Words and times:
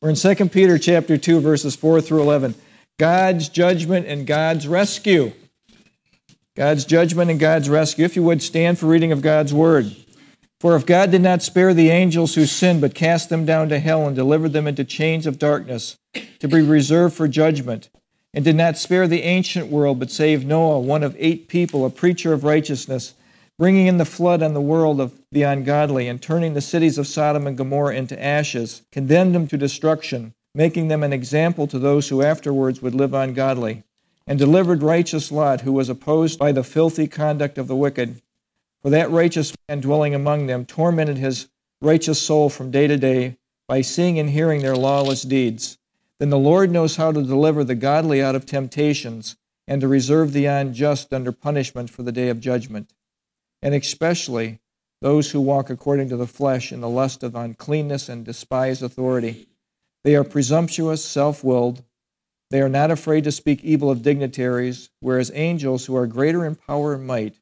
We're 0.00 0.10
in 0.10 0.14
2 0.14 0.48
Peter 0.50 0.78
chapter 0.78 1.18
2 1.18 1.40
verses 1.40 1.74
4 1.74 2.00
through 2.00 2.22
11. 2.22 2.54
God's 3.00 3.48
judgment 3.48 4.06
and 4.06 4.28
God's 4.28 4.68
rescue. 4.68 5.32
God's 6.56 6.84
judgment 6.84 7.32
and 7.32 7.40
God's 7.40 7.68
rescue. 7.68 8.04
If 8.04 8.14
you 8.14 8.22
would 8.22 8.40
stand 8.40 8.78
for 8.78 8.86
reading 8.86 9.10
of 9.10 9.22
God's 9.22 9.52
word. 9.52 9.96
For 10.60 10.76
if 10.76 10.86
God 10.86 11.10
did 11.10 11.22
not 11.22 11.42
spare 11.42 11.74
the 11.74 11.90
angels 11.90 12.36
who 12.36 12.46
sinned, 12.46 12.80
but 12.80 12.94
cast 12.94 13.28
them 13.28 13.44
down 13.44 13.70
to 13.70 13.80
hell 13.80 14.06
and 14.06 14.14
delivered 14.14 14.52
them 14.52 14.68
into 14.68 14.84
chains 14.84 15.26
of 15.26 15.36
darkness 15.36 15.96
to 16.38 16.46
be 16.46 16.60
reserved 16.62 17.16
for 17.16 17.26
judgment, 17.26 17.88
and 18.32 18.44
did 18.44 18.56
not 18.56 18.78
spare 18.78 19.08
the 19.08 19.22
ancient 19.22 19.66
world, 19.66 19.98
but 19.98 20.12
saved 20.12 20.46
Noah, 20.46 20.78
one 20.78 21.02
of 21.02 21.16
eight 21.18 21.48
people, 21.48 21.84
a 21.84 21.90
preacher 21.90 22.32
of 22.32 22.44
righteousness, 22.44 23.14
bringing 23.58 23.86
in 23.86 23.98
the 23.98 24.04
flood 24.04 24.42
on 24.42 24.54
the 24.54 24.60
world 24.60 25.00
of 25.00 25.12
the 25.32 25.42
ungodly, 25.42 26.08
and 26.08 26.22
turning 26.22 26.54
the 26.54 26.60
cities 26.60 26.96
of 26.96 27.06
Sodom 27.06 27.46
and 27.46 27.58
Gomorrah 27.58 27.96
into 27.96 28.22
ashes, 28.22 28.82
condemned 28.92 29.34
them 29.34 29.46
to 29.48 29.58
destruction, 29.58 30.32
making 30.54 30.88
them 30.88 31.02
an 31.02 31.12
example 31.12 31.66
to 31.66 31.78
those 31.78 32.08
who 32.08 32.22
afterwards 32.22 32.80
would 32.80 32.94
live 32.94 33.14
ungodly, 33.14 33.82
and 34.26 34.38
delivered 34.38 34.82
righteous 34.82 35.32
Lot, 35.32 35.62
who 35.62 35.72
was 35.72 35.88
opposed 35.88 36.38
by 36.38 36.52
the 36.52 36.64
filthy 36.64 37.06
conduct 37.06 37.58
of 37.58 37.66
the 37.66 37.76
wicked 37.76 38.20
for 38.82 38.90
that 38.90 39.10
righteous 39.10 39.54
man 39.68 39.80
dwelling 39.80 40.14
among 40.14 40.46
them 40.46 40.64
tormented 40.64 41.18
his 41.18 41.48
righteous 41.80 42.20
soul 42.20 42.48
from 42.48 42.70
day 42.70 42.86
to 42.86 42.96
day 42.96 43.36
by 43.66 43.80
seeing 43.80 44.18
and 44.18 44.30
hearing 44.30 44.62
their 44.62 44.76
lawless 44.76 45.22
deeds. 45.22 45.78
Then 46.18 46.30
the 46.30 46.38
Lord 46.38 46.70
knows 46.70 46.96
how 46.96 47.12
to 47.12 47.22
deliver 47.22 47.64
the 47.64 47.74
godly 47.74 48.22
out 48.22 48.34
of 48.34 48.46
temptations 48.46 49.36
and 49.66 49.80
to 49.80 49.88
reserve 49.88 50.32
the 50.32 50.46
unjust 50.46 51.12
under 51.12 51.32
punishment 51.32 51.90
for 51.90 52.02
the 52.02 52.12
day 52.12 52.28
of 52.28 52.40
judgment, 52.40 52.90
and 53.62 53.74
especially 53.74 54.60
those 55.00 55.30
who 55.30 55.40
walk 55.40 55.70
according 55.70 56.08
to 56.08 56.16
the 56.16 56.26
flesh 56.26 56.72
in 56.72 56.80
the 56.80 56.88
lust 56.88 57.22
of 57.22 57.36
uncleanness 57.36 58.08
and 58.08 58.24
despise 58.24 58.82
authority. 58.82 59.46
They 60.04 60.16
are 60.16 60.24
presumptuous, 60.24 61.04
self 61.04 61.44
willed. 61.44 61.82
They 62.50 62.60
are 62.62 62.68
not 62.68 62.90
afraid 62.90 63.24
to 63.24 63.32
speak 63.32 63.62
evil 63.62 63.90
of 63.90 64.02
dignitaries, 64.02 64.88
whereas 65.00 65.30
angels 65.34 65.84
who 65.84 65.96
are 65.96 66.06
greater 66.06 66.46
in 66.46 66.54
power 66.54 66.94
and 66.94 67.06
might 67.06 67.36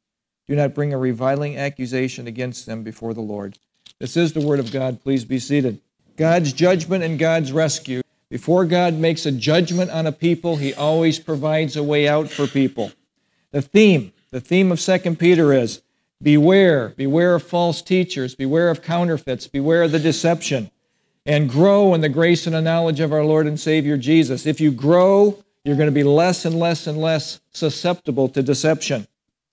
do 0.49 0.57
not 0.57 0.75
bring 0.75 0.93
a 0.93 0.99
reviling 0.99 1.57
accusation 1.57 2.27
against 2.27 2.67
them 2.67 2.83
before 2.83 3.15
the 3.15 3.21
Lord. 3.21 3.59
This 3.99 4.17
is 4.17 4.33
the 4.33 4.47
word 4.47 4.59
of 4.59 4.73
God. 4.73 5.03
Please 5.03 5.25
be 5.25 5.39
seated. 5.39 5.81
God's 6.17 6.53
judgment 6.53 7.05
and 7.05 7.19
God's 7.19 7.53
rescue. 7.53 8.03
Before 8.29 8.65
God 8.65 8.95
makes 8.95 9.27
a 9.27 9.33
judgment 9.33 9.91
on 9.91 10.07
a 10.07 10.13
people, 10.13 10.57
he 10.57 10.75
always 10.75 11.19
provides 11.19 11.77
a 11.77 11.83
way 11.83 12.09
out 12.09 12.29
for 12.29 12.47
people. 12.47 12.91
The 13.53 13.63
theme, 13.63 14.13
the 14.31 14.41
theme 14.41 14.73
of 14.73 14.81
2 14.81 15.15
Peter 15.17 15.53
is 15.53 15.81
beware, 16.23 16.91
beware 16.91 17.35
of 17.35 17.43
false 17.43 17.83
teachers, 17.83 18.35
beware 18.35 18.71
of 18.71 18.83
counterfeits, 18.83 19.47
beware 19.47 19.83
of 19.83 19.93
the 19.93 19.99
deception, 19.99 20.71
and 21.25 21.51
grow 21.51 21.95
in 21.95 22.01
the 22.01 22.09
grace 22.09 22.47
and 22.47 22.55
the 22.55 22.63
knowledge 22.63 23.01
of 23.01 23.13
our 23.13 23.25
Lord 23.25 23.47
and 23.47 23.59
Savior 23.59 23.97
Jesus. 23.97 24.47
If 24.47 24.61
you 24.61 24.71
grow, 24.71 25.43
you're 25.65 25.77
going 25.77 25.89
to 25.89 25.93
be 25.93 26.05
less 26.05 26.45
and 26.45 26.59
less 26.59 26.87
and 26.87 26.99
less 26.99 27.41
susceptible 27.53 28.29
to 28.31 28.43
deception 28.43 29.07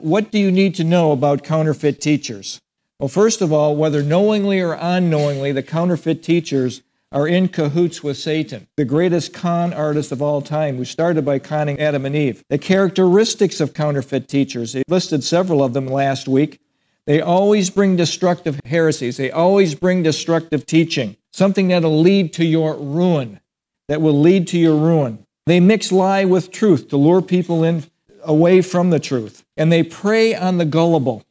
what 0.03 0.31
do 0.31 0.39
you 0.39 0.51
need 0.51 0.75
to 0.75 0.83
know 0.83 1.13
about 1.13 1.43
counterfeit 1.43 2.01
teachers? 2.01 2.59
Well, 2.99 3.07
first 3.07 3.41
of 3.41 3.53
all, 3.53 3.75
whether 3.75 4.03
knowingly 4.03 4.59
or 4.59 4.73
unknowingly, 4.73 5.53
the 5.53 5.63
counterfeit 5.63 6.21
teachers 6.21 6.81
are 7.13 7.27
in 7.27 7.47
cahoots 7.47 8.03
with 8.03 8.17
Satan, 8.17 8.67
the 8.75 8.83
greatest 8.83 9.33
con 9.33 9.71
artist 9.71 10.11
of 10.11 10.21
all 10.21 10.41
time, 10.41 10.77
who 10.77 10.83
started 10.83 11.23
by 11.23 11.37
conning 11.37 11.79
Adam 11.79 12.05
and 12.05 12.15
Eve. 12.15 12.43
The 12.49 12.57
characteristics 12.57 13.61
of 13.61 13.75
counterfeit 13.75 14.27
teachers, 14.27 14.73
they 14.73 14.83
listed 14.87 15.23
several 15.23 15.63
of 15.63 15.73
them 15.73 15.85
last 15.85 16.27
week. 16.27 16.59
They 17.05 17.21
always 17.21 17.69
bring 17.69 17.95
destructive 17.95 18.59
heresies, 18.65 19.17
they 19.17 19.29
always 19.29 19.75
bring 19.75 20.03
destructive 20.03 20.65
teaching, 20.65 21.15
something 21.31 21.67
that'll 21.67 22.01
lead 22.01 22.33
to 22.33 22.45
your 22.45 22.75
ruin, 22.75 23.39
that 23.87 24.01
will 24.01 24.19
lead 24.19 24.47
to 24.47 24.57
your 24.57 24.75
ruin. 24.75 25.23
They 25.45 25.59
mix 25.59 25.91
lie 25.91 26.25
with 26.25 26.51
truth 26.51 26.87
to 26.89 26.97
lure 26.97 27.21
people 27.21 27.63
in 27.63 27.83
away 28.23 28.61
from 28.61 28.89
the 28.89 28.99
truth, 28.99 29.43
and 29.57 29.71
they 29.71 29.83
prey 29.83 30.33
on 30.33 30.57
the 30.57 30.65
gullible. 30.65 31.23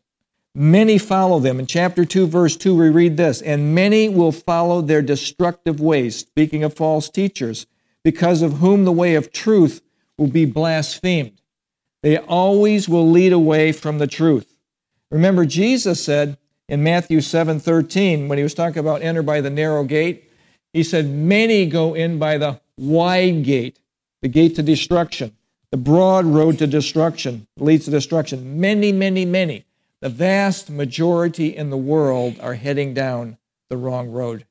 Many 0.54 0.98
follow 0.98 1.38
them. 1.38 1.58
In 1.58 1.66
chapter 1.66 2.04
2, 2.04 2.26
verse 2.26 2.56
2, 2.56 2.76
we 2.76 2.90
read 2.90 3.16
this 3.16 3.40
And 3.40 3.74
many 3.74 4.08
will 4.08 4.32
follow 4.32 4.82
their 4.82 5.02
destructive 5.02 5.80
ways, 5.80 6.16
speaking 6.16 6.62
of 6.62 6.74
false 6.74 7.08
teachers, 7.08 7.66
because 8.04 8.42
of 8.42 8.58
whom 8.58 8.84
the 8.84 8.92
way 8.92 9.14
of 9.14 9.32
truth 9.32 9.80
will 10.18 10.26
be 10.26 10.44
blasphemed. 10.44 11.40
They 12.02 12.18
always 12.18 12.88
will 12.88 13.08
lead 13.08 13.32
away 13.32 13.72
from 13.72 13.98
the 13.98 14.06
truth. 14.06 14.56
Remember, 15.10 15.46
Jesus 15.46 16.02
said 16.02 16.36
in 16.68 16.82
Matthew 16.82 17.20
7 17.20 17.60
13, 17.60 18.28
when 18.28 18.38
he 18.38 18.44
was 18.44 18.54
talking 18.54 18.78
about 18.78 19.02
enter 19.02 19.22
by 19.22 19.40
the 19.40 19.50
narrow 19.50 19.84
gate, 19.84 20.30
he 20.72 20.82
said, 20.82 21.08
Many 21.08 21.66
go 21.66 21.94
in 21.94 22.18
by 22.18 22.38
the 22.38 22.60
wide 22.76 23.44
gate, 23.44 23.78
the 24.20 24.28
gate 24.28 24.56
to 24.56 24.62
destruction. 24.62 25.34
The 25.70 25.76
broad 25.78 26.26
road 26.26 26.58
to 26.58 26.66
destruction 26.66 27.46
leads 27.56 27.86
to 27.86 27.90
destruction. 27.90 28.60
Many, 28.60 28.92
many, 28.92 29.24
many, 29.24 29.64
the 30.02 30.08
vast 30.08 30.68
majority 30.68 31.56
in 31.56 31.70
the 31.70 31.76
world 31.76 32.38
are 32.40 32.54
heading 32.54 32.92
down 32.92 33.38
the 33.70 33.76
wrong 33.76 34.10
road 34.10 34.44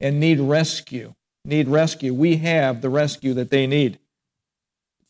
and 0.00 0.20
need 0.20 0.38
rescue. 0.38 1.14
Need 1.46 1.66
rescue. 1.66 2.12
We 2.12 2.36
have 2.36 2.82
the 2.82 2.90
rescue 2.90 3.32
that 3.34 3.50
they 3.50 3.66
need. 3.66 3.98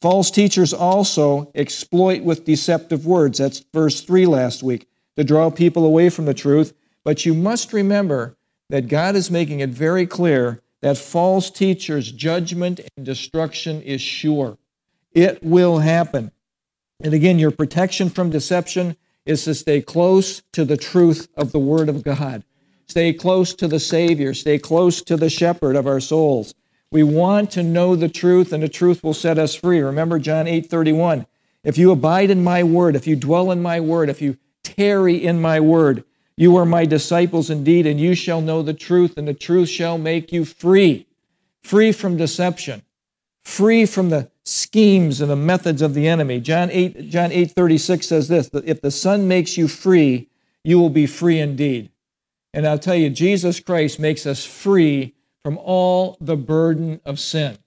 False 0.01 0.31
teachers 0.31 0.73
also 0.73 1.51
exploit 1.57 2.23
with 2.23 2.45
deceptive 2.45 3.05
words. 3.05 3.39
That's 3.39 3.65
verse 3.75 4.01
3 4.01 4.25
last 4.27 4.63
week, 4.63 4.87
to 5.17 5.25
draw 5.25 5.51
people 5.51 5.85
away 5.85 6.11
from 6.11 6.27
the 6.27 6.33
truth. 6.33 6.75
But 7.05 7.27
you 7.27 7.35
must 7.35 7.73
remember 7.73 8.37
that 8.71 8.87
God 8.87 9.17
is 9.17 9.33
making 9.33 9.61
it 9.61 9.71
very 9.71 10.07
clear 10.07 10.63
that 10.81 10.97
false 10.97 11.51
teachers' 11.51 12.13
judgment 12.13 12.81
and 12.97 13.05
destruction 13.05 13.83
is 13.83 14.01
sure. 14.01 14.59
It 15.13 15.43
will 15.43 15.81
happen. 15.81 16.31
And 17.01 17.15
again, 17.15 17.41
your 17.41 17.51
protection 17.51 18.11
from 18.11 18.31
deception 18.31 18.97
is 19.25 19.45
to 19.45 19.55
stay 19.55 19.81
close 19.81 20.43
to 20.53 20.65
the 20.65 20.77
truth 20.77 21.29
of 21.37 21.53
the 21.53 21.59
Word 21.59 21.89
of 21.89 22.03
God. 22.03 22.45
Stay 22.87 23.13
close 23.13 23.55
to 23.55 23.69
the 23.69 23.81
Savior. 23.81 24.35
Stay 24.35 24.59
close 24.59 25.03
to 25.03 25.17
the 25.17 25.31
shepherd 25.31 25.77
of 25.77 25.87
our 25.87 26.01
souls. 26.01 26.55
We 26.91 27.03
want 27.03 27.51
to 27.53 27.63
know 27.63 27.97
the 27.97 28.09
truth, 28.09 28.53
and 28.53 28.63
the 28.63 28.69
truth 28.69 29.03
will 29.03 29.15
set 29.15 29.39
us 29.39 29.55
free. 29.55 29.81
Remember 29.81 30.19
John 30.19 30.47
8 30.47 30.67
31. 30.69 31.27
If 31.65 31.79
you 31.79 31.93
abide 31.93 32.31
in 32.31 32.43
my 32.43 32.65
word, 32.65 32.97
if 32.97 33.07
you 33.07 33.17
dwell 33.17 33.51
in 33.51 33.63
my 33.63 33.81
word, 33.81 34.11
if 34.11 34.21
you 34.21 34.37
tarry 34.63 35.17
in 35.17 35.41
my 35.41 35.61
word, 35.61 36.05
you 36.37 36.57
are 36.57 36.67
my 36.67 36.85
disciples 36.85 37.51
indeed, 37.51 37.87
and 37.87 38.01
you 38.01 38.15
shall 38.15 38.41
know 38.41 38.63
the 38.63 38.75
truth, 38.75 39.17
and 39.17 39.29
the 39.29 39.35
truth 39.35 39.69
shall 39.69 39.97
make 39.97 40.33
you 40.33 40.45
free. 40.45 41.07
Free 41.63 41.93
from 41.93 42.17
deception, 42.17 42.83
free 43.45 43.87
from 43.87 44.11
the 44.11 44.32
schemes 44.45 45.21
and 45.21 45.31
the 45.31 45.37
methods 45.37 45.83
of 45.83 45.95
the 45.95 46.09
enemy. 46.09 46.41
John 46.41 46.71
8, 46.71 47.09
John 47.09 47.33
8 47.33 47.53
36 47.53 48.07
says 48.07 48.29
this 48.29 48.49
that 48.51 48.65
if 48.65 48.81
the 48.81 48.91
Son 48.91 49.29
makes 49.29 49.57
you 49.57 49.69
free, 49.69 50.29
you 50.65 50.79
will 50.79 50.91
be 50.91 51.07
free 51.07 51.39
indeed. 51.39 51.91
And 52.55 52.67
I'll 52.67 52.79
tell 52.79 52.95
you, 52.95 53.11
Jesus 53.11 53.61
Christ 53.61 53.99
makes 53.99 54.27
us 54.27 54.45
free 54.45 55.15
from 55.43 55.59
all 55.59 56.17
the 56.21 56.37
burden 56.37 57.01
of 57.05 57.19
sin. 57.19 57.59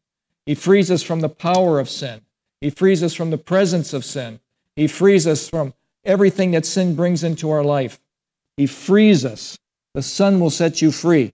He 0.46 0.56
frees 0.56 0.91
us 0.91 1.02
from 1.02 1.22
the 1.22 1.30
power 1.30 1.80
of 1.80 1.90
sin. 1.90 2.22
He 2.62 2.69
frees 2.69 3.03
us 3.03 3.13
from 3.13 3.31
the 3.31 3.38
presence 3.38 3.94
of 3.94 4.06
sin. 4.06 4.40
He 4.75 4.88
frees 4.88 5.25
us 5.25 5.50
from 5.50 5.74
everything 6.03 6.52
that 6.52 6.66
sin 6.66 6.96
brings 6.96 7.24
into 7.24 7.50
our 7.50 7.63
life. 7.63 8.00
He 8.57 8.68
frees 8.68 9.25
us. 9.25 9.57
The 9.94 10.02
Son 10.02 10.40
will 10.40 10.50
set 10.50 10.81
you 10.81 10.92
free. 10.92 11.34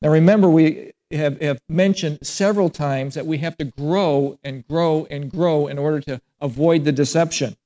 Now 0.00 0.10
remember, 0.10 0.48
we 0.48 0.92
have, 1.12 1.40
have 1.40 1.60
mentioned 1.68 2.18
several 2.22 2.70
times 2.70 3.14
that 3.14 3.26
we 3.26 3.38
have 3.38 3.56
to 3.58 3.64
grow 3.64 4.38
and 4.42 4.66
grow 4.66 5.06
and 5.10 5.30
grow 5.30 5.66
in 5.66 5.78
order 5.78 6.00
to 6.00 6.20
avoid 6.40 6.84
the 6.84 6.92
deception. 6.92 7.56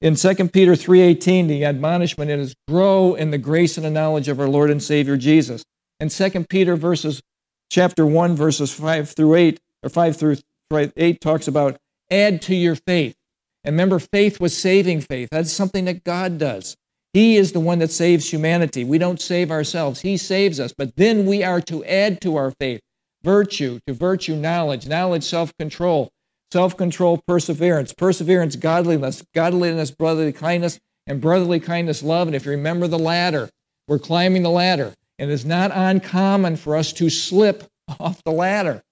In 0.00 0.16
2 0.16 0.52
Peter 0.52 0.74
3:18, 0.74 1.46
the 1.46 1.64
admonishment 1.64 2.30
is 2.30 2.54
grow 2.66 3.14
in 3.14 3.30
the 3.30 3.38
grace 3.38 3.76
and 3.76 3.84
the 3.84 3.90
knowledge 3.90 4.28
of 4.28 4.40
our 4.40 4.48
Lord 4.48 4.70
and 4.70 4.82
Savior 4.82 5.16
Jesus. 5.16 5.62
And 5.98 6.10
2 6.10 6.44
Peter 6.48 6.74
verses 6.76 7.22
chapter 7.68 8.06
1 8.06 8.34
verses 8.34 8.72
5 8.72 9.10
through 9.10 9.34
8 9.34 9.60
or 9.82 9.90
5 9.90 10.16
through 10.16 10.36
8 10.72 11.20
talks 11.20 11.48
about 11.48 11.78
add 12.10 12.40
to 12.42 12.54
your 12.54 12.76
faith. 12.76 13.14
And 13.62 13.74
remember 13.74 13.98
faith 13.98 14.40
was 14.40 14.56
saving 14.56 15.02
faith. 15.02 15.28
That's 15.30 15.52
something 15.52 15.84
that 15.84 16.04
God 16.04 16.38
does. 16.38 16.76
He 17.12 17.36
is 17.36 17.52
the 17.52 17.60
one 17.60 17.80
that 17.80 17.90
saves 17.90 18.30
humanity. 18.30 18.84
We 18.84 18.98
don't 18.98 19.20
save 19.20 19.50
ourselves. 19.50 20.00
He 20.00 20.16
saves 20.16 20.60
us. 20.60 20.72
But 20.76 20.94
then 20.96 21.26
we 21.26 21.42
are 21.42 21.60
to 21.62 21.84
add 21.84 22.20
to 22.20 22.36
our 22.36 22.52
faith 22.52 22.80
virtue, 23.22 23.80
to 23.86 23.92
virtue, 23.92 24.36
knowledge, 24.36 24.86
knowledge, 24.86 25.24
self 25.24 25.52
control, 25.58 26.10
self 26.52 26.76
control, 26.76 27.20
perseverance, 27.26 27.92
perseverance, 27.92 28.54
godliness, 28.56 29.24
godliness, 29.34 29.90
brotherly 29.90 30.32
kindness, 30.32 30.78
and 31.06 31.20
brotherly 31.20 31.58
kindness, 31.58 32.02
love. 32.02 32.28
And 32.28 32.36
if 32.36 32.44
you 32.44 32.52
remember 32.52 32.86
the 32.86 32.98
ladder, 32.98 33.50
we're 33.88 33.98
climbing 33.98 34.42
the 34.42 34.50
ladder. 34.50 34.94
And 35.18 35.30
it's 35.30 35.44
not 35.44 35.72
uncommon 35.74 36.56
for 36.56 36.76
us 36.76 36.92
to 36.94 37.10
slip 37.10 37.64
off 38.00 38.22
the 38.24 38.32
ladder 38.32 38.82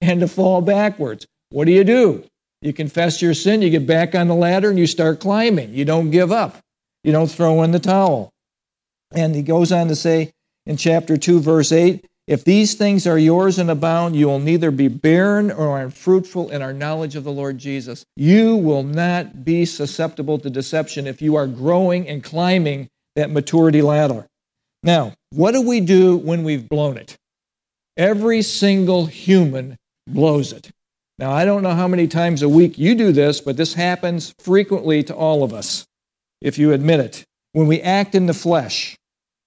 and 0.00 0.20
to 0.20 0.28
fall 0.28 0.62
backwards. 0.62 1.26
What 1.50 1.66
do 1.66 1.72
you 1.72 1.84
do? 1.84 2.24
You 2.62 2.72
confess 2.72 3.20
your 3.20 3.34
sin, 3.34 3.60
you 3.60 3.70
get 3.70 3.86
back 3.86 4.14
on 4.14 4.28
the 4.28 4.34
ladder, 4.34 4.70
and 4.70 4.78
you 4.78 4.86
start 4.86 5.20
climbing. 5.20 5.74
You 5.74 5.84
don't 5.84 6.10
give 6.10 6.32
up. 6.32 6.58
You 7.06 7.12
don't 7.12 7.30
throw 7.30 7.62
in 7.62 7.70
the 7.70 7.78
towel. 7.78 8.32
And 9.12 9.32
he 9.34 9.42
goes 9.42 9.70
on 9.70 9.86
to 9.86 9.94
say 9.94 10.32
in 10.66 10.76
chapter 10.76 11.16
2, 11.16 11.38
verse 11.38 11.70
8, 11.70 12.04
If 12.26 12.42
these 12.42 12.74
things 12.74 13.06
are 13.06 13.16
yours 13.16 13.60
and 13.60 13.70
abound, 13.70 14.16
you 14.16 14.26
will 14.26 14.40
neither 14.40 14.72
be 14.72 14.88
barren 14.88 15.52
or 15.52 15.80
unfruitful 15.80 16.50
in 16.50 16.62
our 16.62 16.72
knowledge 16.72 17.14
of 17.14 17.22
the 17.22 17.30
Lord 17.30 17.58
Jesus. 17.58 18.04
You 18.16 18.56
will 18.56 18.82
not 18.82 19.44
be 19.44 19.64
susceptible 19.64 20.40
to 20.40 20.50
deception 20.50 21.06
if 21.06 21.22
you 21.22 21.36
are 21.36 21.46
growing 21.46 22.08
and 22.08 22.24
climbing 22.24 22.88
that 23.14 23.30
maturity 23.30 23.82
ladder. 23.82 24.26
Now, 24.82 25.14
what 25.30 25.52
do 25.52 25.62
we 25.62 25.80
do 25.80 26.16
when 26.16 26.42
we've 26.42 26.68
blown 26.68 26.96
it? 26.96 27.16
Every 27.96 28.42
single 28.42 29.06
human 29.06 29.76
blows 30.08 30.52
it. 30.52 30.72
Now, 31.20 31.30
I 31.30 31.44
don't 31.44 31.62
know 31.62 31.74
how 31.74 31.86
many 31.86 32.08
times 32.08 32.42
a 32.42 32.48
week 32.48 32.76
you 32.78 32.96
do 32.96 33.12
this, 33.12 33.40
but 33.40 33.56
this 33.56 33.74
happens 33.74 34.34
frequently 34.40 35.04
to 35.04 35.14
all 35.14 35.44
of 35.44 35.54
us, 35.54 35.86
if 36.46 36.58
you 36.58 36.72
admit 36.72 37.00
it. 37.00 37.24
When 37.52 37.66
we 37.66 37.82
act 37.82 38.14
in 38.14 38.26
the 38.26 38.34
flesh, 38.34 38.96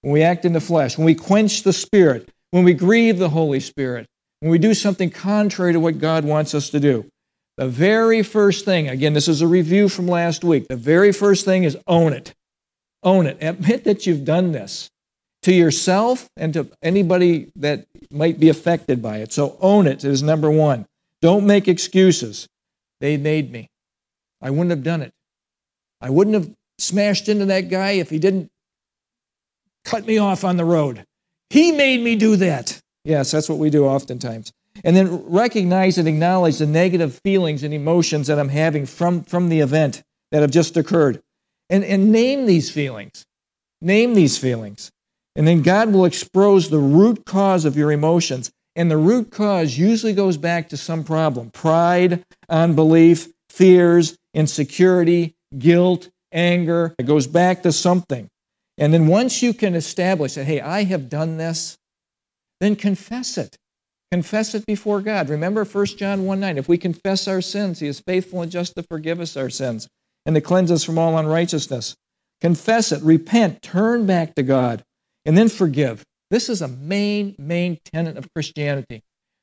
when 0.02 0.12
we 0.12 0.22
act 0.22 0.44
in 0.44 0.52
the 0.52 0.60
flesh, 0.60 0.98
when 0.98 1.06
we 1.06 1.14
quench 1.14 1.62
the 1.62 1.72
spirit, 1.72 2.28
when 2.50 2.62
we 2.62 2.74
grieve 2.74 3.18
the 3.18 3.30
Holy 3.30 3.58
Spirit, 3.58 4.06
when 4.40 4.50
we 4.50 4.58
do 4.58 4.74
something 4.74 5.08
contrary 5.10 5.72
to 5.72 5.80
what 5.80 5.98
God 5.98 6.24
wants 6.24 6.54
us 6.54 6.68
to 6.70 6.78
do, 6.80 7.10
the 7.56 7.68
very 7.68 8.22
first 8.22 8.66
thing, 8.66 8.88
again, 8.88 9.14
this 9.14 9.28
is 9.28 9.40
a 9.40 9.46
review 9.46 9.88
from 9.88 10.06
last 10.06 10.44
week, 10.44 10.68
the 10.68 10.76
very 10.76 11.10
first 11.10 11.46
thing 11.46 11.64
is 11.64 11.76
own 11.86 12.12
it. 12.12 12.34
Own 13.02 13.26
it. 13.26 13.38
Admit 13.40 13.84
that 13.84 14.06
you've 14.06 14.26
done 14.26 14.52
this 14.52 14.90
to 15.42 15.54
yourself 15.54 16.28
and 16.36 16.52
to 16.52 16.70
anybody 16.82 17.50
that 17.56 17.86
might 18.10 18.38
be 18.38 18.50
affected 18.50 19.00
by 19.00 19.18
it. 19.18 19.32
So 19.32 19.56
own 19.60 19.86
it 19.86 20.04
is 20.04 20.22
number 20.22 20.50
one. 20.50 20.84
Don't 21.22 21.46
make 21.46 21.66
excuses. 21.66 22.46
They 23.00 23.16
made 23.16 23.50
me. 23.50 23.70
I 24.42 24.50
wouldn't 24.50 24.70
have 24.70 24.82
done 24.82 25.00
it. 25.00 25.12
I 26.02 26.10
wouldn't 26.10 26.34
have 26.34 26.54
smashed 26.80 27.28
into 27.28 27.46
that 27.46 27.68
guy 27.68 27.92
if 27.92 28.10
he 28.10 28.18
didn't 28.18 28.50
cut 29.84 30.06
me 30.06 30.18
off 30.18 30.44
on 30.44 30.56
the 30.56 30.64
road. 30.64 31.04
He 31.50 31.72
made 31.72 32.00
me 32.00 32.16
do 32.16 32.36
that. 32.36 32.80
Yes, 33.04 33.30
that's 33.30 33.48
what 33.48 33.58
we 33.58 33.70
do 33.70 33.86
oftentimes. 33.86 34.52
And 34.84 34.96
then 34.96 35.24
recognize 35.26 35.98
and 35.98 36.06
acknowledge 36.06 36.58
the 36.58 36.66
negative 36.66 37.20
feelings 37.24 37.62
and 37.62 37.74
emotions 37.74 38.28
that 38.28 38.38
I'm 38.38 38.48
having 38.48 38.86
from, 38.86 39.24
from 39.24 39.48
the 39.48 39.60
event 39.60 40.02
that 40.30 40.42
have 40.42 40.50
just 40.50 40.76
occurred. 40.76 41.20
And, 41.68 41.84
and 41.84 42.12
name 42.12 42.46
these 42.46 42.70
feelings. 42.70 43.24
Name 43.80 44.14
these 44.14 44.38
feelings. 44.38 44.90
And 45.36 45.46
then 45.46 45.62
God 45.62 45.92
will 45.92 46.04
expose 46.04 46.68
the 46.68 46.78
root 46.78 47.24
cause 47.24 47.64
of 47.64 47.76
your 47.76 47.92
emotions. 47.92 48.50
And 48.76 48.90
the 48.90 48.96
root 48.96 49.30
cause 49.30 49.76
usually 49.76 50.12
goes 50.12 50.36
back 50.36 50.68
to 50.68 50.76
some 50.76 51.04
problem 51.04 51.50
pride, 51.50 52.24
unbelief, 52.48 53.28
fears, 53.48 54.16
insecurity, 54.34 55.34
guilt, 55.58 56.08
anger. 56.32 56.94
It 56.98 57.06
goes 57.06 57.26
back 57.26 57.62
to 57.62 57.72
something. 57.72 58.28
And 58.78 58.94
then 58.94 59.06
once 59.06 59.42
you 59.42 59.52
can 59.52 59.74
establish 59.74 60.34
that, 60.34 60.44
hey, 60.44 60.60
I 60.60 60.84
have 60.84 61.08
done 61.08 61.36
this, 61.36 61.76
then 62.60 62.76
confess 62.76 63.38
it. 63.38 63.56
Confess 64.10 64.54
it 64.54 64.66
before 64.66 65.00
God. 65.00 65.28
Remember 65.28 65.64
1 65.64 65.86
John 65.86 66.24
1 66.24 66.40
9. 66.40 66.58
If 66.58 66.68
we 66.68 66.78
confess 66.78 67.28
our 67.28 67.40
sins, 67.40 67.78
He 67.78 67.86
is 67.86 68.00
faithful 68.00 68.42
and 68.42 68.50
just 68.50 68.74
to 68.74 68.82
forgive 68.82 69.20
us 69.20 69.36
our 69.36 69.50
sins 69.50 69.88
and 70.26 70.34
to 70.34 70.40
cleanse 70.40 70.70
us 70.70 70.82
from 70.82 70.98
all 70.98 71.16
unrighteousness. 71.16 71.94
Confess 72.40 72.90
it, 72.92 73.02
repent, 73.02 73.62
turn 73.62 74.06
back 74.06 74.34
to 74.34 74.42
God, 74.42 74.82
and 75.24 75.36
then 75.36 75.48
forgive. 75.48 76.02
This 76.30 76.48
is 76.48 76.62
a 76.62 76.68
main, 76.68 77.34
main 77.38 77.78
tenet 77.92 78.16
of 78.16 78.32
Christianity. 78.32 79.02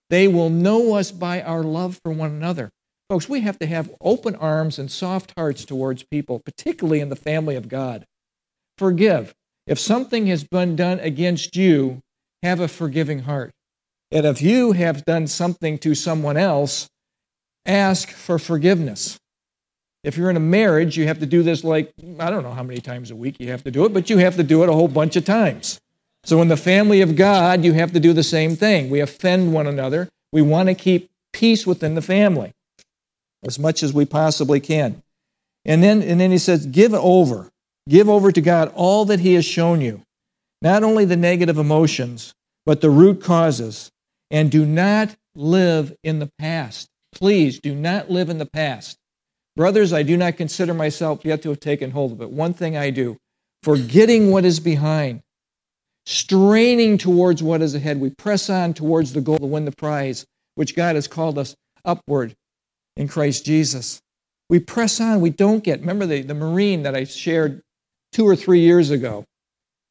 They 0.09 0.27
will 0.27 0.49
know 0.49 0.95
us 0.95 1.11
by 1.11 1.41
our 1.41 1.63
love 1.63 1.99
for 2.03 2.11
one 2.11 2.31
another. 2.31 2.69
Folks, 3.09 3.29
we 3.29 3.39
have 3.41 3.57
to 3.59 3.65
have 3.65 3.89
open 4.01 4.35
arms 4.35 4.77
and 4.77 4.91
soft 4.91 5.33
hearts 5.37 5.63
towards 5.63 6.03
people, 6.03 6.39
particularly 6.39 6.99
in 6.99 7.07
the 7.07 7.15
family 7.15 7.55
of 7.55 7.69
God. 7.69 8.05
Forgive. 8.77 9.33
If 9.65 9.79
something 9.79 10.27
has 10.27 10.43
been 10.43 10.75
done 10.75 10.99
against 10.99 11.55
you, 11.55 12.01
have 12.43 12.59
a 12.59 12.67
forgiving 12.67 13.19
heart. 13.19 13.51
And 14.11 14.25
if 14.25 14.41
you 14.41 14.73
have 14.73 15.05
done 15.05 15.27
something 15.27 15.77
to 15.79 15.95
someone 15.95 16.35
else, 16.35 16.89
ask 17.65 18.09
for 18.09 18.37
forgiveness. 18.37 19.17
If 20.03 20.17
you're 20.17 20.29
in 20.29 20.37
a 20.37 20.41
marriage, 20.41 20.97
you 20.97 21.07
have 21.07 21.19
to 21.19 21.25
do 21.25 21.43
this 21.43 21.63
like, 21.63 21.93
I 22.19 22.29
don't 22.29 22.43
know 22.43 22.53
how 22.53 22.63
many 22.63 22.81
times 22.81 23.09
a 23.11 23.15
week 23.15 23.37
you 23.39 23.49
have 23.51 23.63
to 23.63 23.71
do 23.71 23.85
it, 23.85 23.93
but 23.93 24.09
you 24.09 24.17
have 24.17 24.35
to 24.35 24.43
do 24.43 24.63
it 24.63 24.69
a 24.69 24.73
whole 24.73 24.87
bunch 24.89 25.15
of 25.15 25.23
times. 25.23 25.79
So 26.25 26.41
in 26.41 26.49
the 26.49 26.57
family 26.57 26.99
of 26.99 27.15
God, 27.15 27.63
you 27.63 27.71
have 27.73 27.93
to 27.93 28.01
do 28.01 28.11
the 28.11 28.23
same 28.23 28.57
thing. 28.57 28.89
We 28.89 28.99
offend 28.99 29.53
one 29.53 29.67
another. 29.67 30.09
We 30.33 30.41
want 30.41 30.67
to 30.67 30.75
keep 30.75 31.09
peace 31.31 31.65
within 31.65 31.95
the 31.95 32.01
family 32.01 32.53
as 33.47 33.57
much 33.57 33.81
as 33.81 33.93
we 33.93 34.05
possibly 34.05 34.59
can. 34.59 35.01
And 35.65 35.81
then, 35.81 36.03
and 36.03 36.19
then 36.19 36.31
he 36.31 36.37
says, 36.37 36.65
give 36.65 36.93
over. 36.93 37.49
Give 37.87 38.09
over 38.09 38.31
to 38.31 38.41
God 38.41 38.71
all 38.75 39.05
that 39.05 39.21
He 39.21 39.35
has 39.35 39.45
shown 39.45 39.79
you, 39.79 40.03
not 40.61 40.83
only 40.83 41.05
the 41.05 41.15
negative 41.15 41.57
emotions, 41.57 42.33
but 42.65 42.81
the 42.81 42.89
root 42.89 43.21
causes. 43.21 43.89
And 44.29 44.51
do 44.51 44.65
not 44.65 45.15
live 45.35 45.95
in 46.03 46.19
the 46.19 46.29
past. 46.37 46.89
Please 47.13 47.61
do 47.61 47.73
not 47.73 48.11
live 48.11 48.29
in 48.29 48.39
the 48.39 48.45
past. 48.45 48.97
Brothers, 49.55 49.93
I 49.93 50.03
do 50.03 50.17
not 50.17 50.35
consider 50.35 50.73
myself 50.73 51.23
yet 51.23 51.41
to 51.43 51.49
have 51.49 51.61
taken 51.61 51.91
hold 51.91 52.11
of 52.11 52.21
it. 52.21 52.29
One 52.29 52.53
thing 52.53 52.75
I 52.75 52.89
do, 52.89 53.15
forgetting 53.63 54.31
what 54.31 54.43
is 54.43 54.59
behind, 54.59 55.21
straining 56.05 56.97
towards 56.97 57.41
what 57.41 57.61
is 57.61 57.73
ahead. 57.73 58.01
We 58.01 58.09
press 58.09 58.49
on 58.49 58.73
towards 58.73 59.13
the 59.13 59.21
goal 59.21 59.39
to 59.39 59.45
win 59.45 59.63
the 59.63 59.71
prize, 59.71 60.25
which 60.55 60.75
God 60.75 60.95
has 60.95 61.07
called 61.07 61.37
us 61.37 61.55
upward 61.85 62.35
in 62.97 63.07
Christ 63.07 63.45
Jesus. 63.45 64.01
We 64.49 64.59
press 64.59 64.99
on. 64.99 65.21
We 65.21 65.29
don't 65.29 65.63
get. 65.63 65.79
Remember 65.79 66.05
the, 66.05 66.21
the 66.21 66.33
Marine 66.33 66.83
that 66.83 66.95
I 66.95 67.05
shared 67.05 67.61
two 68.11 68.25
or 68.25 68.35
three 68.35 68.59
years 68.59 68.89
ago. 68.89 69.23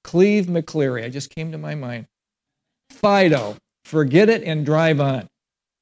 Clebe 0.05 0.47
McClary, 0.47 1.05
I 1.05 1.09
just 1.09 1.35
came 1.35 1.53
to 1.53 1.59
my 1.59 1.75
mind. 1.75 2.07
Fido, 2.91 3.57
forget 3.85 4.29
it 4.29 4.45
and 4.45 4.65
drive 4.65 5.01
on. 5.01 5.27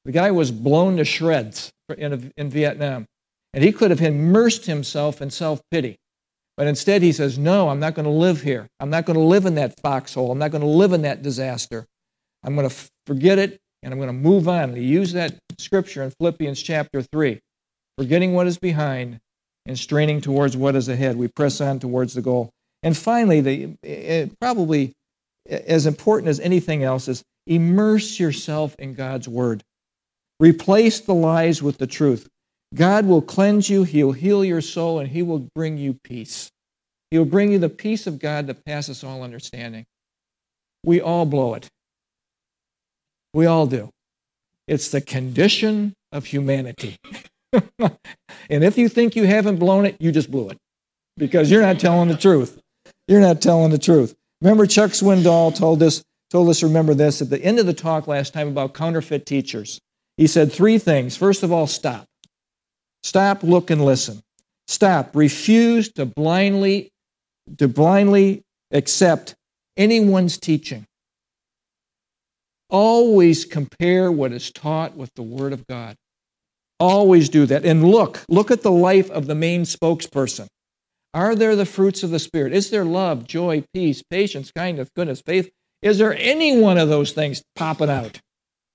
The 0.05 0.13
guy 0.13 0.31
was 0.31 0.51
blown 0.51 0.97
to 0.97 1.05
shreds 1.05 1.73
in, 1.97 2.33
in 2.37 2.51
Vietnam, 2.51 3.07
and 3.53 3.63
he 3.63 3.73
could 3.73 3.91
have 3.91 4.01
immersed 4.01 4.67
himself 4.67 5.23
in 5.23 5.31
self 5.31 5.61
pity. 5.71 5.97
But 6.57 6.67
instead, 6.67 7.03
he 7.03 7.13
says, 7.13 7.39
No, 7.39 7.69
I'm 7.69 7.81
not 7.81 7.95
going 7.95 8.05
to 8.05 8.11
live 8.11 8.41
here. 8.41 8.67
I'm 8.81 8.91
not 8.91 9.07
going 9.07 9.19
to 9.19 9.25
live 9.25 9.47
in 9.47 9.55
that 9.57 9.79
foxhole. 9.81 10.31
I'm 10.31 10.39
not 10.39 10.51
going 10.51 10.63
to 10.63 10.69
live 10.69 10.93
in 10.93 11.03
that 11.03 11.23
disaster. 11.23 11.87
I'm 12.43 12.55
going 12.55 12.69
to 12.69 12.77
forget 13.07 13.39
it 13.39 13.61
and 13.85 13.93
I'm 13.93 14.01
going 14.01 14.09
to 14.09 14.13
move 14.13 14.49
on. 14.49 14.71
And 14.71 14.83
use 14.83 15.13
that 15.13 15.39
scripture 15.59 16.03
in 16.03 16.11
Philippians 16.19 16.61
chapter 16.61 17.03
3 17.03 17.39
forgetting 17.97 18.35
what 18.35 18.49
is 18.49 18.59
behind 18.59 19.21
and 19.67 19.79
straining 19.79 20.21
towards 20.21 20.57
what 20.57 20.75
is 20.75 20.89
ahead. 20.89 21.17
We 21.17 21.29
press 21.29 21.61
on 21.61 21.79
towards 21.79 22.15
the 22.15 22.23
goal. 22.23 22.51
And 22.83 22.97
finally, 22.97 23.41
the, 23.41 23.77
eh, 23.85 24.27
probably 24.41 24.93
as 25.49 25.87
important 25.87 26.29
as 26.29 26.41
anything 26.41 26.83
else 26.83 27.07
is 27.07 27.23
immerse 27.47 28.19
yourself 28.19 28.75
in 28.79 28.95
God's 28.95 29.29
word. 29.29 29.63
Replace 30.41 31.01
the 31.01 31.15
lies 31.15 31.63
with 31.63 31.79
the 31.79 31.87
truth. 31.87 32.29
God 32.75 33.07
will 33.07 33.23
cleanse 33.23 33.71
you, 33.71 33.85
He'll 33.85 34.13
heal 34.13 34.45
your 34.45 34.61
soul, 34.61 34.99
and 34.99 35.09
He 35.09 35.23
will 35.23 35.47
bring 35.55 35.79
you 35.79 35.97
peace. 36.03 36.51
He 37.11 37.19
will 37.19 37.25
bring 37.27 37.53
you 37.53 37.59
the 37.59 37.69
peace 37.69 38.07
of 38.07 38.19
God 38.19 38.49
that 38.49 38.65
passes 38.65 39.05
all 39.05 39.23
understanding. 39.23 39.85
We 40.85 41.01
all 41.01 41.25
blow 41.25 41.55
it. 41.55 41.69
We 43.35 43.47
all 43.47 43.67
do. 43.67 43.91
It's 44.67 44.91
the 44.91 45.01
condition 45.01 45.93
of 46.13 46.25
humanity. 46.25 46.97
and 47.53 48.65
if 48.65 48.79
you 48.79 48.89
think 48.89 49.17
you 49.17 49.27
haven't 49.27 49.57
blown 49.57 49.85
it, 49.85 49.97
you 50.01 50.13
just 50.13 50.31
blew 50.31 50.49
it 50.49 50.59
because 51.17 51.51
you're 51.51 51.61
not 51.61 51.79
telling 51.79 52.09
the 52.09 52.17
truth. 52.17 52.61
You're 53.09 53.21
not 53.21 53.43
telling 53.43 53.71
the 53.71 53.79
truth. 53.79 54.15
Remember, 54.41 54.67
Chuck 54.67 54.93
Swindoll 54.93 55.55
told 55.55 55.83
us, 55.83 56.03
told 56.31 56.49
us 56.49 56.63
remember 56.63 56.95
this 56.95 57.21
at 57.21 57.29
the 57.29 57.43
end 57.43 57.59
of 57.59 57.67
the 57.67 57.75
talk 57.75 58.07
last 58.07 58.33
time 58.33 58.49
about 58.49 58.73
counterfeit 58.73 59.27
teachers. 59.27 59.81
He 60.17 60.27
said 60.29 60.53
three 60.53 60.79
things. 60.79 61.17
First 61.17 61.43
of 61.43 61.53
all, 61.53 61.67
stop. 61.67 62.07
Stop, 63.03 63.43
look, 63.43 63.71
and 63.71 63.85
listen. 63.85 64.23
Stop. 64.69 65.15
Refuse 65.15 65.93
to 65.93 66.07
blindly, 66.07 66.91
to 67.59 67.69
blindly 67.69 68.43
accept 68.71 69.35
anyone's 69.77 70.39
teaching. 70.39 70.87
Always 72.75 73.45
compare 73.45 74.11
what 74.11 74.33
is 74.33 74.51
taught 74.51 74.97
with 74.97 75.15
the 75.15 75.23
Word 75.23 75.53
of 75.53 75.65
God. 75.69 75.95
Always 76.81 77.29
do 77.29 77.47
that. 77.47 77.65
And 77.65 77.85
look, 77.85 78.25
look 78.29 78.51
at 78.51 78.63
the 78.63 78.73
life 78.73 79.09
of 79.13 79.29
the 79.29 79.35
main 79.37 79.63
spokesperson. 79.63 80.49
Are 81.15 81.37
there 81.37 81.55
the 81.55 81.67
fruits 81.67 82.03
of 82.03 82.11
the 82.11 82.19
Spirit? 82.19 82.53
Is 82.53 82.71
there 82.71 82.85
love, 82.85 83.29
joy, 83.29 83.63
peace, 83.73 84.03
patience, 84.03 84.51
kindness, 84.51 84.89
goodness, 84.97 85.21
faith? 85.21 85.53
Is 85.83 85.99
there 85.99 86.17
any 86.19 86.59
one 86.59 86.77
of 86.77 86.89
those 86.89 87.13
things 87.13 87.45
popping 87.55 87.91
out? 87.91 88.19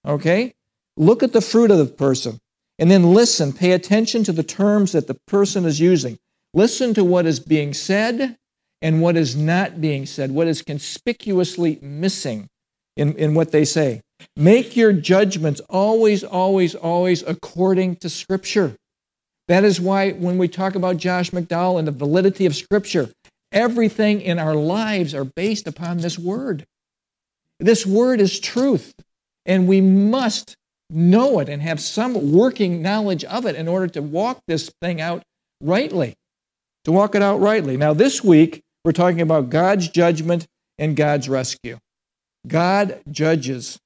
Okay? 0.07 0.53
Look 0.95 1.21
at 1.21 1.33
the 1.33 1.41
fruit 1.41 1.69
of 1.69 1.79
the 1.79 1.85
person. 1.85 2.39
And 2.77 2.89
then 2.89 3.13
listen, 3.13 3.51
pay 3.51 3.73
attention 3.73 4.23
to 4.23 4.31
the 4.31 4.43
terms 4.43 4.93
that 4.93 5.07
the 5.07 5.17
person 5.27 5.65
is 5.65 5.81
using. 5.81 6.17
Listen 6.53 6.93
to 6.93 7.03
what 7.03 7.25
is 7.25 7.41
being 7.41 7.73
said 7.73 8.37
and 8.81 9.01
what 9.01 9.17
is 9.17 9.35
not 9.35 9.81
being 9.81 10.05
said, 10.05 10.31
what 10.31 10.47
is 10.47 10.61
conspicuously 10.61 11.79
missing 11.81 12.47
in, 12.99 13.15
in 13.15 13.33
what 13.33 13.51
they 13.51 13.65
say. 13.65 14.01
Make 14.35 14.75
your 14.75 14.91
judgments 14.91 15.61
always, 15.69 16.23
always, 16.23 16.75
always 16.75 17.23
according 17.23 17.95
to 17.97 18.09
Scripture. 18.09 18.75
That 19.47 19.63
is 19.63 19.79
why 19.79 20.11
when 20.11 20.37
we 20.37 20.47
talk 20.47 20.75
about 20.75 20.97
Josh 20.97 21.31
McDowell 21.31 21.79
and 21.79 21.87
the 21.87 21.93
validity 21.93 22.45
of 22.45 22.55
Scripture, 22.55 23.09
everything 23.51 24.21
in 24.21 24.37
our 24.37 24.53
lives 24.53 25.15
are 25.15 25.23
based 25.23 25.65
upon 25.65 25.97
this 25.97 26.19
word. 26.19 26.65
This 27.59 27.85
word 27.85 28.19
is 28.21 28.39
truth, 28.39 28.93
and 29.45 29.67
we 29.67 29.81
must 29.81 30.55
know 30.89 31.39
it 31.39 31.49
and 31.49 31.61
have 31.61 31.79
some 31.79 32.33
working 32.33 32.81
knowledge 32.81 33.23
of 33.23 33.45
it 33.45 33.55
in 33.55 33.67
order 33.67 33.87
to 33.87 34.01
walk 34.01 34.41
this 34.47 34.69
thing 34.81 34.99
out 34.99 35.23
rightly. 35.61 36.15
To 36.85 36.91
walk 36.91 37.15
it 37.15 37.21
out 37.21 37.39
rightly. 37.39 37.77
Now, 37.77 37.93
this 37.93 38.23
week, 38.23 38.61
we're 38.83 38.91
talking 38.91 39.21
about 39.21 39.49
God's 39.49 39.87
judgment 39.87 40.45
and 40.77 40.95
God's 40.95 41.29
rescue. 41.29 41.77
God 42.47 43.01
judges. 43.11 43.79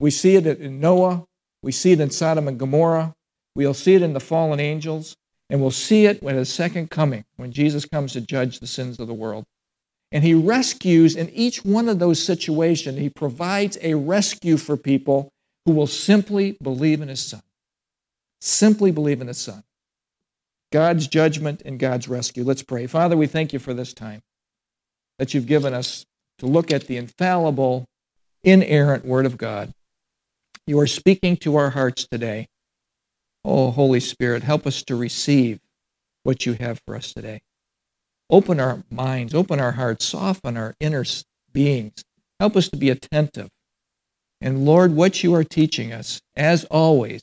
We 0.00 0.10
see 0.10 0.36
it 0.36 0.46
in 0.46 0.80
Noah, 0.80 1.24
we 1.62 1.72
see 1.72 1.92
it 1.92 2.00
in 2.00 2.10
Sodom 2.10 2.48
and 2.48 2.58
Gomorrah, 2.58 3.14
we'll 3.54 3.74
see 3.74 3.94
it 3.94 4.02
in 4.02 4.12
the 4.12 4.20
fallen 4.20 4.60
angels, 4.60 5.16
and 5.48 5.60
we'll 5.60 5.70
see 5.70 6.06
it 6.06 6.22
when 6.22 6.34
his 6.34 6.52
second 6.52 6.90
coming, 6.90 7.24
when 7.36 7.52
Jesus 7.52 7.84
comes 7.84 8.12
to 8.12 8.20
judge 8.20 8.58
the 8.58 8.66
sins 8.66 8.98
of 8.98 9.06
the 9.06 9.14
world. 9.14 9.44
And 10.12 10.22
he 10.22 10.34
rescues 10.34 11.16
in 11.16 11.30
each 11.30 11.64
one 11.64 11.88
of 11.88 11.98
those 11.98 12.22
situations, 12.22 12.98
he 12.98 13.10
provides 13.10 13.78
a 13.82 13.94
rescue 13.94 14.56
for 14.56 14.76
people 14.76 15.32
who 15.64 15.72
will 15.72 15.86
simply 15.86 16.56
believe 16.62 17.00
in 17.00 17.08
his 17.08 17.20
son. 17.20 17.42
Simply 18.40 18.90
believe 18.90 19.20
in 19.20 19.28
his 19.28 19.38
son. 19.38 19.62
God's 20.70 21.06
judgment 21.06 21.62
and 21.64 21.78
God's 21.78 22.08
rescue. 22.08 22.44
Let's 22.44 22.62
pray. 22.62 22.86
Father, 22.86 23.16
we 23.16 23.26
thank 23.26 23.52
you 23.52 23.58
for 23.58 23.74
this 23.74 23.94
time 23.94 24.22
that 25.18 25.32
you've 25.32 25.46
given 25.46 25.72
us 25.72 26.04
to 26.38 26.46
look 26.46 26.72
at 26.72 26.86
the 26.86 26.96
infallible, 26.96 27.86
inerrant 28.42 29.04
Word 29.04 29.26
of 29.26 29.38
God. 29.38 29.72
You 30.66 30.78
are 30.80 30.86
speaking 30.86 31.36
to 31.38 31.56
our 31.56 31.70
hearts 31.70 32.06
today. 32.06 32.48
Oh, 33.44 33.70
Holy 33.70 34.00
Spirit, 34.00 34.42
help 34.42 34.66
us 34.66 34.82
to 34.84 34.96
receive 34.96 35.60
what 36.22 36.46
you 36.46 36.54
have 36.54 36.80
for 36.86 36.96
us 36.96 37.12
today. 37.12 37.42
Open 38.30 38.58
our 38.58 38.82
minds, 38.90 39.34
open 39.34 39.60
our 39.60 39.72
hearts, 39.72 40.06
soften 40.06 40.56
our 40.56 40.74
inner 40.80 41.04
beings. 41.52 42.04
Help 42.40 42.56
us 42.56 42.68
to 42.70 42.76
be 42.76 42.90
attentive. 42.90 43.50
And 44.40 44.64
Lord, 44.64 44.94
what 44.94 45.22
you 45.22 45.34
are 45.34 45.44
teaching 45.44 45.92
us, 45.92 46.20
as 46.34 46.64
always, 46.66 47.22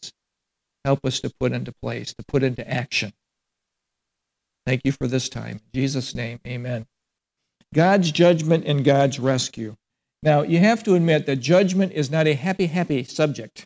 help 0.86 1.06
us 1.06 1.20
to 1.22 1.32
put 1.40 1.52
into 1.52 1.72
place, 1.72 2.14
to 2.14 2.24
put 2.28 2.44
into 2.44 2.68
action. 2.70 3.14
Thank 4.66 4.82
you 4.86 4.92
for 4.92 5.08
this 5.08 5.28
time. 5.28 5.60
In 5.74 5.82
Jesus' 5.82 6.14
name, 6.14 6.40
amen. 6.46 6.86
God's 7.74 8.12
judgment 8.12 8.66
and 8.66 8.84
God's 8.84 9.20
rescue. 9.20 9.76
Now, 10.24 10.42
you 10.42 10.60
have 10.60 10.84
to 10.84 10.96
admit 10.96 11.26
that 11.26 11.38
judgment 11.38 11.94
is 11.94 12.12
not 12.12 12.28
a 12.28 12.36
happy, 12.36 12.68
happy 12.68 13.04
subject. 13.04 13.66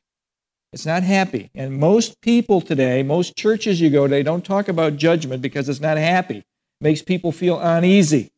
It's 0.72 0.86
not 0.86 1.04
happy. 1.04 1.50
And 1.56 1.78
most 1.78 2.22
people 2.22 2.62
today, 2.62 3.02
most 3.02 3.36
churches 3.36 3.82
you 3.82 3.90
go 3.90 4.08
to, 4.08 4.12
they 4.12 4.24
don't 4.24 4.46
talk 4.46 4.68
about 4.68 4.98
judgment 4.98 5.42
because 5.42 5.70
it's 5.70 5.80
not 5.80 5.98
happy. 5.98 6.40
It 6.40 6.46
makes 6.82 7.02
people 7.02 7.32
feel 7.32 7.60
uneasy. 7.60 8.32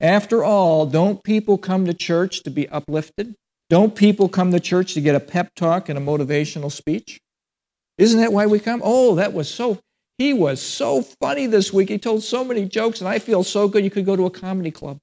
After 0.00 0.44
all, 0.44 0.86
don't 0.86 1.22
people 1.22 1.58
come 1.58 1.86
to 1.86 1.94
church 1.94 2.42
to 2.42 2.50
be 2.50 2.68
uplifted? 2.68 3.34
Don't 3.68 3.94
people 3.94 4.28
come 4.28 4.50
to 4.52 4.60
church 4.60 4.94
to 4.94 5.00
get 5.00 5.14
a 5.14 5.20
pep 5.20 5.54
talk 5.54 5.88
and 5.88 5.98
a 5.98 6.02
motivational 6.02 6.72
speech? 6.72 7.20
Isn't 7.98 8.20
that 8.20 8.32
why 8.32 8.46
we 8.46 8.58
come? 8.58 8.80
Oh, 8.82 9.14
that 9.16 9.32
was 9.32 9.48
so 9.48 9.78
he 10.20 10.34
was 10.34 10.60
so 10.60 11.00
funny 11.00 11.46
this 11.46 11.72
week. 11.72 11.88
He 11.88 11.96
told 11.96 12.22
so 12.22 12.44
many 12.44 12.66
jokes, 12.66 13.00
and 13.00 13.08
I 13.08 13.18
feel 13.18 13.42
so 13.42 13.66
good. 13.66 13.82
You 13.82 13.90
could 13.90 14.04
go 14.04 14.16
to 14.16 14.26
a 14.26 14.30
comedy 14.30 14.70
club 14.70 14.98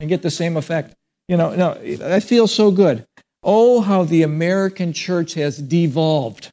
and 0.00 0.08
get 0.08 0.22
the 0.22 0.30
same 0.30 0.56
effect. 0.56 0.94
You 1.28 1.36
know, 1.36 1.54
no, 1.54 1.72
I 2.02 2.20
feel 2.20 2.46
so 2.46 2.70
good. 2.70 3.04
Oh, 3.42 3.82
how 3.82 4.04
the 4.04 4.22
American 4.22 4.94
church 4.94 5.34
has 5.34 5.58
devolved. 5.58 6.50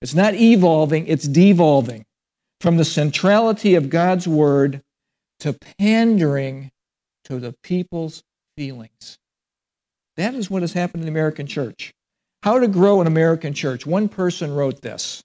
It's 0.00 0.14
not 0.14 0.32
evolving, 0.32 1.08
it's 1.08 1.28
devolving 1.28 2.06
from 2.62 2.78
the 2.78 2.86
centrality 2.86 3.74
of 3.74 3.90
God's 3.90 4.26
word 4.26 4.80
to 5.40 5.54
pandering 5.78 6.70
to 7.24 7.38
the 7.38 7.54
people's 7.62 8.22
feelings. 8.56 9.18
That 10.16 10.34
is 10.34 10.48
what 10.48 10.62
has 10.62 10.72
happened 10.72 11.02
in 11.02 11.06
the 11.06 11.12
American 11.12 11.46
church. 11.46 11.92
How 12.42 12.58
to 12.58 12.66
grow 12.66 13.02
an 13.02 13.06
American 13.06 13.52
church. 13.52 13.84
One 13.84 14.08
person 14.08 14.54
wrote 14.54 14.80
this. 14.80 15.22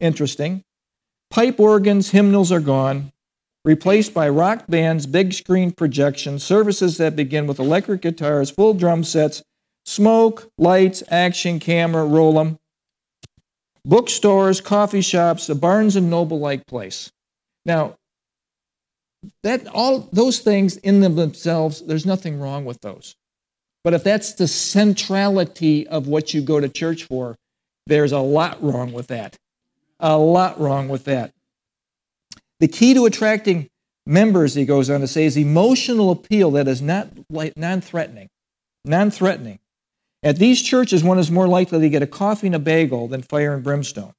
Interesting. 0.00 0.64
Pipe 1.30 1.58
organs, 1.58 2.10
hymnals 2.10 2.52
are 2.52 2.60
gone, 2.60 3.12
replaced 3.64 4.14
by 4.14 4.28
rock 4.28 4.66
bands, 4.68 5.06
big 5.06 5.32
screen 5.32 5.72
projections, 5.72 6.44
services 6.44 6.98
that 6.98 7.16
begin 7.16 7.46
with 7.46 7.58
electric 7.58 8.02
guitars, 8.02 8.50
full 8.50 8.74
drum 8.74 9.02
sets, 9.02 9.42
smoke, 9.84 10.50
lights, 10.58 11.02
action, 11.10 11.58
camera, 11.58 12.04
roll 12.04 12.38
'em. 12.38 12.58
Bookstores, 13.84 14.60
coffee 14.60 15.00
shops, 15.00 15.48
a 15.48 15.54
Barnes 15.54 15.96
and 15.96 16.08
Noble 16.08 16.38
like 16.38 16.66
place. 16.66 17.10
Now, 17.66 17.96
that 19.42 19.66
all 19.68 20.08
those 20.12 20.38
things 20.40 20.76
in 20.78 21.00
themselves, 21.00 21.82
there's 21.82 22.06
nothing 22.06 22.38
wrong 22.38 22.64
with 22.64 22.80
those. 22.80 23.14
But 23.82 23.94
if 23.94 24.04
that's 24.04 24.34
the 24.34 24.48
centrality 24.48 25.86
of 25.88 26.06
what 26.06 26.32
you 26.32 26.40
go 26.40 26.60
to 26.60 26.68
church 26.68 27.04
for, 27.04 27.36
there's 27.86 28.12
a 28.12 28.20
lot 28.20 28.62
wrong 28.62 28.92
with 28.92 29.08
that 29.08 29.36
a 30.04 30.18
lot 30.18 30.60
wrong 30.60 30.88
with 30.88 31.06
that. 31.06 31.32
The 32.60 32.68
key 32.68 32.94
to 32.94 33.06
attracting 33.06 33.68
members, 34.06 34.54
he 34.54 34.66
goes 34.66 34.90
on 34.90 35.00
to 35.00 35.08
say, 35.08 35.24
is 35.24 35.36
emotional 35.36 36.10
appeal 36.10 36.52
that 36.52 36.68
is 36.68 36.82
not 36.82 37.08
non 37.30 37.80
threatening. 37.80 38.28
Non 38.84 39.10
threatening. 39.10 39.58
At 40.22 40.36
these 40.36 40.62
churches, 40.62 41.02
one 41.02 41.18
is 41.18 41.30
more 41.30 41.48
likely 41.48 41.80
to 41.80 41.88
get 41.88 42.02
a 42.02 42.06
coffee 42.06 42.48
and 42.48 42.56
a 42.56 42.58
bagel 42.58 43.08
than 43.08 43.22
fire 43.22 43.54
and 43.54 43.64
brimstone. 43.64 44.12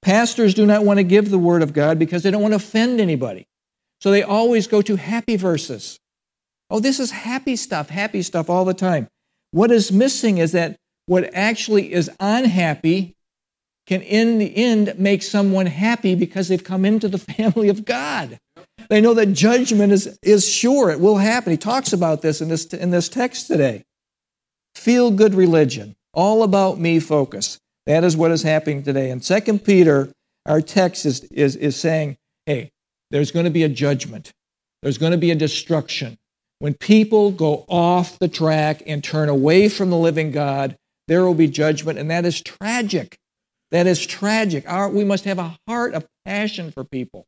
Pastors 0.00 0.54
do 0.54 0.64
not 0.64 0.84
want 0.84 0.98
to 0.98 1.04
give 1.04 1.30
the 1.30 1.38
word 1.38 1.62
of 1.62 1.72
God 1.72 1.98
because 1.98 2.22
they 2.22 2.30
don't 2.30 2.42
want 2.42 2.52
to 2.52 2.56
offend 2.56 3.00
anybody. 3.00 3.46
So 4.00 4.10
they 4.10 4.22
always 4.22 4.66
go 4.66 4.80
to 4.82 4.96
happy 4.96 5.36
verses. 5.36 5.98
Oh, 6.70 6.80
this 6.80 7.00
is 7.00 7.10
happy 7.10 7.56
stuff, 7.56 7.90
happy 7.90 8.22
stuff 8.22 8.48
all 8.48 8.64
the 8.64 8.74
time. 8.74 9.08
What 9.50 9.70
is 9.70 9.92
missing 9.92 10.38
is 10.38 10.52
that 10.52 10.76
what 11.06 11.34
actually 11.34 11.92
is 11.92 12.10
unhappy 12.20 13.14
can 13.88 14.02
in 14.02 14.36
the 14.36 14.54
end 14.54 14.94
make 14.98 15.22
someone 15.22 15.64
happy 15.64 16.14
because 16.14 16.46
they've 16.46 16.62
come 16.62 16.84
into 16.84 17.08
the 17.08 17.18
family 17.36 17.70
of 17.70 17.86
God. 17.86 18.38
They 18.90 19.00
know 19.00 19.14
that 19.14 19.32
judgment 19.32 19.92
is, 19.92 20.18
is 20.22 20.46
sure, 20.46 20.90
it 20.90 21.00
will 21.00 21.16
happen. 21.16 21.50
He 21.50 21.56
talks 21.56 21.94
about 21.94 22.20
this 22.20 22.42
in 22.42 22.48
this, 22.48 22.66
in 22.66 22.90
this 22.90 23.08
text 23.08 23.46
today. 23.46 23.84
Feel 24.74 25.10
good 25.10 25.34
religion, 25.34 25.96
all 26.12 26.42
about 26.42 26.78
me 26.78 27.00
focus. 27.00 27.58
That 27.86 28.04
is 28.04 28.14
what 28.14 28.30
is 28.30 28.42
happening 28.42 28.82
today. 28.82 29.10
In 29.10 29.20
2 29.20 29.58
Peter, 29.60 30.12
our 30.44 30.60
text 30.60 31.06
is, 31.06 31.24
is, 31.24 31.56
is 31.56 31.74
saying, 31.74 32.18
hey, 32.44 32.70
there's 33.10 33.30
going 33.30 33.46
to 33.46 33.50
be 33.50 33.62
a 33.62 33.68
judgment, 33.70 34.32
there's 34.82 34.98
going 34.98 35.12
to 35.12 35.18
be 35.18 35.30
a 35.30 35.34
destruction. 35.34 36.18
When 36.58 36.74
people 36.74 37.30
go 37.30 37.64
off 37.68 38.18
the 38.18 38.28
track 38.28 38.82
and 38.86 39.02
turn 39.02 39.28
away 39.28 39.68
from 39.68 39.90
the 39.90 39.96
living 39.96 40.30
God, 40.30 40.76
there 41.06 41.24
will 41.24 41.34
be 41.34 41.46
judgment, 41.46 41.98
and 41.98 42.10
that 42.10 42.26
is 42.26 42.42
tragic. 42.42 43.16
That 43.70 43.86
is 43.86 44.04
tragic. 44.04 44.64
Our, 44.66 44.88
we 44.88 45.04
must 45.04 45.24
have 45.24 45.38
a 45.38 45.56
heart 45.66 45.94
of 45.94 46.06
passion 46.24 46.70
for 46.70 46.84
people 46.84 47.26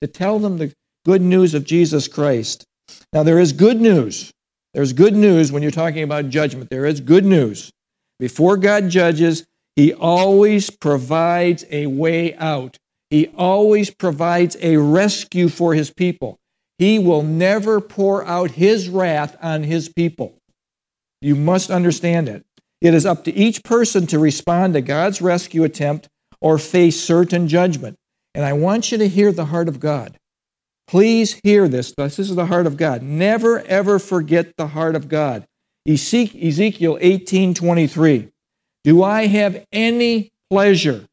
to 0.00 0.06
tell 0.06 0.38
them 0.38 0.58
the 0.58 0.72
good 1.04 1.22
news 1.22 1.54
of 1.54 1.64
Jesus 1.64 2.08
Christ. 2.08 2.64
Now, 3.12 3.22
there 3.22 3.38
is 3.38 3.52
good 3.52 3.80
news. 3.80 4.32
There's 4.74 4.92
good 4.92 5.14
news 5.14 5.50
when 5.50 5.62
you're 5.62 5.70
talking 5.70 6.02
about 6.02 6.28
judgment. 6.28 6.70
There 6.70 6.86
is 6.86 7.00
good 7.00 7.24
news. 7.24 7.70
Before 8.18 8.56
God 8.56 8.88
judges, 8.88 9.46
He 9.76 9.92
always 9.92 10.70
provides 10.70 11.64
a 11.70 11.86
way 11.86 12.34
out. 12.36 12.76
He 13.10 13.28
always 13.28 13.90
provides 13.90 14.56
a 14.60 14.76
rescue 14.76 15.48
for 15.48 15.74
His 15.74 15.90
people. 15.90 16.38
He 16.78 16.98
will 16.98 17.22
never 17.22 17.80
pour 17.80 18.24
out 18.24 18.50
His 18.52 18.88
wrath 18.88 19.36
on 19.42 19.62
His 19.62 19.88
people. 19.88 20.34
You 21.20 21.34
must 21.34 21.70
understand 21.70 22.28
it. 22.28 22.44
It 22.80 22.94
is 22.94 23.06
up 23.06 23.24
to 23.24 23.34
each 23.34 23.64
person 23.64 24.06
to 24.08 24.18
respond 24.18 24.74
to 24.74 24.80
God's 24.80 25.20
rescue 25.20 25.64
attempt 25.64 26.08
or 26.40 26.58
face 26.58 27.00
certain 27.00 27.48
judgment. 27.48 27.96
And 28.34 28.44
I 28.44 28.52
want 28.52 28.92
you 28.92 28.98
to 28.98 29.08
hear 29.08 29.32
the 29.32 29.46
heart 29.46 29.68
of 29.68 29.80
God. 29.80 30.16
Please 30.86 31.38
hear 31.42 31.68
this. 31.68 31.92
This 31.96 32.18
is 32.18 32.34
the 32.34 32.46
heart 32.46 32.66
of 32.66 32.76
God. 32.76 33.02
Never 33.02 33.60
ever 33.60 33.98
forget 33.98 34.56
the 34.56 34.68
heart 34.68 34.94
of 34.94 35.08
God. 35.08 35.44
Ezekiel 35.86 36.98
18:23. 37.00 38.28
Do 38.84 39.02
I 39.02 39.26
have 39.26 39.64
any 39.72 40.30
pleasure 40.50 41.04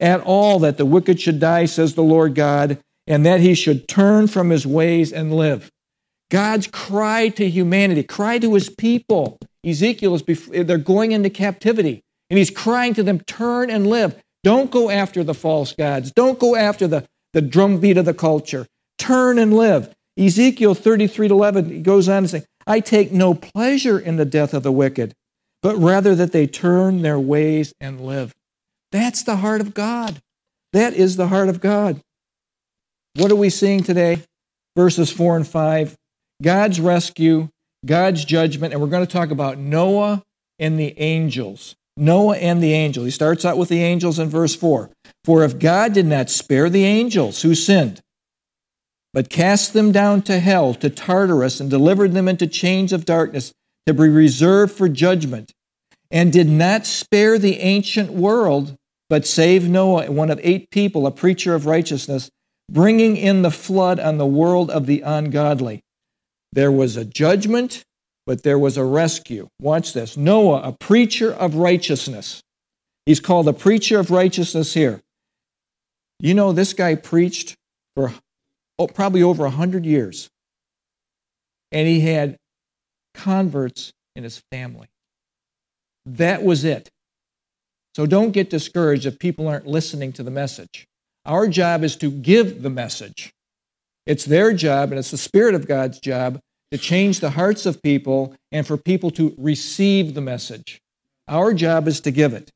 at 0.00 0.20
all 0.22 0.60
that 0.60 0.78
the 0.78 0.86
wicked 0.86 1.20
should 1.20 1.38
die, 1.38 1.66
says 1.66 1.94
the 1.94 2.02
Lord 2.02 2.34
God, 2.34 2.78
and 3.06 3.26
that 3.26 3.40
he 3.40 3.54
should 3.54 3.86
turn 3.86 4.26
from 4.26 4.50
his 4.50 4.66
ways 4.66 5.12
and 5.12 5.36
live? 5.36 5.70
God's 6.30 6.66
cry 6.66 7.28
to 7.28 7.48
humanity, 7.48 8.02
cry 8.02 8.38
to 8.38 8.54
his 8.54 8.70
people 8.70 9.38
Ezekiel 9.64 10.14
is 10.14 10.22
before, 10.22 10.64
they're 10.64 10.78
going 10.78 11.12
into 11.12 11.30
captivity, 11.30 12.02
and 12.30 12.38
he's 12.38 12.50
crying 12.50 12.94
to 12.94 13.02
them, 13.02 13.20
"Turn 13.20 13.70
and 13.70 13.86
live. 13.86 14.14
Don't 14.42 14.70
go 14.70 14.88
after 14.88 15.22
the 15.22 15.34
false 15.34 15.72
gods. 15.72 16.12
Don't 16.12 16.38
go 16.38 16.56
after 16.56 16.86
the 16.86 17.06
the 17.32 17.42
drumbeat 17.42 17.96
of 17.96 18.04
the 18.04 18.14
culture. 18.14 18.66
Turn 18.98 19.38
and 19.38 19.54
live." 19.54 19.94
Ezekiel 20.18 20.74
33 20.74 21.28
to 21.28 21.34
11 21.34 21.70
he 21.70 21.80
goes 21.80 22.08
on 22.08 22.22
to 22.22 22.28
say, 22.28 22.44
"I 22.66 22.80
take 22.80 23.12
no 23.12 23.34
pleasure 23.34 23.98
in 23.98 24.16
the 24.16 24.24
death 24.24 24.54
of 24.54 24.62
the 24.62 24.72
wicked, 24.72 25.14
but 25.62 25.76
rather 25.76 26.14
that 26.14 26.32
they 26.32 26.46
turn 26.46 27.02
their 27.02 27.20
ways 27.20 27.72
and 27.80 28.00
live." 28.00 28.34
That's 28.92 29.22
the 29.22 29.36
heart 29.36 29.60
of 29.60 29.74
God. 29.74 30.20
That 30.72 30.94
is 30.94 31.16
the 31.16 31.28
heart 31.28 31.48
of 31.48 31.60
God. 31.60 32.00
What 33.14 33.30
are 33.30 33.36
we 33.36 33.50
seeing 33.50 33.82
today? 33.82 34.22
Verses 34.76 35.10
4 35.10 35.36
and 35.36 35.46
5. 35.46 35.96
God's 36.42 36.80
rescue 36.80 37.48
God's 37.84 38.24
judgment, 38.24 38.72
and 38.72 38.82
we're 38.82 38.88
going 38.88 39.06
to 39.06 39.12
talk 39.12 39.30
about 39.30 39.58
Noah 39.58 40.22
and 40.58 40.78
the 40.78 40.98
angels. 40.98 41.74
Noah 41.96 42.36
and 42.36 42.62
the 42.62 42.72
angel. 42.72 43.04
He 43.04 43.10
starts 43.10 43.44
out 43.44 43.58
with 43.58 43.68
the 43.68 43.82
angels 43.82 44.18
in 44.18 44.28
verse 44.28 44.54
4. 44.54 44.90
For 45.24 45.44
if 45.44 45.58
God 45.58 45.92
did 45.92 46.06
not 46.06 46.30
spare 46.30 46.70
the 46.70 46.84
angels 46.84 47.42
who 47.42 47.54
sinned, 47.54 48.00
but 49.12 49.28
cast 49.28 49.72
them 49.72 49.92
down 49.92 50.22
to 50.22 50.38
hell, 50.38 50.74
to 50.74 50.88
Tartarus, 50.88 51.60
and 51.60 51.68
delivered 51.68 52.12
them 52.12 52.28
into 52.28 52.46
chains 52.46 52.92
of 52.92 53.04
darkness 53.04 53.52
to 53.86 53.94
be 53.94 54.08
reserved 54.08 54.72
for 54.72 54.88
judgment, 54.88 55.52
and 56.10 56.32
did 56.32 56.48
not 56.48 56.86
spare 56.86 57.38
the 57.38 57.58
ancient 57.58 58.10
world, 58.10 58.76
but 59.08 59.26
saved 59.26 59.68
Noah, 59.68 60.10
one 60.10 60.30
of 60.30 60.40
eight 60.42 60.70
people, 60.70 61.06
a 61.06 61.10
preacher 61.10 61.54
of 61.54 61.66
righteousness, 61.66 62.30
bringing 62.70 63.16
in 63.16 63.42
the 63.42 63.50
flood 63.50 63.98
on 63.98 64.18
the 64.18 64.26
world 64.26 64.70
of 64.70 64.86
the 64.86 65.00
ungodly. 65.00 65.82
There 66.52 66.72
was 66.72 66.96
a 66.96 67.04
judgment, 67.04 67.84
but 68.26 68.42
there 68.42 68.58
was 68.58 68.76
a 68.76 68.84
rescue. 68.84 69.48
Watch 69.60 69.92
this 69.92 70.16
Noah, 70.16 70.62
a 70.62 70.72
preacher 70.72 71.32
of 71.32 71.54
righteousness. 71.54 72.42
He's 73.06 73.20
called 73.20 73.48
a 73.48 73.52
preacher 73.52 73.98
of 73.98 74.10
righteousness 74.10 74.74
here. 74.74 75.00
You 76.18 76.34
know, 76.34 76.52
this 76.52 76.72
guy 76.72 76.94
preached 76.96 77.56
for 77.94 78.12
oh, 78.78 78.86
probably 78.86 79.22
over 79.22 79.44
100 79.44 79.84
years, 79.86 80.28
and 81.72 81.88
he 81.88 82.00
had 82.00 82.36
converts 83.14 83.92
in 84.14 84.24
his 84.24 84.42
family. 84.50 84.88
That 86.06 86.42
was 86.42 86.64
it. 86.64 86.90
So 87.94 88.06
don't 88.06 88.30
get 88.30 88.50
discouraged 88.50 89.06
if 89.06 89.18
people 89.18 89.48
aren't 89.48 89.66
listening 89.66 90.12
to 90.14 90.22
the 90.22 90.30
message. 90.30 90.86
Our 91.26 91.48
job 91.48 91.84
is 91.84 91.96
to 91.96 92.10
give 92.10 92.62
the 92.62 92.70
message. 92.70 93.32
It's 94.10 94.24
their 94.24 94.52
job, 94.52 94.90
and 94.90 94.98
it's 94.98 95.12
the 95.12 95.16
Spirit 95.16 95.54
of 95.54 95.68
God's 95.68 96.00
job 96.00 96.40
to 96.72 96.78
change 96.78 97.20
the 97.20 97.30
hearts 97.30 97.64
of 97.64 97.80
people 97.80 98.34
and 98.50 98.66
for 98.66 98.76
people 98.76 99.12
to 99.12 99.32
receive 99.38 100.14
the 100.14 100.20
message. 100.20 100.80
Our 101.28 101.54
job 101.54 101.86
is 101.86 102.00
to 102.00 102.10
give 102.10 102.34
it. 102.34 102.50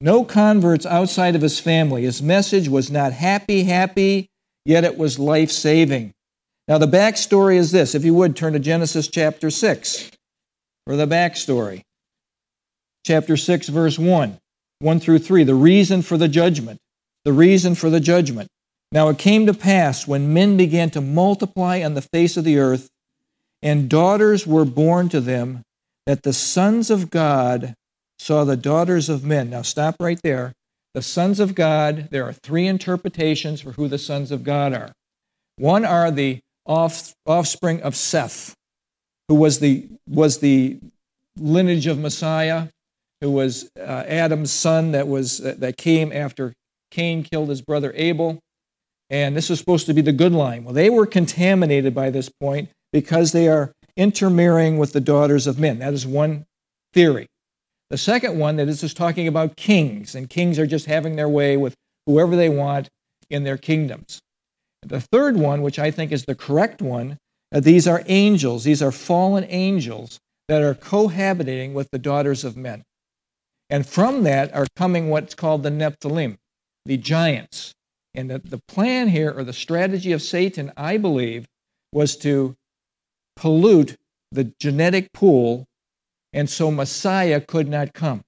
No 0.00 0.24
converts 0.24 0.86
outside 0.86 1.34
of 1.34 1.42
his 1.42 1.58
family. 1.58 2.04
His 2.04 2.22
message 2.22 2.68
was 2.68 2.92
not 2.92 3.12
happy, 3.12 3.64
happy, 3.64 4.28
yet 4.64 4.84
it 4.84 4.96
was 4.96 5.18
life 5.18 5.50
saving. 5.50 6.12
Now, 6.68 6.78
the 6.78 6.86
backstory 6.86 7.56
is 7.56 7.72
this. 7.72 7.96
If 7.96 8.04
you 8.04 8.14
would, 8.14 8.36
turn 8.36 8.52
to 8.52 8.60
Genesis 8.60 9.08
chapter 9.08 9.50
6 9.50 10.12
for 10.86 10.94
the 10.94 11.08
backstory. 11.08 11.82
Chapter 13.04 13.36
6, 13.36 13.68
verse 13.68 13.98
1, 13.98 14.38
1 14.78 15.00
through 15.00 15.18
3, 15.18 15.42
the 15.42 15.56
reason 15.56 16.02
for 16.02 16.16
the 16.16 16.28
judgment. 16.28 16.78
The 17.24 17.32
reason 17.32 17.74
for 17.74 17.90
the 17.90 17.98
judgment. 17.98 18.48
Now, 18.94 19.08
it 19.08 19.18
came 19.18 19.46
to 19.46 19.54
pass 19.54 20.06
when 20.06 20.32
men 20.32 20.56
began 20.56 20.88
to 20.90 21.00
multiply 21.00 21.82
on 21.82 21.94
the 21.94 22.00
face 22.00 22.36
of 22.36 22.44
the 22.44 22.58
earth, 22.58 22.90
and 23.60 23.90
daughters 23.90 24.46
were 24.46 24.64
born 24.64 25.08
to 25.08 25.20
them, 25.20 25.62
that 26.06 26.22
the 26.22 26.32
sons 26.32 26.90
of 26.90 27.10
God 27.10 27.74
saw 28.20 28.44
the 28.44 28.56
daughters 28.56 29.08
of 29.08 29.24
men. 29.24 29.50
Now, 29.50 29.62
stop 29.62 29.96
right 29.98 30.20
there. 30.22 30.52
The 30.94 31.02
sons 31.02 31.40
of 31.40 31.56
God, 31.56 32.06
there 32.12 32.24
are 32.24 32.32
three 32.32 32.68
interpretations 32.68 33.60
for 33.60 33.72
who 33.72 33.88
the 33.88 33.98
sons 33.98 34.30
of 34.30 34.44
God 34.44 34.72
are. 34.72 34.92
One 35.56 35.84
are 35.84 36.12
the 36.12 36.38
off, 36.64 37.14
offspring 37.26 37.82
of 37.82 37.96
Seth, 37.96 38.54
who 39.26 39.34
was 39.34 39.58
the, 39.58 39.88
was 40.06 40.38
the 40.38 40.78
lineage 41.36 41.88
of 41.88 41.98
Messiah, 41.98 42.68
who 43.20 43.32
was 43.32 43.68
uh, 43.76 44.04
Adam's 44.06 44.52
son 44.52 44.92
that, 44.92 45.08
was, 45.08 45.40
uh, 45.44 45.56
that 45.58 45.76
came 45.76 46.12
after 46.12 46.52
Cain 46.92 47.24
killed 47.24 47.48
his 47.48 47.60
brother 47.60 47.92
Abel. 47.96 48.38
And 49.14 49.36
this 49.36 49.48
was 49.48 49.60
supposed 49.60 49.86
to 49.86 49.94
be 49.94 50.00
the 50.00 50.10
good 50.10 50.32
line. 50.32 50.64
Well, 50.64 50.74
they 50.74 50.90
were 50.90 51.06
contaminated 51.06 51.94
by 51.94 52.10
this 52.10 52.28
point 52.28 52.68
because 52.92 53.30
they 53.30 53.46
are 53.46 53.70
intermarrying 53.96 54.76
with 54.76 54.92
the 54.92 55.00
daughters 55.00 55.46
of 55.46 55.56
men. 55.56 55.78
That 55.78 55.94
is 55.94 56.04
one 56.04 56.46
theory. 56.92 57.28
The 57.90 57.96
second 57.96 58.36
one 58.36 58.56
that 58.56 58.66
is 58.66 58.80
just 58.80 58.96
talking 58.96 59.28
about 59.28 59.54
kings, 59.54 60.16
and 60.16 60.28
kings 60.28 60.58
are 60.58 60.66
just 60.66 60.86
having 60.86 61.14
their 61.14 61.28
way 61.28 61.56
with 61.56 61.76
whoever 62.06 62.34
they 62.34 62.48
want 62.48 62.88
in 63.30 63.44
their 63.44 63.56
kingdoms. 63.56 64.18
The 64.82 65.00
third 65.00 65.36
one, 65.36 65.62
which 65.62 65.78
I 65.78 65.92
think 65.92 66.10
is 66.10 66.24
the 66.24 66.34
correct 66.34 66.82
one, 66.82 67.16
uh, 67.54 67.60
these 67.60 67.86
are 67.86 68.02
angels. 68.06 68.64
These 68.64 68.82
are 68.82 68.90
fallen 68.90 69.46
angels 69.48 70.18
that 70.48 70.60
are 70.60 70.74
cohabitating 70.74 71.72
with 71.72 71.88
the 71.92 72.00
daughters 72.00 72.42
of 72.42 72.56
men. 72.56 72.82
And 73.70 73.86
from 73.86 74.24
that 74.24 74.52
are 74.56 74.66
coming 74.74 75.08
what's 75.08 75.36
called 75.36 75.62
the 75.62 75.70
Nephilim, 75.70 76.36
the 76.84 76.96
giants. 76.96 77.74
And 78.14 78.30
the, 78.30 78.38
the 78.38 78.60
plan 78.68 79.08
here, 79.08 79.32
or 79.36 79.44
the 79.44 79.52
strategy 79.52 80.12
of 80.12 80.22
Satan, 80.22 80.72
I 80.76 80.96
believe, 80.98 81.46
was 81.92 82.16
to 82.18 82.54
pollute 83.36 83.96
the 84.30 84.44
genetic 84.60 85.12
pool, 85.12 85.66
and 86.32 86.48
so 86.48 86.70
Messiah 86.70 87.40
could 87.40 87.68
not 87.68 87.92
come. 87.92 88.22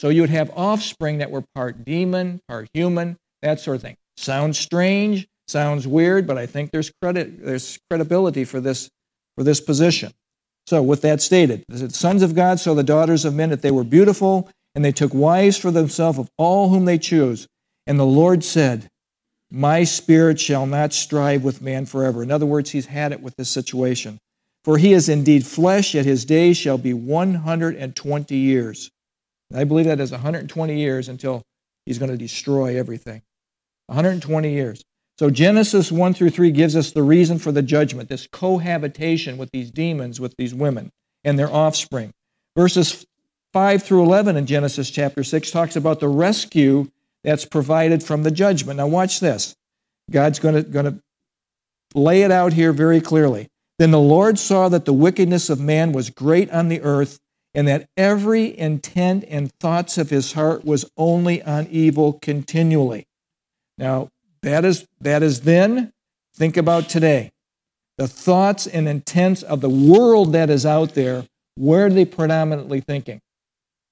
So 0.00 0.08
you 0.08 0.22
would 0.22 0.30
have 0.30 0.50
offspring 0.56 1.18
that 1.18 1.30
were 1.30 1.44
part 1.54 1.84
demon, 1.84 2.40
part 2.48 2.68
human, 2.74 3.16
that 3.42 3.60
sort 3.60 3.76
of 3.76 3.82
thing. 3.82 3.96
Sounds 4.16 4.58
strange, 4.58 5.28
Sounds 5.52 5.86
weird, 5.86 6.26
but 6.26 6.38
I 6.38 6.46
think 6.46 6.70
there's 6.70 6.90
credit, 7.02 7.44
there's 7.44 7.78
credibility 7.90 8.44
for 8.44 8.60
this, 8.60 8.88
for 9.36 9.44
this 9.44 9.60
position. 9.60 10.12
So, 10.66 10.82
with 10.82 11.02
that 11.02 11.20
stated, 11.20 11.64
the 11.68 11.90
sons 11.90 12.22
of 12.22 12.34
God 12.34 12.60
saw 12.60 12.74
the 12.74 12.84
daughters 12.84 13.24
of 13.24 13.34
men 13.34 13.50
that 13.50 13.62
they 13.62 13.72
were 13.72 13.84
beautiful, 13.84 14.48
and 14.74 14.84
they 14.84 14.92
took 14.92 15.12
wives 15.12 15.58
for 15.58 15.70
themselves 15.70 16.18
of 16.18 16.30
all 16.38 16.68
whom 16.68 16.84
they 16.84 16.98
choose. 16.98 17.48
And 17.86 17.98
the 17.98 18.06
Lord 18.06 18.44
said, 18.44 18.88
My 19.54 19.84
spirit 19.84 20.40
shall 20.40 20.64
not 20.64 20.94
strive 20.94 21.44
with 21.44 21.60
man 21.60 21.84
forever. 21.84 22.22
In 22.22 22.30
other 22.30 22.46
words, 22.46 22.70
he's 22.70 22.86
had 22.86 23.12
it 23.12 23.20
with 23.20 23.36
this 23.36 23.50
situation. 23.50 24.18
For 24.64 24.78
he 24.78 24.94
is 24.94 25.10
indeed 25.10 25.44
flesh, 25.44 25.92
yet 25.92 26.06
his 26.06 26.24
days 26.24 26.56
shall 26.56 26.78
be 26.78 26.94
120 26.94 28.34
years. 28.34 28.90
And 29.50 29.60
I 29.60 29.64
believe 29.64 29.84
that 29.84 30.00
is 30.00 30.10
120 30.10 30.78
years 30.78 31.10
until 31.10 31.42
he's 31.84 31.98
going 31.98 32.10
to 32.10 32.16
destroy 32.16 32.78
everything. 32.78 33.20
120 33.88 34.50
years. 34.50 34.82
So 35.18 35.28
Genesis 35.28 35.92
1 35.92 36.14
through 36.14 36.30
3 36.30 36.50
gives 36.50 36.74
us 36.74 36.92
the 36.92 37.02
reason 37.02 37.38
for 37.38 37.52
the 37.52 37.60
judgment, 37.60 38.08
this 38.08 38.26
cohabitation 38.26 39.36
with 39.36 39.50
these 39.52 39.70
demons, 39.70 40.18
with 40.18 40.34
these 40.38 40.54
women 40.54 40.90
and 41.24 41.38
their 41.38 41.52
offspring. 41.52 42.14
Verses 42.56 43.04
5 43.52 43.82
through 43.82 44.02
11 44.02 44.38
in 44.38 44.46
Genesis 44.46 44.88
chapter 44.88 45.22
6 45.22 45.50
talks 45.50 45.76
about 45.76 46.00
the 46.00 46.08
rescue 46.08 46.90
that's 47.24 47.44
provided 47.44 48.02
from 48.02 48.22
the 48.22 48.30
judgment. 48.30 48.78
Now, 48.78 48.86
watch 48.86 49.20
this. 49.20 49.54
God's 50.10 50.38
going 50.38 50.64
to, 50.72 51.00
lay 51.94 52.22
it 52.22 52.30
out 52.30 52.54
here 52.54 52.72
very 52.72 53.00
clearly. 53.02 53.48
Then 53.78 53.90
the 53.90 54.00
Lord 54.00 54.38
saw 54.38 54.70
that 54.70 54.86
the 54.86 54.94
wickedness 54.94 55.50
of 55.50 55.60
man 55.60 55.92
was 55.92 56.08
great 56.08 56.50
on 56.50 56.68
the 56.68 56.80
earth, 56.80 57.18
and 57.54 57.68
that 57.68 57.86
every 57.98 58.58
intent 58.58 59.24
and 59.28 59.52
thoughts 59.60 59.98
of 59.98 60.08
his 60.08 60.32
heart 60.32 60.64
was 60.64 60.90
only 60.96 61.42
on 61.42 61.66
evil 61.66 62.14
continually. 62.14 63.06
Now, 63.76 64.08
that 64.42 64.64
is, 64.64 64.86
that 65.02 65.22
is 65.22 65.42
then. 65.42 65.92
Think 66.34 66.56
about 66.56 66.88
today. 66.88 67.30
The 67.98 68.08
thoughts 68.08 68.66
and 68.66 68.88
intents 68.88 69.42
of 69.42 69.60
the 69.60 69.68
world 69.68 70.32
that 70.32 70.48
is 70.48 70.64
out 70.64 70.94
there, 70.94 71.26
where 71.56 71.86
are 71.86 71.90
they 71.90 72.06
predominantly 72.06 72.80
thinking? 72.80 73.20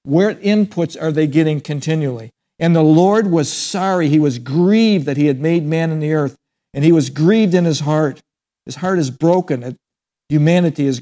Where 0.03 0.33
inputs 0.33 0.99
are 0.99 1.11
they 1.11 1.27
getting 1.27 1.61
continually? 1.61 2.31
And 2.61 2.73
the 2.73 2.81
Lord 2.81 3.29
was 3.29 3.51
sorry. 3.51 4.07
He 4.07 4.19
was 4.19 4.39
grieved 4.39 5.05
that 5.07 5.17
he 5.17 5.25
had 5.25 5.41
made 5.41 5.65
man 5.65 5.91
in 5.91 5.99
the 5.99 6.13
earth, 6.13 6.37
and 6.73 6.85
he 6.85 6.93
was 6.93 7.09
grieved 7.09 7.53
in 7.53 7.65
his 7.65 7.81
heart. 7.81 8.21
His 8.65 8.75
heart 8.75 8.99
is 8.99 9.11
broken. 9.11 9.77
Humanity 10.29 10.85
has 10.85 11.01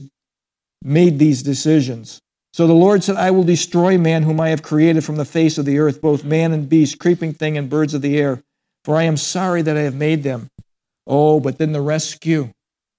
made 0.82 1.20
these 1.20 1.44
decisions. 1.44 2.20
So 2.54 2.66
the 2.66 2.74
Lord 2.74 3.04
said, 3.04 3.18
I 3.18 3.30
will 3.30 3.44
destroy 3.44 4.00
man 4.00 4.24
whom 4.24 4.40
I 4.40 4.50
have 4.50 4.64
created 4.64 5.04
from 5.04 5.18
the 5.18 5.26
face 5.26 5.60
of 5.60 5.66
the 5.66 5.78
earth, 5.78 6.02
both 6.02 6.24
man 6.24 6.54
and 6.54 6.68
beast, 6.68 6.98
creeping 6.98 7.34
thing, 7.34 7.58
and 7.58 7.70
birds 7.70 7.94
of 7.94 8.02
the 8.02 8.18
air 8.18 8.42
for 8.90 8.96
I 8.96 9.04
am 9.04 9.18
sorry 9.18 9.62
that 9.62 9.78
I 9.78 9.82
have 9.82 9.94
made 9.94 10.24
them. 10.24 10.50
Oh, 11.06 11.40
but 11.40 11.60
then 11.60 11.74
the 11.74 11.82
rescue. 11.82 12.50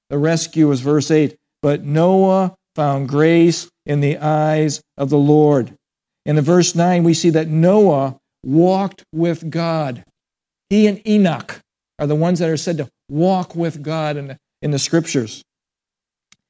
The 0.08 0.18
rescue 0.18 0.70
is 0.70 0.80
verse 0.80 1.10
8. 1.10 1.36
But 1.62 1.82
Noah 1.82 2.54
found 2.76 3.08
grace 3.08 3.68
in 3.86 4.00
the 4.00 4.18
eyes 4.18 4.80
of 4.96 5.10
the 5.10 5.18
Lord. 5.18 5.74
And 6.26 6.38
in 6.38 6.44
verse 6.44 6.76
9, 6.76 7.02
we 7.02 7.14
see 7.14 7.30
that 7.30 7.48
Noah 7.48 8.19
walked 8.44 9.04
with 9.12 9.50
God. 9.50 10.04
He 10.68 10.86
and 10.86 11.06
Enoch 11.06 11.60
are 11.98 12.06
the 12.06 12.14
ones 12.14 12.38
that 12.38 12.48
are 12.48 12.56
said 12.56 12.78
to 12.78 12.88
walk 13.08 13.54
with 13.54 13.82
God 13.82 14.16
in 14.16 14.28
the, 14.28 14.36
in 14.62 14.70
the 14.70 14.78
scriptures. 14.78 15.42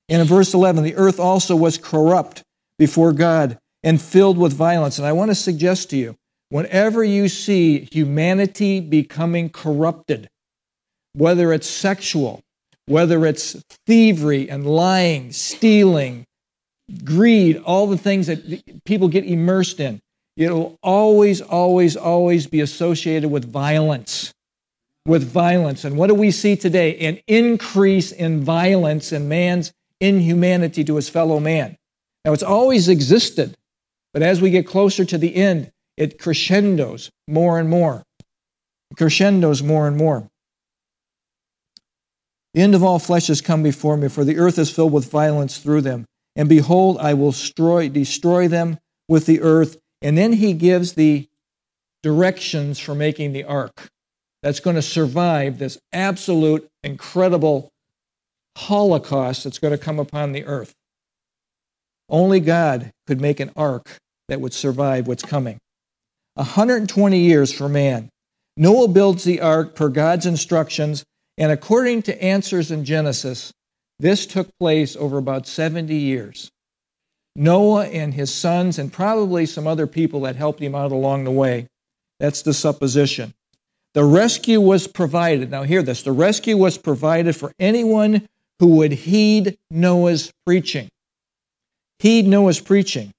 And 0.08 0.20
in 0.20 0.26
verse 0.26 0.54
11, 0.54 0.84
the 0.84 0.96
earth 0.96 1.20
also 1.20 1.56
was 1.56 1.78
corrupt 1.78 2.42
before 2.78 3.12
God 3.12 3.58
and 3.82 4.00
filled 4.00 4.38
with 4.38 4.52
violence. 4.52 4.98
And 4.98 5.06
I 5.06 5.12
want 5.12 5.30
to 5.30 5.34
suggest 5.34 5.90
to 5.90 5.96
you 5.96 6.16
Whenever 6.50 7.04
you 7.04 7.28
see 7.28 7.88
humanity 7.92 8.80
becoming 8.80 9.48
corrupted, 9.48 10.28
whether 11.12 11.52
it's 11.52 11.68
sexual, 11.68 12.40
whether 12.86 13.24
it's 13.24 13.52
thievery 13.86 14.50
and 14.50 14.66
lying, 14.66 15.30
stealing, 15.30 16.26
greed, 17.04 17.56
all 17.58 17.86
the 17.86 17.96
things 17.96 18.26
that 18.26 18.82
people 18.84 19.06
get 19.06 19.24
immersed 19.24 19.78
in, 19.78 20.00
it'll 20.40 20.78
always, 20.82 21.42
always, 21.42 21.96
always 21.96 22.46
be 22.46 22.62
associated 22.62 23.30
with 23.30 23.52
violence. 23.52 24.32
With 25.06 25.22
violence. 25.22 25.84
And 25.84 25.96
what 25.96 26.06
do 26.06 26.14
we 26.14 26.30
see 26.30 26.56
today? 26.56 26.98
An 26.98 27.20
increase 27.26 28.10
in 28.10 28.42
violence 28.42 29.12
and 29.12 29.28
man's 29.28 29.72
inhumanity 30.00 30.82
to 30.84 30.96
his 30.96 31.10
fellow 31.10 31.40
man. 31.40 31.76
Now, 32.24 32.32
it's 32.32 32.42
always 32.42 32.88
existed, 32.88 33.54
but 34.14 34.22
as 34.22 34.40
we 34.40 34.50
get 34.50 34.66
closer 34.66 35.04
to 35.04 35.18
the 35.18 35.36
end, 35.36 35.70
it 35.98 36.18
crescendos 36.18 37.10
more 37.28 37.58
and 37.58 37.68
more. 37.68 38.02
It 38.90 38.96
crescendos 38.96 39.62
more 39.62 39.86
and 39.86 39.96
more. 39.96 40.26
The 42.54 42.62
end 42.62 42.74
of 42.74 42.82
all 42.82 42.98
flesh 42.98 43.26
has 43.26 43.42
come 43.42 43.62
before 43.62 43.98
me, 43.98 44.08
for 44.08 44.24
the 44.24 44.38
earth 44.38 44.58
is 44.58 44.70
filled 44.70 44.92
with 44.92 45.10
violence 45.10 45.58
through 45.58 45.82
them. 45.82 46.06
And 46.34 46.48
behold, 46.48 46.96
I 46.98 47.12
will 47.12 47.30
destroy, 47.30 47.90
destroy 47.90 48.48
them 48.48 48.78
with 49.06 49.26
the 49.26 49.42
earth. 49.42 49.76
And 50.02 50.16
then 50.16 50.32
he 50.32 50.52
gives 50.52 50.94
the 50.94 51.28
directions 52.02 52.78
for 52.78 52.94
making 52.94 53.32
the 53.32 53.44
ark 53.44 53.90
that's 54.42 54.60
going 54.60 54.76
to 54.76 54.82
survive 54.82 55.58
this 55.58 55.78
absolute, 55.92 56.68
incredible 56.82 57.70
holocaust 58.56 59.44
that's 59.44 59.58
going 59.58 59.72
to 59.72 59.78
come 59.78 59.98
upon 59.98 60.32
the 60.32 60.44
earth. 60.46 60.74
Only 62.08 62.40
God 62.40 62.92
could 63.06 63.20
make 63.20 63.40
an 63.40 63.52
ark 63.56 63.98
that 64.28 64.40
would 64.40 64.52
survive 64.52 65.06
what's 65.06 65.22
coming. 65.22 65.58
120 66.34 67.18
years 67.18 67.52
for 67.52 67.68
man. 67.68 68.08
Noah 68.56 68.88
builds 68.88 69.24
the 69.24 69.40
ark 69.40 69.74
per 69.74 69.88
God's 69.88 70.26
instructions, 70.26 71.04
and 71.38 71.52
according 71.52 72.02
to 72.02 72.22
answers 72.22 72.70
in 72.70 72.84
Genesis, 72.84 73.52
this 73.98 74.26
took 74.26 74.48
place 74.58 74.96
over 74.96 75.18
about 75.18 75.46
70 75.46 75.94
years. 75.94 76.50
Noah 77.36 77.86
and 77.86 78.12
his 78.12 78.32
sons, 78.32 78.78
and 78.78 78.92
probably 78.92 79.46
some 79.46 79.66
other 79.66 79.86
people 79.86 80.20
that 80.22 80.36
helped 80.36 80.60
him 80.60 80.74
out 80.74 80.92
along 80.92 81.24
the 81.24 81.30
way. 81.30 81.68
That's 82.18 82.42
the 82.42 82.52
supposition. 82.52 83.34
The 83.94 84.04
rescue 84.04 84.60
was 84.60 84.86
provided. 84.86 85.50
Now, 85.50 85.62
hear 85.62 85.82
this 85.82 86.02
the 86.02 86.12
rescue 86.12 86.56
was 86.56 86.78
provided 86.78 87.34
for 87.34 87.52
anyone 87.58 88.28
who 88.58 88.76
would 88.76 88.92
heed 88.92 89.58
Noah's 89.70 90.32
preaching. 90.44 90.88
Heed 91.98 92.26
Noah's 92.26 92.60
preaching. 92.60 93.12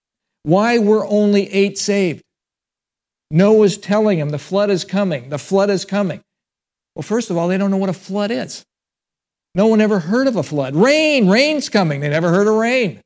Why 0.43 0.77
were 0.77 1.05
only 1.05 1.51
eight 1.51 1.77
saved? 1.77 2.23
Noah's 3.31 3.77
telling 3.77 4.19
them 4.19 4.29
the 4.29 4.39
flood 4.39 4.69
is 4.69 4.83
coming, 4.83 5.29
the 5.29 5.39
flood 5.39 5.69
is 5.69 5.85
coming. 5.85 6.21
Well, 6.95 7.03
first 7.03 7.29
of 7.29 7.37
all, 7.37 7.47
they 7.47 7.57
don't 7.57 7.71
know 7.71 7.77
what 7.77 7.89
a 7.89 7.93
flood 7.93 8.31
is. 8.31 8.65
No 9.55 9.67
one 9.67 9.81
ever 9.81 9.99
heard 9.99 10.27
of 10.27 10.35
a 10.35 10.43
flood. 10.43 10.75
Rain, 10.75 11.29
rain's 11.29 11.69
coming. 11.69 11.99
They 12.01 12.09
never 12.09 12.29
heard 12.29 12.47
of 12.47 12.55
rain. 12.55 13.01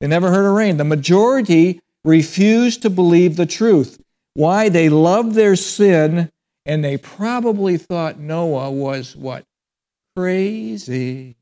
They 0.00 0.06
never 0.06 0.30
heard 0.30 0.46
of 0.46 0.54
rain. 0.54 0.76
The 0.76 0.84
majority 0.84 1.80
refused 2.04 2.82
to 2.82 2.90
believe 2.90 3.36
the 3.36 3.46
truth. 3.46 3.98
Why? 4.34 4.68
They 4.68 4.88
loved 4.88 5.34
their 5.34 5.56
sin 5.56 6.30
and 6.66 6.84
they 6.84 6.96
probably 6.96 7.76
thought 7.76 8.18
Noah 8.18 8.70
was 8.70 9.14
what? 9.14 9.44
Crazy. 10.16 11.36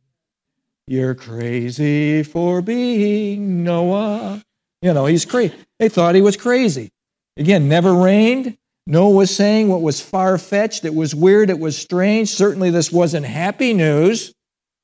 You're 0.86 1.14
crazy 1.14 2.22
for 2.22 2.60
being 2.60 3.62
Noah. 3.62 4.42
You 4.82 4.92
know, 4.92 5.06
he's 5.06 5.24
crazy. 5.24 5.54
They 5.78 5.88
thought 5.88 6.14
he 6.14 6.22
was 6.22 6.36
crazy. 6.36 6.90
Again, 7.36 7.68
never 7.68 7.94
rained. 7.94 8.56
Noah 8.86 9.10
was 9.10 9.34
saying 9.34 9.68
what 9.68 9.80
was 9.80 10.00
far 10.00 10.36
fetched, 10.38 10.84
it 10.84 10.94
was 10.94 11.14
weird, 11.14 11.50
it 11.50 11.58
was 11.60 11.78
strange. 11.78 12.28
Certainly, 12.30 12.70
this 12.70 12.90
wasn't 12.90 13.24
happy 13.24 13.72
news. 13.74 14.34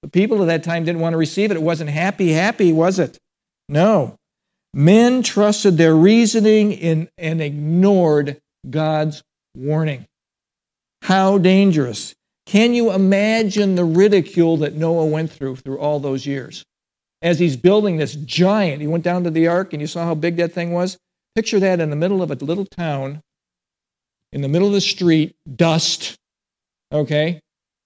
The 0.02 0.08
people 0.08 0.40
at 0.40 0.46
that 0.46 0.62
time 0.62 0.84
didn't 0.84 1.00
want 1.00 1.14
to 1.14 1.18
receive 1.18 1.50
it. 1.50 1.56
It 1.56 1.62
wasn't 1.62 1.90
happy, 1.90 2.30
happy, 2.30 2.72
was 2.72 3.00
it? 3.00 3.18
No. 3.68 4.16
Men 4.74 5.22
trusted 5.22 5.76
their 5.76 5.94
reasoning 5.94 6.72
in, 6.72 7.08
and 7.18 7.40
ignored 7.40 8.40
God's 8.68 9.22
warning. 9.54 10.06
How 11.02 11.38
dangerous. 11.38 12.14
Can 12.46 12.74
you 12.74 12.92
imagine 12.92 13.74
the 13.74 13.84
ridicule 13.84 14.56
that 14.58 14.74
Noah 14.74 15.06
went 15.06 15.30
through 15.30 15.56
through 15.56 15.78
all 15.78 16.00
those 16.00 16.26
years? 16.26 16.64
As 17.20 17.38
he's 17.38 17.56
building 17.56 17.96
this 17.96 18.14
giant, 18.14 18.80
he 18.80 18.86
went 18.86 19.04
down 19.04 19.24
to 19.24 19.30
the 19.30 19.48
ark 19.48 19.72
and 19.72 19.80
you 19.82 19.86
saw 19.86 20.04
how 20.04 20.14
big 20.14 20.36
that 20.36 20.52
thing 20.52 20.72
was. 20.72 20.96
Picture 21.34 21.60
that 21.60 21.80
in 21.80 21.90
the 21.90 21.96
middle 21.96 22.22
of 22.22 22.30
a 22.30 22.34
little 22.36 22.64
town, 22.64 23.20
in 24.32 24.40
the 24.40 24.48
middle 24.48 24.68
of 24.68 24.74
the 24.74 24.80
street, 24.80 25.34
dust, 25.56 26.16
okay? 26.92 27.40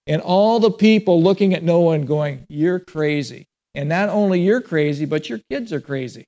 And 0.07 0.21
all 0.23 0.59
the 0.59 0.71
people 0.71 1.23
looking 1.23 1.55
at 1.55 1.63
Noah 1.63 1.95
and 1.95 2.07
going, 2.07 2.47
You're 2.49 2.81
crazy. 2.81 3.47
And 3.75 3.89
not 3.89 4.09
only 4.09 4.41
you're 4.41 4.61
crazy, 4.61 5.05
but 5.05 5.29
your 5.29 5.41
kids 5.51 5.73
are 5.73 5.81
crazy. 5.81 6.27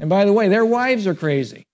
And 0.00 0.10
by 0.10 0.24
the 0.24 0.32
way, 0.32 0.48
their 0.48 0.64
wives 0.64 1.06
are 1.06 1.14
crazy. 1.14 1.64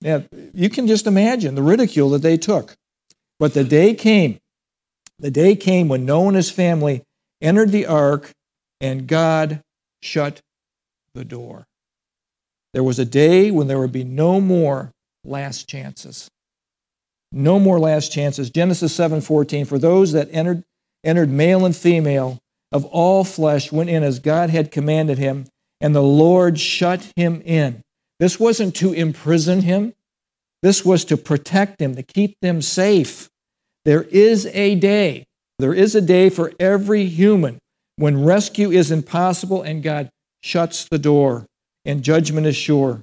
Yeah, 0.00 0.22
you 0.54 0.70
can 0.70 0.86
just 0.86 1.06
imagine 1.06 1.54
the 1.54 1.62
ridicule 1.62 2.10
that 2.10 2.22
they 2.22 2.36
took. 2.36 2.74
But 3.38 3.54
the 3.54 3.64
day 3.64 3.94
came, 3.94 4.38
the 5.18 5.30
day 5.30 5.56
came 5.56 5.88
when 5.88 6.06
Noah 6.06 6.28
and 6.28 6.36
his 6.36 6.50
family 6.50 7.02
entered 7.40 7.70
the 7.70 7.86
ark 7.86 8.30
and 8.80 9.06
God 9.06 9.62
shut 10.02 10.40
the 11.14 11.24
door. 11.24 11.66
There 12.72 12.84
was 12.84 12.98
a 12.98 13.04
day 13.04 13.50
when 13.50 13.66
there 13.66 13.80
would 13.80 13.92
be 13.92 14.04
no 14.04 14.40
more 14.40 14.92
last 15.24 15.68
chances. 15.68 16.30
No 17.32 17.58
more 17.58 17.78
last 17.78 18.12
chances. 18.12 18.50
Genesis 18.50 18.92
7:14 18.96 19.66
for 19.66 19.78
those 19.78 20.12
that 20.12 20.28
entered 20.32 20.64
entered 21.04 21.30
male 21.30 21.64
and 21.64 21.74
female 21.74 22.38
of 22.72 22.84
all 22.86 23.24
flesh 23.24 23.72
went 23.72 23.90
in 23.90 24.02
as 24.02 24.18
God 24.18 24.50
had 24.50 24.70
commanded 24.70 25.18
him 25.18 25.46
and 25.80 25.94
the 25.94 26.02
Lord 26.02 26.58
shut 26.58 27.10
him 27.16 27.42
in. 27.44 27.82
This 28.18 28.38
wasn't 28.38 28.76
to 28.76 28.92
imprison 28.92 29.62
him. 29.62 29.94
This 30.62 30.84
was 30.84 31.06
to 31.06 31.16
protect 31.16 31.80
him, 31.80 31.94
to 31.96 32.02
keep 32.02 32.36
them 32.40 32.60
safe. 32.60 33.30
There 33.86 34.02
is 34.02 34.46
a 34.46 34.74
day, 34.74 35.24
there 35.58 35.72
is 35.72 35.94
a 35.94 36.02
day 36.02 36.28
for 36.28 36.52
every 36.60 37.06
human 37.06 37.58
when 37.96 38.24
rescue 38.24 38.70
is 38.70 38.90
impossible 38.90 39.62
and 39.62 39.82
God 39.82 40.10
shuts 40.42 40.86
the 40.88 40.98
door 40.98 41.46
and 41.84 42.02
judgment 42.02 42.46
is 42.46 42.56
sure. 42.56 43.02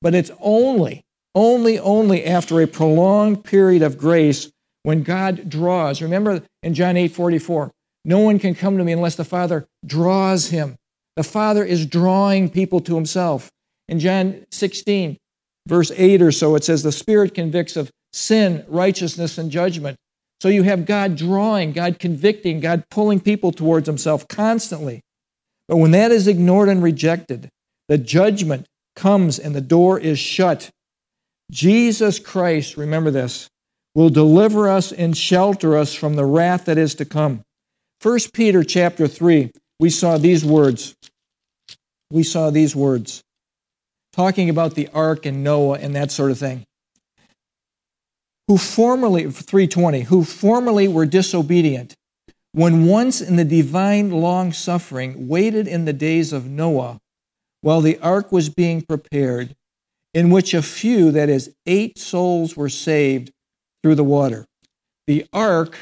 But 0.00 0.14
it's 0.14 0.30
only, 0.40 1.04
only, 1.34 1.78
only 1.78 2.24
after 2.24 2.60
a 2.60 2.66
prolonged 2.66 3.44
period 3.44 3.82
of 3.82 3.98
grace 3.98 4.50
when 4.82 5.02
God 5.02 5.48
draws. 5.48 6.00
Remember 6.00 6.42
in 6.62 6.74
John 6.74 6.96
8 6.96 7.08
44, 7.08 7.72
no 8.06 8.20
one 8.20 8.38
can 8.38 8.54
come 8.54 8.78
to 8.78 8.84
me 8.84 8.92
unless 8.92 9.16
the 9.16 9.24
Father 9.24 9.66
draws 9.84 10.46
him. 10.46 10.76
The 11.16 11.24
Father 11.24 11.64
is 11.64 11.86
drawing 11.86 12.48
people 12.48 12.78
to 12.80 12.94
himself. 12.94 13.50
In 13.88 13.98
John 13.98 14.46
16, 14.52 15.16
verse 15.66 15.90
8 15.90 16.22
or 16.22 16.30
so, 16.30 16.54
it 16.54 16.62
says, 16.62 16.84
The 16.84 16.92
Spirit 16.92 17.34
convicts 17.34 17.76
of 17.76 17.90
sin, 18.12 18.64
righteousness, 18.68 19.38
and 19.38 19.50
judgment. 19.50 19.96
So 20.40 20.48
you 20.48 20.62
have 20.62 20.86
God 20.86 21.16
drawing, 21.16 21.72
God 21.72 21.98
convicting, 21.98 22.60
God 22.60 22.84
pulling 22.92 23.18
people 23.18 23.50
towards 23.50 23.88
Himself 23.88 24.28
constantly. 24.28 25.00
But 25.66 25.78
when 25.78 25.90
that 25.90 26.12
is 26.12 26.28
ignored 26.28 26.68
and 26.68 26.84
rejected, 26.84 27.48
the 27.88 27.98
judgment 27.98 28.66
comes 28.94 29.40
and 29.40 29.52
the 29.52 29.60
door 29.60 29.98
is 29.98 30.20
shut. 30.20 30.70
Jesus 31.50 32.20
Christ, 32.20 32.76
remember 32.76 33.10
this, 33.10 33.48
will 33.96 34.10
deliver 34.10 34.68
us 34.68 34.92
and 34.92 35.16
shelter 35.16 35.76
us 35.76 35.92
from 35.92 36.14
the 36.14 36.24
wrath 36.24 36.66
that 36.66 36.78
is 36.78 36.94
to 36.96 37.04
come. 37.04 37.42
1 38.02 38.18
Peter 38.32 38.62
chapter 38.62 39.08
3, 39.08 39.50
we 39.80 39.90
saw 39.90 40.18
these 40.18 40.44
words. 40.44 40.94
We 42.10 42.22
saw 42.22 42.50
these 42.50 42.76
words 42.76 43.22
talking 44.12 44.48
about 44.48 44.74
the 44.74 44.88
ark 44.94 45.26
and 45.26 45.44
Noah 45.44 45.78
and 45.78 45.94
that 45.94 46.10
sort 46.10 46.30
of 46.30 46.38
thing. 46.38 46.64
Who 48.48 48.58
formerly, 48.58 49.30
320, 49.30 50.02
who 50.02 50.24
formerly 50.24 50.88
were 50.88 51.04
disobedient, 51.04 51.94
when 52.52 52.86
once 52.86 53.20
in 53.20 53.36
the 53.36 53.44
divine 53.44 54.10
long 54.10 54.52
suffering 54.52 55.28
waited 55.28 55.66
in 55.68 55.84
the 55.84 55.92
days 55.92 56.32
of 56.32 56.46
Noah 56.46 56.98
while 57.60 57.80
the 57.80 57.98
ark 57.98 58.30
was 58.30 58.48
being 58.48 58.80
prepared, 58.80 59.54
in 60.14 60.30
which 60.30 60.54
a 60.54 60.62
few, 60.62 61.10
that 61.10 61.28
is, 61.28 61.52
eight 61.66 61.98
souls, 61.98 62.56
were 62.56 62.68
saved 62.68 63.32
through 63.82 63.96
the 63.96 64.04
water. 64.04 64.46
The 65.06 65.26
ark 65.32 65.76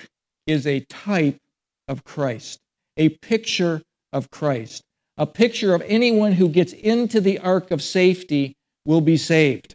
is 0.47 0.67
a 0.67 0.81
type 0.81 1.39
of 1.89 2.05
Christ, 2.05 2.59
a 2.97 3.11
picture 3.11 3.83
of 4.13 4.31
Christ 4.31 4.83
a 5.17 5.27
picture 5.27 5.75
of 5.75 5.83
anyone 5.87 6.33
who 6.33 6.49
gets 6.49 6.73
into 6.73 7.21
the 7.21 7.39
ark 7.39 7.71
of 7.71 7.83
safety 7.83 8.57
will 8.85 9.01
be 9.01 9.17
saved. 9.17 9.75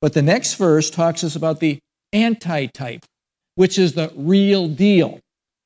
But 0.00 0.12
the 0.12 0.22
next 0.22 0.54
verse 0.54 0.90
talks 0.90 1.24
us 1.24 1.34
about 1.34 1.60
the 1.60 1.78
antitype, 2.12 3.04
which 3.56 3.78
is 3.78 3.94
the 3.94 4.12
real 4.14 4.68
deal. 4.68 5.18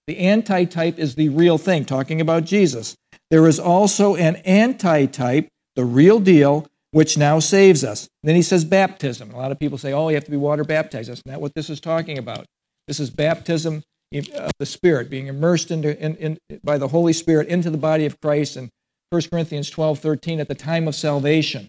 The 0.06 0.18
antitype 0.18 0.98
is 0.98 1.14
the 1.14 1.28
real 1.28 1.58
thing, 1.58 1.84
talking 1.84 2.20
about 2.20 2.44
Jesus. 2.44 2.96
There 3.30 3.46
is 3.46 3.60
also 3.60 4.16
an 4.16 4.36
antitype, 4.36 5.48
the 5.76 5.84
real 5.84 6.18
deal, 6.18 6.66
which 6.92 7.16
now 7.16 7.38
saves 7.38 7.84
us. 7.84 8.08
Then 8.22 8.36
he 8.36 8.42
says 8.42 8.64
baptism. 8.64 9.32
A 9.32 9.36
lot 9.36 9.52
of 9.52 9.58
people 9.58 9.78
say, 9.78 9.92
oh, 9.92 10.08
you 10.08 10.14
have 10.14 10.24
to 10.24 10.30
be 10.30 10.36
water 10.36 10.64
baptized. 10.64 11.10
That's 11.10 11.22
not 11.26 11.40
what 11.40 11.54
this 11.54 11.70
is 11.70 11.80
talking 11.80 12.18
about. 12.18 12.46
This 12.88 13.00
is 13.00 13.10
baptism 13.10 13.82
of 14.18 14.52
the 14.58 14.66
Spirit, 14.66 15.10
being 15.10 15.26
immersed 15.26 15.70
into, 15.70 15.98
in, 16.02 16.16
in, 16.16 16.38
by 16.62 16.78
the 16.78 16.88
Holy 16.88 17.12
Spirit 17.12 17.48
into 17.48 17.70
the 17.70 17.78
body 17.78 18.06
of 18.06 18.20
Christ. 18.20 18.56
And 18.56 18.70
1 19.10 19.22
Corinthians 19.30 19.70
12 19.70 19.98
13, 19.98 20.40
at 20.40 20.48
the 20.48 20.54
time 20.54 20.88
of 20.88 20.94
salvation, 20.94 21.68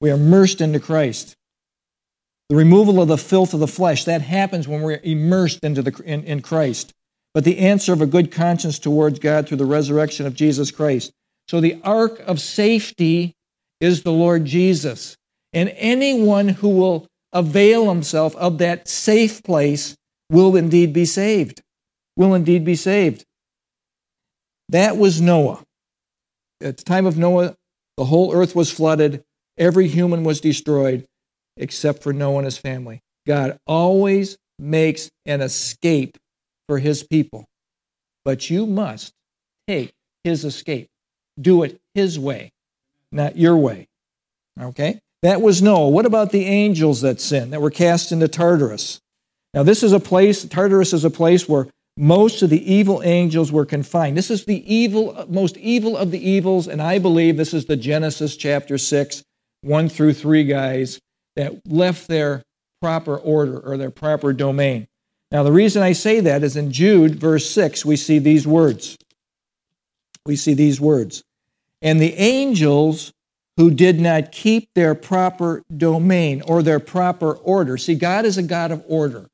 we 0.00 0.10
are 0.10 0.14
immersed 0.14 0.60
into 0.60 0.80
Christ. 0.80 1.34
The 2.48 2.56
removal 2.56 3.00
of 3.00 3.08
the 3.08 3.18
filth 3.18 3.54
of 3.54 3.60
the 3.60 3.68
flesh, 3.68 4.04
that 4.04 4.22
happens 4.22 4.66
when 4.66 4.82
we're 4.82 5.00
immersed 5.02 5.60
into 5.62 5.82
the, 5.82 6.02
in, 6.04 6.24
in 6.24 6.42
Christ. 6.42 6.92
but 7.32 7.44
the 7.44 7.58
answer 7.58 7.92
of 7.92 8.00
a 8.00 8.06
good 8.06 8.32
conscience 8.32 8.78
towards 8.78 9.18
God 9.18 9.46
through 9.46 9.58
the 9.58 9.64
resurrection 9.64 10.26
of 10.26 10.34
Jesus 10.34 10.70
Christ. 10.70 11.12
So 11.48 11.60
the 11.60 11.80
ark 11.84 12.20
of 12.26 12.40
safety 12.40 13.34
is 13.80 14.02
the 14.02 14.12
Lord 14.12 14.44
Jesus. 14.44 15.16
And 15.52 15.72
anyone 15.76 16.48
who 16.48 16.68
will 16.68 17.06
avail 17.32 17.88
himself 17.88 18.34
of 18.36 18.58
that 18.58 18.88
safe 18.88 19.42
place 19.42 19.96
will 20.30 20.56
indeed 20.56 20.92
be 20.92 21.04
saved. 21.04 21.60
Will 22.20 22.34
indeed 22.34 22.66
be 22.66 22.76
saved. 22.76 23.24
That 24.68 24.98
was 24.98 25.22
Noah. 25.22 25.64
At 26.60 26.76
the 26.76 26.84
time 26.84 27.06
of 27.06 27.16
Noah, 27.16 27.56
the 27.96 28.04
whole 28.04 28.34
earth 28.34 28.54
was 28.54 28.70
flooded, 28.70 29.24
every 29.56 29.88
human 29.88 30.22
was 30.22 30.38
destroyed 30.38 31.06
except 31.56 32.02
for 32.02 32.12
Noah 32.12 32.40
and 32.40 32.44
his 32.44 32.58
family. 32.58 33.00
God 33.26 33.58
always 33.66 34.36
makes 34.58 35.10
an 35.24 35.40
escape 35.40 36.18
for 36.68 36.78
his 36.78 37.02
people. 37.02 37.46
But 38.22 38.50
you 38.50 38.66
must 38.66 39.14
take 39.66 39.94
his 40.22 40.44
escape. 40.44 40.90
Do 41.40 41.62
it 41.62 41.80
his 41.94 42.18
way, 42.18 42.52
not 43.10 43.38
your 43.38 43.56
way. 43.56 43.88
Okay? 44.60 45.00
That 45.22 45.40
was 45.40 45.62
Noah. 45.62 45.88
What 45.88 46.04
about 46.04 46.32
the 46.32 46.44
angels 46.44 47.00
that 47.00 47.18
sinned, 47.18 47.54
that 47.54 47.62
were 47.62 47.70
cast 47.70 48.12
into 48.12 48.28
Tartarus? 48.28 49.00
Now, 49.54 49.62
this 49.62 49.82
is 49.82 49.94
a 49.94 50.00
place, 50.00 50.44
Tartarus 50.44 50.92
is 50.92 51.06
a 51.06 51.10
place 51.10 51.48
where 51.48 51.68
most 52.00 52.40
of 52.40 52.48
the 52.48 52.72
evil 52.72 53.02
angels 53.04 53.52
were 53.52 53.66
confined. 53.66 54.16
This 54.16 54.30
is 54.30 54.46
the 54.46 54.74
evil, 54.74 55.26
most 55.28 55.58
evil 55.58 55.98
of 55.98 56.10
the 56.10 56.30
evils, 56.30 56.66
and 56.66 56.80
I 56.80 56.98
believe 56.98 57.36
this 57.36 57.52
is 57.52 57.66
the 57.66 57.76
Genesis 57.76 58.38
chapter 58.38 58.78
6, 58.78 59.22
1 59.60 59.88
through 59.90 60.14
3 60.14 60.44
guys 60.44 60.98
that 61.36 61.60
left 61.66 62.08
their 62.08 62.42
proper 62.80 63.18
order 63.18 63.60
or 63.60 63.76
their 63.76 63.90
proper 63.90 64.32
domain. 64.32 64.88
Now, 65.30 65.42
the 65.42 65.52
reason 65.52 65.82
I 65.82 65.92
say 65.92 66.20
that 66.20 66.42
is 66.42 66.56
in 66.56 66.72
Jude, 66.72 67.16
verse 67.16 67.48
6, 67.50 67.84
we 67.84 67.96
see 67.96 68.18
these 68.18 68.46
words. 68.46 68.96
We 70.24 70.36
see 70.36 70.54
these 70.54 70.80
words. 70.80 71.22
And 71.82 72.00
the 72.00 72.14
angels 72.14 73.12
who 73.58 73.70
did 73.70 74.00
not 74.00 74.32
keep 74.32 74.70
their 74.74 74.94
proper 74.94 75.62
domain 75.76 76.40
or 76.46 76.62
their 76.62 76.80
proper 76.80 77.34
order. 77.34 77.76
See, 77.76 77.94
God 77.94 78.24
is 78.24 78.38
a 78.38 78.42
God 78.42 78.70
of 78.70 78.82
order. 78.88 79.26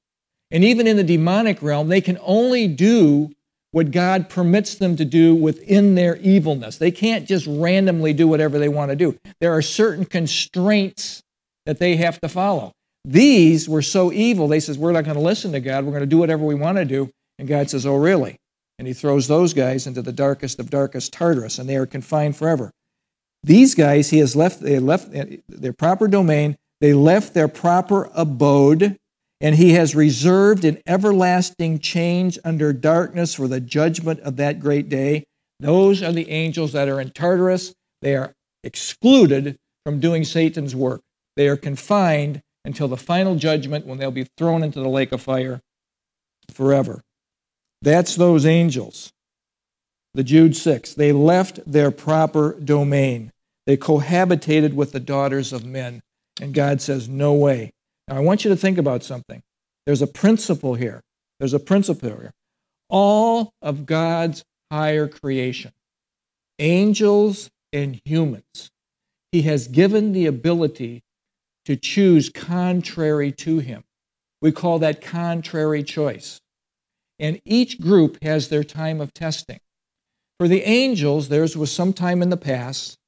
And 0.51 0.65
even 0.65 0.87
in 0.87 0.97
the 0.97 1.05
demonic 1.05 1.63
realm, 1.63 1.89
they 1.89 2.01
can 2.01 2.19
only 2.23 2.69
do 2.69 3.33
what 3.73 3.91
God 3.91 4.29
permits 4.29 4.77
them 4.77 4.97
to 4.97 5.05
do 5.05 5.35
within 5.35 5.97
their 5.97 6.17
evilness. 6.17 6.79
They 6.79 6.91
can't 6.91 7.27
just 7.27 7.47
randomly 7.47 8.13
do 8.13 8.27
whatever 8.27 8.59
they 8.59 8.69
want 8.69 8.91
to 8.91 8.97
do. 8.97 9.19
There 9.41 9.53
are 9.53 9.63
certain 9.63 10.05
constraints 10.05 11.23
that 11.67 11.79
they 11.79 11.97
have 11.97 12.21
to 12.21 12.29
follow. 12.29 12.73
These 13.05 13.69
were 13.69 13.83
so 13.83 14.13
evil, 14.13 14.49
they 14.49 14.61
says, 14.61 14.79
we're 14.79 14.93
not 14.93 15.05
going 15.05 15.17
to 15.17 15.23
listen 15.23 15.53
to 15.53 15.61
God. 15.61 15.85
We're 15.85 15.93
going 15.93 16.01
to 16.01 16.07
do 16.07 16.19
whatever 16.19 16.45
we 16.45 16.55
want 16.55 16.79
to 16.79 16.85
do. 16.85 17.11
And 17.39 17.47
God 17.47 17.69
says, 17.71 17.87
oh, 17.87 17.97
really? 17.97 18.37
And 18.79 18.89
he 18.89 18.95
throws 18.95 19.29
those 19.29 19.55
guys 19.55 19.87
into 19.87 20.03
the 20.03 20.13
darkest 20.13 20.59
of 20.59 20.71
darkest 20.71 21.13
Tartarus, 21.13 21.59
and 21.59 21.69
they 21.69 21.77
are 21.77 21.87
confined 21.87 22.37
forever. 22.37 22.71
These 23.43 23.75
guys, 23.75 24.11
he 24.11 24.19
has 24.19 24.35
left, 24.35 24.61
they 24.61 24.79
left 24.79 25.11
their 25.49 25.73
proper 25.73 26.09
domain, 26.09 26.57
they 26.81 26.95
left 26.95 27.33
their 27.33 27.49
proper 27.49 28.11
abode, 28.15 28.97
and 29.41 29.55
he 29.55 29.73
has 29.73 29.95
reserved 29.95 30.65
an 30.65 30.79
everlasting 30.87 31.79
change 31.79 32.39
under 32.45 32.73
darkness 32.73 33.35
for 33.35 33.49
the 33.49 33.61
judgment 33.61 34.21
of 34.21 34.37
that 34.37 34.61
great 34.61 34.89
day. 34.89 35.25
Those 35.61 36.03
are 36.03 36.13
the 36.13 36.31
angels 36.31 36.73
that 36.73 36.89
are 36.89 37.01
in 37.01 37.11
Tartarus. 37.11 37.75
They 38.03 38.17
are 38.17 38.33
excluded 38.65 39.57
from 39.85 40.01
doing 40.01 40.25
Satan's 40.25 40.75
work. 40.75 41.03
They 41.37 41.49
are 41.49 41.57
confined 41.57 42.43
until 42.65 42.89
the 42.89 42.97
final 42.97 43.37
judgment 43.37 43.87
when 43.87 43.99
they'll 43.99 44.11
be 44.11 44.27
thrown 44.37 44.63
into 44.63 44.81
the 44.81 44.89
lake 44.89 45.13
of 45.13 45.23
fire 45.23 45.61
forever. 46.51 47.03
That's 47.83 48.17
those 48.17 48.47
angels. 48.47 49.13
The 50.15 50.25
Jude 50.25 50.57
6. 50.57 50.95
They 50.95 51.13
left 51.13 51.61
their 51.71 51.91
proper 51.91 52.59
domain. 52.59 53.31
They 53.67 53.77
cohabitated 53.77 54.73
with 54.73 54.93
the 54.93 55.01
daughters 55.01 55.53
of 55.53 55.65
men. 55.65 56.01
And 56.41 56.55
God 56.55 56.81
says, 56.81 57.09
No 57.09 57.35
way. 57.35 57.73
Now, 58.09 58.17
I 58.17 58.21
want 58.21 58.45
you 58.45 58.51
to 58.51 58.57
think 58.57 58.79
about 58.79 59.03
something. 59.03 59.43
There's 59.85 60.03
a 60.03 60.07
principle 60.07 60.75
here. 60.75 61.03
There's 61.39 61.55
a 61.55 61.61
principle 61.61 62.11
here. 62.11 62.33
All 62.89 63.53
of 63.63 63.87
God's 63.87 64.45
higher 64.71 65.09
creation, 65.09 65.73
angels 66.59 67.51
and 67.73 68.01
humans, 68.05 68.71
He 69.33 69.43
has 69.43 69.69
given 69.69 70.13
the 70.13 70.27
ability 70.27 71.03
to 71.65 71.77
choose 71.77 72.31
contrary 72.31 73.33
to 73.33 73.59
Him. 73.59 73.83
We 74.41 74.53
call 74.53 74.79
that 74.81 75.01
contrary 75.01 75.83
choice. 75.83 76.41
And 77.19 77.41
each 77.45 77.81
group 77.81 78.23
has 78.23 78.49
their 78.49 78.65
time 78.65 79.01
of 79.01 79.13
testing. 79.15 79.59
For 80.39 80.49
the 80.49 80.63
angels, 80.63 81.29
theirs 81.29 81.57
was 81.57 81.73
some 81.73 81.93
time 81.93 82.23
in 82.23 82.29
the 82.29 82.37
past. 82.37 82.99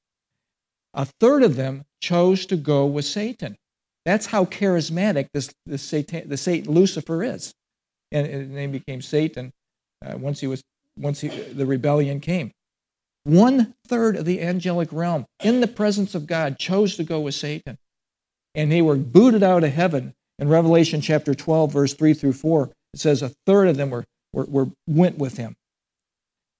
A 0.95 1.05
third 1.05 1.43
of 1.43 1.57
them 1.57 1.85
chose 2.01 2.47
to 2.47 2.57
go 2.57 2.87
with 2.87 3.05
Satan. 3.05 3.57
That's 4.09 4.25
how 4.25 4.47
charismatic 4.47 5.29
this, 5.35 5.53
this 5.67 5.83
Satan, 5.83 6.31
the 6.31 6.39
Satan 6.39 6.73
Lucifer 6.73 7.23
is. 7.23 7.53
And 8.11 8.27
his 8.27 8.49
name 8.49 8.73
became 8.73 9.03
Satan 9.03 9.53
uh, 10.03 10.17
once 10.17 10.41
he 10.41 10.47
was 10.47 10.63
once 10.97 11.21
he, 11.21 11.29
the 11.29 11.67
rebellion 11.67 12.19
came. 12.19 12.51
One 13.25 13.75
third 13.87 14.17
of 14.17 14.25
the 14.25 14.41
angelic 14.41 14.89
realm, 14.93 15.27
in 15.45 15.61
the 15.61 15.69
presence 15.69 16.15
of 16.15 16.27
God, 16.27 16.59
chose 16.59 16.97
to 16.97 17.05
go 17.05 17.21
with 17.21 17.35
Satan. 17.35 17.77
And 18.55 18.73
they 18.73 18.81
were 18.81 18.97
booted 18.97 19.43
out 19.43 19.63
of 19.63 19.75
heaven. 19.75 20.15
In 20.39 20.49
Revelation 20.49 21.03
chapter 21.03 21.35
12, 21.35 21.71
verse 21.71 21.93
3 21.93 22.15
through 22.15 22.33
4, 22.33 22.71
it 22.95 23.01
says 23.01 23.21
a 23.21 23.29
third 23.45 23.69
of 23.69 23.77
them 23.77 23.91
were, 23.91 24.07
were, 24.33 24.47
were 24.47 24.69
went 24.87 25.19
with 25.19 25.37
him. 25.37 25.55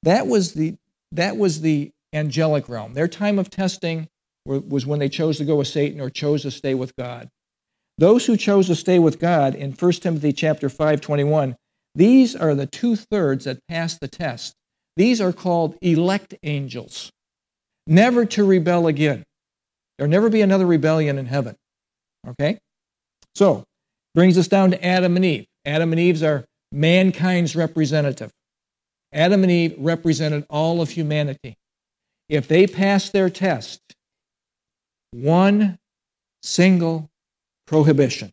That 0.03 0.27
was 0.27 0.53
the 0.53 0.77
that 1.13 1.39
was 1.39 1.63
the 1.63 1.93
angelic 2.13 2.69
realm. 2.69 2.93
Their 2.93 3.09
time 3.09 3.39
of 3.39 3.49
testing 3.49 4.07
was 4.45 4.85
when 4.85 4.99
they 4.99 5.09
chose 5.09 5.39
to 5.39 5.47
go 5.47 5.57
with 5.57 5.69
Satan 5.69 5.99
or 5.99 6.11
chose 6.11 6.43
to 6.43 6.51
stay 6.51 6.75
with 6.75 6.95
God. 6.97 7.31
Those 7.99 8.25
who 8.25 8.37
chose 8.37 8.69
to 8.69 8.77
stay 8.77 9.01
with 9.01 9.19
God 9.19 9.57
in 9.57 9.73
1 9.73 9.93
Timothy 9.93 10.33
chapter 10.33 10.69
5, 10.69 11.01
21, 11.01 11.57
these 11.97 12.37
are 12.37 12.55
the 12.55 12.67
two 12.67 12.95
thirds 12.95 13.45
that 13.45 13.59
passed 13.69 13.99
the 14.01 14.07
test. 14.07 14.55
These 14.97 15.21
are 15.21 15.33
called 15.33 15.77
elect 15.83 16.35
angels, 16.45 17.11
never 17.89 18.25
to 18.27 18.45
rebel 18.45 18.87
again. 18.87 19.25
There'll 19.97 20.11
never 20.11 20.31
be 20.31 20.43
another 20.43 20.67
rebellion 20.67 21.19
in 21.19 21.27
heaven. 21.27 21.57
Okay? 22.27 22.59
So, 23.35 23.65
brings 24.15 24.39
us 24.39 24.47
down 24.47 24.71
to 24.71 24.85
Adam 24.85 25.17
and 25.17 25.25
Eve. 25.25 25.47
Adam 25.65 25.93
and 25.93 26.01
Eve 26.01 26.23
are 26.23 26.45
mankind's 26.71 27.57
representative. 27.57 28.31
Adam 29.13 29.43
and 29.43 29.51
Eve 29.51 29.75
represented 29.79 30.47
all 30.49 30.81
of 30.81 30.91
humanity. 30.91 31.57
If 32.29 32.47
they 32.47 32.67
passed 32.67 33.13
their 33.13 33.31
test, 33.31 33.81
one 35.13 35.79
single 36.43 37.09
prohibition. 37.69 38.33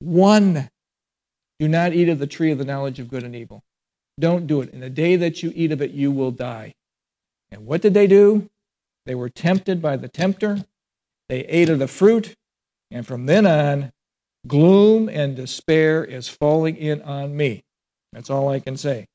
One 0.00 0.68
do 1.58 1.68
not 1.68 1.94
eat 1.94 2.08
of 2.08 2.18
the 2.18 2.26
tree 2.26 2.50
of 2.50 2.58
the 2.58 2.64
knowledge 2.64 2.98
of 2.98 3.08
good 3.08 3.22
and 3.22 3.34
evil. 3.34 3.62
Don't 4.18 4.46
do 4.46 4.60
it. 4.60 4.70
In 4.70 4.80
the 4.80 4.90
day 4.90 5.16
that 5.16 5.42
you 5.42 5.52
eat 5.54 5.72
of 5.72 5.80
it, 5.80 5.92
you 5.92 6.10
will 6.10 6.32
die. 6.32 6.74
And 7.50 7.64
what 7.64 7.82
did 7.82 7.94
they 7.94 8.06
do? 8.06 8.48
They 9.06 9.14
were 9.14 9.28
tempted 9.28 9.80
by 9.80 9.96
the 9.96 10.08
tempter. 10.08 10.64
They 11.28 11.40
ate 11.40 11.68
of 11.68 11.78
the 11.78 11.88
fruit. 11.88 12.34
And 12.90 13.06
from 13.06 13.26
then 13.26 13.46
on, 13.46 13.92
gloom 14.46 15.08
and 15.08 15.36
despair 15.36 16.04
is 16.04 16.28
falling 16.28 16.76
in 16.76 17.02
on 17.02 17.36
me. 17.36 17.62
That's 18.12 18.30
all 18.30 18.48
I 18.48 18.58
can 18.58 18.76
say. 18.76 19.06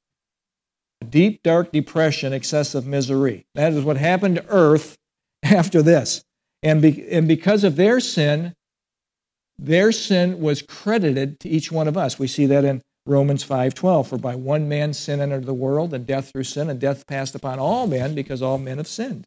Deep, 1.10 1.42
dark 1.44 1.72
depression, 1.72 2.32
excessive 2.32 2.86
misery. 2.86 3.46
That 3.56 3.74
is 3.74 3.84
what 3.84 3.98
happened 3.98 4.36
to 4.36 4.46
earth 4.48 4.98
after 5.44 5.82
this. 5.82 6.24
And, 6.64 6.82
be, 6.82 7.08
and 7.12 7.28
because 7.28 7.64
of 7.64 7.76
their 7.76 8.00
sin, 8.00 8.54
their 9.62 9.91
sin 9.91 10.39
was 10.41 10.63
credited 10.63 11.39
to 11.39 11.47
each 11.47 11.71
one 11.71 11.88
of 11.88 11.95
us. 11.95 12.17
We 12.17 12.28
see 12.28 12.47
that 12.47 12.65
in 12.65 12.82
Romans 13.06 13.43
5:12, 13.43 14.08
for 14.08 14.17
by 14.17 14.36
one 14.36 14.67
man 14.67 14.93
sin 14.93 15.21
entered 15.21 15.45
the 15.45 15.54
world, 15.54 15.93
and 15.93 16.06
death 16.06 16.32
through 16.32 16.45
sin, 16.45 16.69
and 16.69 16.80
death 16.80 17.06
passed 17.06 17.36
upon 17.36 17.60
all 17.60 17.86
men 17.86 18.15
because 18.15 18.41
all 18.41 18.58
men 18.58 18.78
have 18.78 18.88
sinned. 18.88 19.26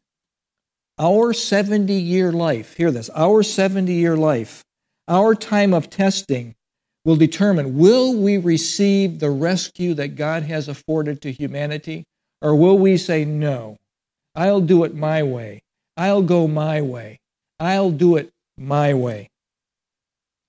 Our 0.99 1.33
70-year 1.33 2.31
life, 2.31 2.75
hear 2.75 2.91
this, 2.91 3.09
our 3.15 3.43
70-year 3.43 4.15
life, 4.15 4.63
our 5.07 5.35
time 5.35 5.73
of 5.73 5.89
testing 5.89 6.55
will 7.03 7.15
determine 7.15 7.77
will 7.77 8.15
we 8.15 8.37
receive 8.37 9.19
the 9.19 9.29
rescue 9.29 9.93
that 9.93 10.15
God 10.15 10.43
has 10.43 10.67
afforded 10.67 11.21
to 11.21 11.31
humanity, 11.31 12.05
or 12.41 12.55
will 12.55 12.77
we 12.77 12.97
say, 12.97 13.23
no, 13.25 13.77
I'll 14.35 14.61
do 14.61 14.83
it 14.83 14.95
my 14.95 15.23
way. 15.23 15.61
I'll 15.95 16.21
go 16.21 16.47
my 16.47 16.81
way. 16.81 17.19
I'll 17.59 17.91
do 17.91 18.17
it 18.17 18.31
my 18.57 18.93
way. 18.93 19.29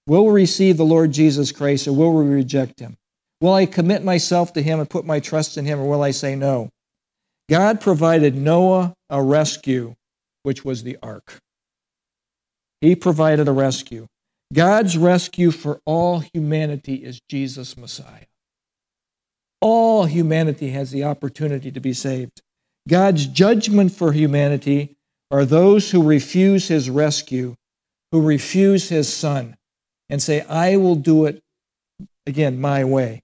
Will 0.07 0.27
we 0.27 0.33
receive 0.33 0.77
the 0.77 0.85
Lord 0.85 1.11
Jesus 1.11 1.51
Christ 1.51 1.89
or 1.89 1.93
will 1.93 2.13
we 2.13 2.25
reject 2.25 2.79
him? 2.79 2.97
Will 3.41 3.55
I 3.55 3.67
commit 3.67 4.05
myself 4.05 4.53
to 4.53 4.63
him 4.63 4.79
and 4.79 4.89
put 4.89 5.05
my 5.05 5.21
trust 5.21 5.57
in 5.59 5.65
him 5.65 5.81
or 5.81 5.89
will 5.89 6.03
I 6.03 6.13
say 6.13 6.37
no? 6.37 6.71
God 7.51 7.81
provided 7.81 8.37
Noah 8.37 8.95
a 9.11 9.23
rescue, 9.23 9.95
which 10.43 10.65
was 10.65 10.83
the 10.83 10.97
ark. 11.03 11.39
He 12.81 12.95
provided 12.95 13.49
a 13.49 13.53
rescue. 13.53 14.07
God's 14.53 14.97
rescue 14.97 15.51
for 15.51 15.81
all 15.85 16.21
humanity 16.33 16.95
is 16.97 17.21
Jesus 17.29 17.77
Messiah. 17.77 18.27
All 19.61 20.05
humanity 20.05 20.71
has 20.71 20.91
the 20.91 21.05
opportunity 21.05 21.73
to 21.73 21.81
be 21.81 21.93
saved. 21.93 22.43
God's 22.89 23.27
judgment 23.27 23.93
for 23.93 24.13
humanity 24.13 24.97
are 25.31 25.45
those 25.45 25.91
who 25.91 26.03
refuse 26.03 26.69
his 26.69 26.89
rescue, 26.89 27.57
who 28.13 28.23
refuse 28.23 28.89
his 28.89 29.13
son, 29.13 29.57
and 30.09 30.23
say, 30.23 30.43
I 30.43 30.77
will 30.77 30.95
do 30.95 31.27
it 31.27 31.43
again 32.27 32.61
my 32.61 32.85
way. 32.85 33.23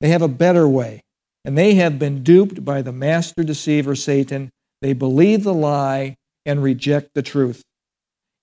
They 0.00 0.08
have 0.08 0.22
a 0.22 0.28
better 0.28 0.68
way, 0.68 1.02
and 1.44 1.56
they 1.56 1.74
have 1.74 1.98
been 1.98 2.22
duped 2.22 2.64
by 2.64 2.82
the 2.82 2.92
master 2.92 3.42
deceiver, 3.42 3.94
Satan. 3.94 4.50
They 4.80 4.92
believe 4.92 5.42
the 5.42 5.54
lie 5.54 6.16
and 6.46 6.62
reject 6.62 7.10
the 7.14 7.22
truth. 7.22 7.62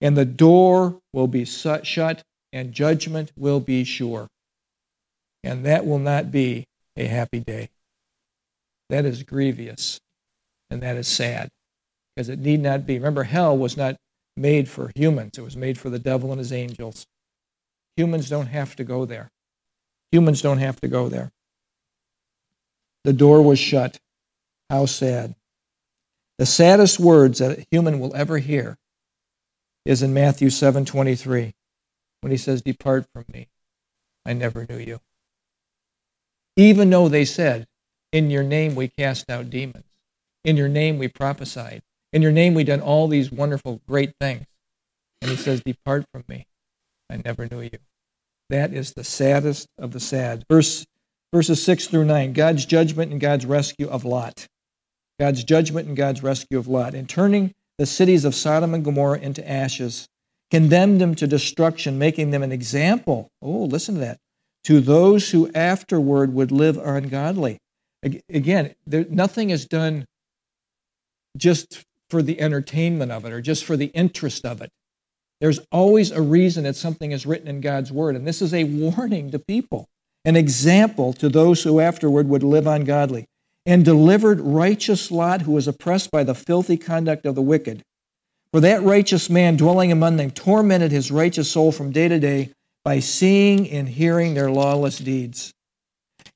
And 0.02 0.18
the 0.18 0.26
door 0.26 1.00
will 1.14 1.28
be 1.28 1.46
shut, 1.46 2.22
and 2.52 2.74
judgment 2.74 3.32
will 3.38 3.60
be 3.60 3.84
sure. 3.84 4.28
And 5.44 5.66
that 5.66 5.86
will 5.86 6.00
not 6.00 6.32
be 6.32 6.66
a 6.98 7.06
happy 7.06 7.40
day. 7.40 7.70
That 8.90 9.06
is 9.06 9.24
grievous, 9.24 10.00
and 10.70 10.82
that 10.82 10.98
is 10.98 11.08
sad, 11.08 11.50
because 12.16 12.30
it 12.30 12.40
need 12.40 12.62
not 12.62 12.86
be. 12.86 12.96
Remember, 12.96 13.24
hell 13.24 13.58
was 13.58 13.78
not 13.78 13.96
made 14.38 14.68
for 14.68 14.92
humans, 14.96 15.38
it 15.38 15.42
was 15.42 15.56
made 15.56 15.80
for 15.80 15.90
the 15.90 16.00
devil 16.00 16.32
and 16.32 16.40
his 16.40 16.52
angels. 16.52 17.06
Humans 17.98 18.30
don't 18.30 18.48
have 18.48 18.76
to 18.76 18.84
go 18.84 19.06
there. 19.06 19.32
Humans 20.12 20.42
don't 20.42 20.60
have 20.60 20.80
to 20.82 20.88
go 20.88 21.10
there. 21.10 21.32
The 23.04 23.14
door 23.14 23.42
was 23.42 23.60
shut. 23.60 24.00
How 24.70 24.86
sad. 24.86 25.36
The 26.38 26.46
saddest 26.46 27.00
words 27.00 27.40
that 27.40 27.60
a 27.60 27.66
human 27.72 28.00
will 28.00 28.16
ever 28.16 28.40
hear 28.40 28.78
is 29.86 30.02
in 30.02 30.14
Matthew 30.14 30.50
7:23 30.50 31.54
when 32.22 32.32
he 32.32 32.38
says 32.38 32.62
depart 32.62 33.06
from 33.14 33.26
me 33.32 33.48
I 34.26 34.34
never 34.34 34.66
knew 34.68 34.80
you. 34.80 35.00
Even 36.58 36.90
though 36.90 37.08
they 37.08 37.26
said 37.26 37.68
in 38.12 38.32
your 38.32 38.44
name 38.44 38.76
we 38.76 38.88
cast 38.88 39.30
out 39.30 39.50
demons. 39.50 39.86
In 40.44 40.58
your 40.58 40.70
name 40.70 40.98
we 40.98 41.08
prophesied. 41.08 41.84
In 42.12 42.22
your 42.22 42.32
name 42.32 42.54
we 42.54 42.64
done 42.64 42.82
all 42.82 43.08
these 43.08 43.32
wonderful 43.32 43.82
great 43.88 44.14
things. 44.20 44.46
And 45.22 45.30
he 45.30 45.38
says 45.38 45.62
depart 45.62 46.06
from 46.12 46.24
me 46.28 46.48
I 47.10 47.22
never 47.24 47.48
knew 47.50 47.62
you. 47.62 47.78
That 48.50 48.74
is 48.74 48.94
the 48.94 49.04
saddest 49.04 49.68
of 49.78 49.92
the 49.92 50.00
sad. 50.00 50.46
Verse 50.50 50.86
verses 51.34 51.62
6 51.64 51.88
through 51.88 52.06
9 52.06 52.34
God's 52.34 52.66
judgment 52.66 53.12
and 53.12 53.20
God's 53.20 53.46
rescue 53.46 53.88
of 53.88 54.06
Lot. 54.06 54.48
God's 55.20 55.44
judgment 55.44 55.88
and 55.88 55.98
God's 55.98 56.24
rescue 56.24 56.58
of 56.58 56.68
Lot. 56.68 56.94
In 56.94 57.08
turning 57.08 57.54
the 57.78 57.86
cities 57.86 58.26
of 58.26 58.36
Sodom 58.36 58.74
and 58.74 58.84
Gomorrah 58.84 59.20
into 59.20 59.48
ashes, 59.50 60.08
condemned 60.52 61.02
them 61.02 61.16
to 61.16 61.28
destruction, 61.28 61.98
making 61.98 62.32
them 62.32 62.44
an 62.44 62.52
example. 62.52 63.30
Oh, 63.42 63.64
listen 63.64 63.96
to 63.96 64.02
that. 64.02 64.18
To 64.66 64.80
those 64.80 65.30
who 65.32 65.52
afterward 65.54 66.34
would 66.34 66.52
live 66.52 66.78
ungodly. 66.78 67.60
Again, 68.30 68.76
there, 68.86 69.06
nothing 69.10 69.50
is 69.50 69.66
done 69.66 70.06
just 71.38 71.84
for 72.10 72.22
the 72.22 72.40
entertainment 72.40 73.12
of 73.12 73.26
it 73.26 73.34
or 73.34 73.42
just 73.42 73.66
for 73.66 73.76
the 73.78 73.88
interest 73.88 74.46
of 74.46 74.62
it. 74.62 74.70
There's 75.42 75.60
always 75.72 76.12
a 76.12 76.22
reason 76.22 76.64
that 76.64 76.76
something 76.76 77.12
is 77.12 77.26
written 77.26 77.48
in 77.48 77.62
God's 77.62 77.92
word. 77.92 78.16
And 78.16 78.26
this 78.26 78.42
is 78.42 78.54
a 78.54 78.64
warning 78.64 79.32
to 79.32 79.40
people, 79.40 79.88
an 80.24 80.36
example 80.36 81.14
to 81.14 81.30
those 81.30 81.64
who 81.64 81.80
afterward 81.80 82.28
would 82.30 82.44
live 82.44 82.68
ungodly 82.68 83.28
and 83.66 83.84
delivered 83.84 84.40
righteous 84.40 85.12
Lot, 85.12 85.42
who 85.42 85.52
was 85.54 85.68
oppressed 85.68 86.12
by 86.12 86.24
the 86.24 86.36
filthy 86.36 86.78
conduct 86.78 87.26
of 87.26 87.36
the 87.36 87.42
wicked. 87.42 87.84
For 88.52 88.62
that 88.62 88.84
righteous 88.84 89.30
man 89.30 89.58
dwelling 89.58 89.92
among 89.92 90.18
them 90.18 90.32
tormented 90.32 90.92
his 90.92 91.12
righteous 91.12 91.52
soul 91.52 91.72
from 91.72 91.92
day 91.92 92.08
to 92.08 92.20
day 92.20 92.54
by 92.84 93.00
seeing 93.00 93.70
and 93.70 93.90
hearing 93.90 94.34
their 94.34 94.52
lawless 94.52 95.00
deeds. 95.00 95.54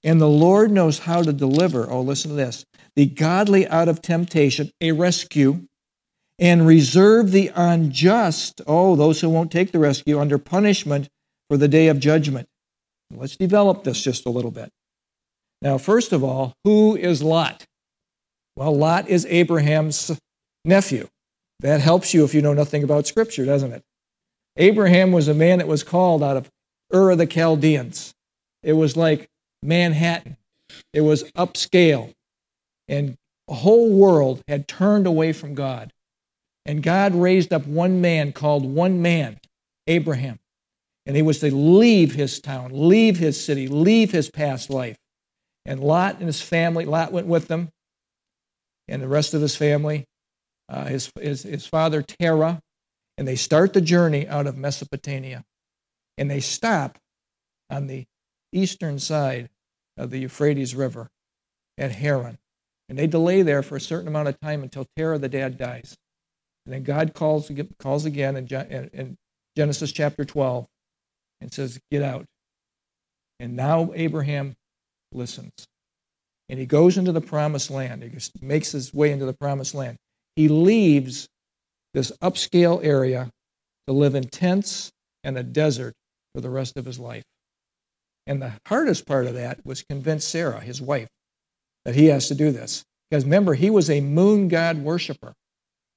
And 0.03 0.19
the 0.19 0.27
Lord 0.27 0.71
knows 0.71 0.99
how 0.99 1.21
to 1.21 1.31
deliver, 1.31 1.89
oh, 1.89 2.01
listen 2.01 2.31
to 2.31 2.35
this, 2.35 2.65
the 2.95 3.05
godly 3.05 3.67
out 3.67 3.87
of 3.87 4.01
temptation, 4.01 4.71
a 4.81 4.91
rescue, 4.91 5.61
and 6.39 6.65
reserve 6.65 7.31
the 7.31 7.51
unjust, 7.53 8.61
oh, 8.65 8.95
those 8.95 9.19
who 9.19 9.29
won't 9.29 9.51
take 9.51 9.71
the 9.71 9.79
rescue, 9.79 10.19
under 10.19 10.37
punishment 10.37 11.09
for 11.49 11.57
the 11.57 11.67
day 11.67 11.87
of 11.87 11.99
judgment. 11.99 12.47
Let's 13.11 13.35
develop 13.35 13.83
this 13.83 14.01
just 14.01 14.25
a 14.25 14.29
little 14.29 14.51
bit. 14.51 14.71
Now, 15.61 15.77
first 15.77 16.13
of 16.13 16.23
all, 16.23 16.53
who 16.63 16.95
is 16.95 17.21
Lot? 17.21 17.65
Well, 18.55 18.75
Lot 18.75 19.09
is 19.09 19.25
Abraham's 19.25 20.17
nephew. 20.63 21.09
That 21.59 21.81
helps 21.81 22.13
you 22.13 22.23
if 22.23 22.33
you 22.33 22.41
know 22.41 22.53
nothing 22.53 22.83
about 22.83 23.07
Scripture, 23.07 23.45
doesn't 23.45 23.73
it? 23.73 23.83
Abraham 24.55 25.11
was 25.11 25.27
a 25.27 25.33
man 25.33 25.57
that 25.57 25.67
was 25.67 25.83
called 25.83 26.23
out 26.23 26.37
of 26.37 26.49
Ur 26.93 27.11
of 27.11 27.17
the 27.17 27.25
Chaldeans. 27.25 28.13
It 28.63 28.73
was 28.73 28.95
like 28.95 29.29
Manhattan, 29.61 30.37
it 30.93 31.01
was 31.01 31.23
upscale. 31.31 32.13
And 32.87 33.17
the 33.47 33.55
whole 33.55 33.89
world 33.91 34.41
had 34.47 34.67
turned 34.67 35.07
away 35.07 35.33
from 35.33 35.55
God. 35.55 35.91
And 36.65 36.83
God 36.83 37.15
raised 37.15 37.53
up 37.53 37.65
one 37.65 38.01
man 38.01 38.31
called 38.31 38.65
one 38.65 39.01
man, 39.01 39.39
Abraham. 39.87 40.39
And 41.05 41.15
he 41.15 41.21
was 41.21 41.39
to 41.39 41.53
leave 41.53 42.13
his 42.13 42.39
town, 42.39 42.71
leave 42.73 43.17
his 43.17 43.43
city, 43.43 43.67
leave 43.67 44.11
his 44.11 44.29
past 44.29 44.69
life, 44.69 44.97
and 45.65 45.79
Lot 45.79 46.17
and 46.17 46.25
his 46.25 46.41
family, 46.41 46.85
Lot 46.85 47.11
went 47.11 47.27
with 47.27 47.47
them, 47.47 47.69
and 48.87 49.01
the 49.01 49.07
rest 49.07 49.33
of 49.33 49.41
his 49.41 49.55
family, 49.55 50.05
uh, 50.67 50.85
his, 50.85 51.11
his, 51.19 51.43
his 51.43 51.65
father 51.65 52.01
Terah, 52.01 52.59
and 53.17 53.27
they 53.27 53.35
start 53.35 53.73
the 53.73 53.81
journey 53.81 54.27
out 54.27 54.47
of 54.47 54.57
Mesopotamia. 54.57 55.43
And 56.17 56.29
they 56.29 56.39
stop 56.39 56.97
on 57.69 57.87
the 57.87 58.05
eastern 58.51 58.99
side 58.99 59.49
of 59.97 60.09
the 60.09 60.19
Euphrates 60.19 60.75
River 60.75 61.09
at 61.77 61.91
Haran. 61.91 62.37
And 62.87 62.97
they 62.97 63.07
delay 63.07 63.41
there 63.41 63.61
for 63.61 63.75
a 63.75 63.81
certain 63.81 64.07
amount 64.07 64.27
of 64.27 64.39
time 64.39 64.63
until 64.63 64.85
Terah, 64.95 65.19
the 65.19 65.29
dad, 65.29 65.57
dies. 65.57 65.95
And 66.69 66.75
then 66.75 66.83
God 66.83 67.15
calls, 67.15 67.51
calls 67.79 68.05
again 68.05 68.37
in, 68.37 68.45
in 68.93 69.17
Genesis 69.57 69.91
chapter 69.91 70.23
12 70.23 70.67
and 71.41 71.51
says, 71.51 71.79
Get 71.89 72.03
out. 72.03 72.25
And 73.39 73.55
now 73.55 73.91
Abraham 73.95 74.53
listens. 75.11 75.51
And 76.47 76.59
he 76.59 76.67
goes 76.67 76.99
into 76.99 77.11
the 77.11 77.21
promised 77.21 77.71
land. 77.71 78.03
He 78.03 78.11
makes 78.45 78.71
his 78.71 78.93
way 78.93 79.11
into 79.11 79.25
the 79.25 79.33
promised 79.33 79.73
land. 79.73 79.97
He 80.35 80.47
leaves 80.47 81.27
this 81.95 82.11
upscale 82.21 82.85
area 82.85 83.31
to 83.87 83.93
live 83.93 84.13
in 84.13 84.27
tents 84.27 84.91
and 85.23 85.39
a 85.39 85.43
desert 85.43 85.95
for 86.35 86.41
the 86.41 86.51
rest 86.51 86.77
of 86.77 86.85
his 86.85 86.99
life. 86.99 87.23
And 88.27 88.39
the 88.39 88.53
hardest 88.67 89.07
part 89.07 89.25
of 89.25 89.33
that 89.33 89.65
was 89.65 89.81
convince 89.89 90.23
Sarah, 90.23 90.59
his 90.61 90.83
wife, 90.83 91.09
that 91.85 91.95
he 91.95 92.05
has 92.05 92.27
to 92.27 92.35
do 92.35 92.51
this. 92.51 92.83
Because 93.09 93.23
remember, 93.23 93.55
he 93.55 93.71
was 93.71 93.89
a 93.89 94.01
moon 94.01 94.49
god 94.49 94.77
worshiper. 94.77 95.33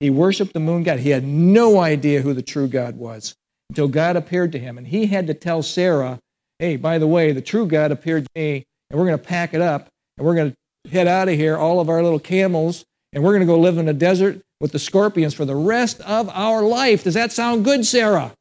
He 0.02 0.10
worshiped 0.10 0.52
the 0.52 0.58
moon 0.58 0.82
god. 0.82 0.98
He 0.98 1.10
had 1.10 1.22
no 1.22 1.78
idea 1.78 2.22
who 2.22 2.34
the 2.34 2.42
true 2.42 2.66
God 2.66 2.96
was 2.96 3.36
until 3.70 3.86
God 3.86 4.16
appeared 4.16 4.50
to 4.50 4.58
him. 4.58 4.76
And 4.76 4.84
he 4.84 5.06
had 5.06 5.28
to 5.28 5.34
tell 5.34 5.62
Sarah, 5.62 6.18
hey, 6.58 6.76
by 6.76 6.98
the 6.98 7.06
way, 7.06 7.30
the 7.30 7.40
true 7.40 7.66
God 7.66 7.92
appeared 7.92 8.24
to 8.24 8.30
me 8.34 8.66
and 8.90 8.98
we're 8.98 9.06
going 9.06 9.16
to 9.16 9.24
pack 9.24 9.54
it 9.54 9.60
up 9.60 9.86
and 10.18 10.26
we're 10.26 10.34
going 10.34 10.50
to 10.50 10.90
head 10.90 11.06
out 11.06 11.28
of 11.28 11.36
here, 11.36 11.56
all 11.56 11.78
of 11.78 11.88
our 11.88 12.02
little 12.02 12.18
camels, 12.18 12.84
and 13.12 13.22
we're 13.22 13.30
going 13.30 13.46
to 13.46 13.46
go 13.46 13.60
live 13.60 13.78
in 13.78 13.86
the 13.86 13.94
desert 13.94 14.42
with 14.60 14.72
the 14.72 14.78
scorpions 14.80 15.34
for 15.34 15.44
the 15.44 15.54
rest 15.54 16.00
of 16.00 16.28
our 16.30 16.62
life. 16.62 17.04
Does 17.04 17.14
that 17.14 17.30
sound 17.30 17.64
good, 17.64 17.86
Sarah? 17.86 18.32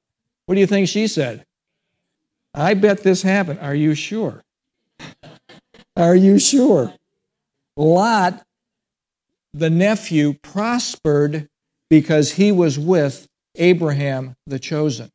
What 0.47 0.55
do 0.55 0.61
you 0.61 0.67
think 0.67 0.87
she 0.87 1.05
said? 1.05 1.45
I 2.55 2.73
bet 2.73 3.03
this 3.03 3.21
happened. 3.21 3.59
Are 3.59 3.75
you 3.75 3.93
sure? 3.93 4.41
Are 5.95 6.15
you 6.15 6.39
sure? 6.39 6.91
Lot, 7.77 8.43
the 9.53 9.69
nephew, 9.69 10.33
prospered 10.41 11.47
because 11.91 12.31
he 12.31 12.53
was 12.53 12.79
with 12.79 13.27
Abraham 13.55 14.33
the 14.47 14.57
chosen. 14.57 15.09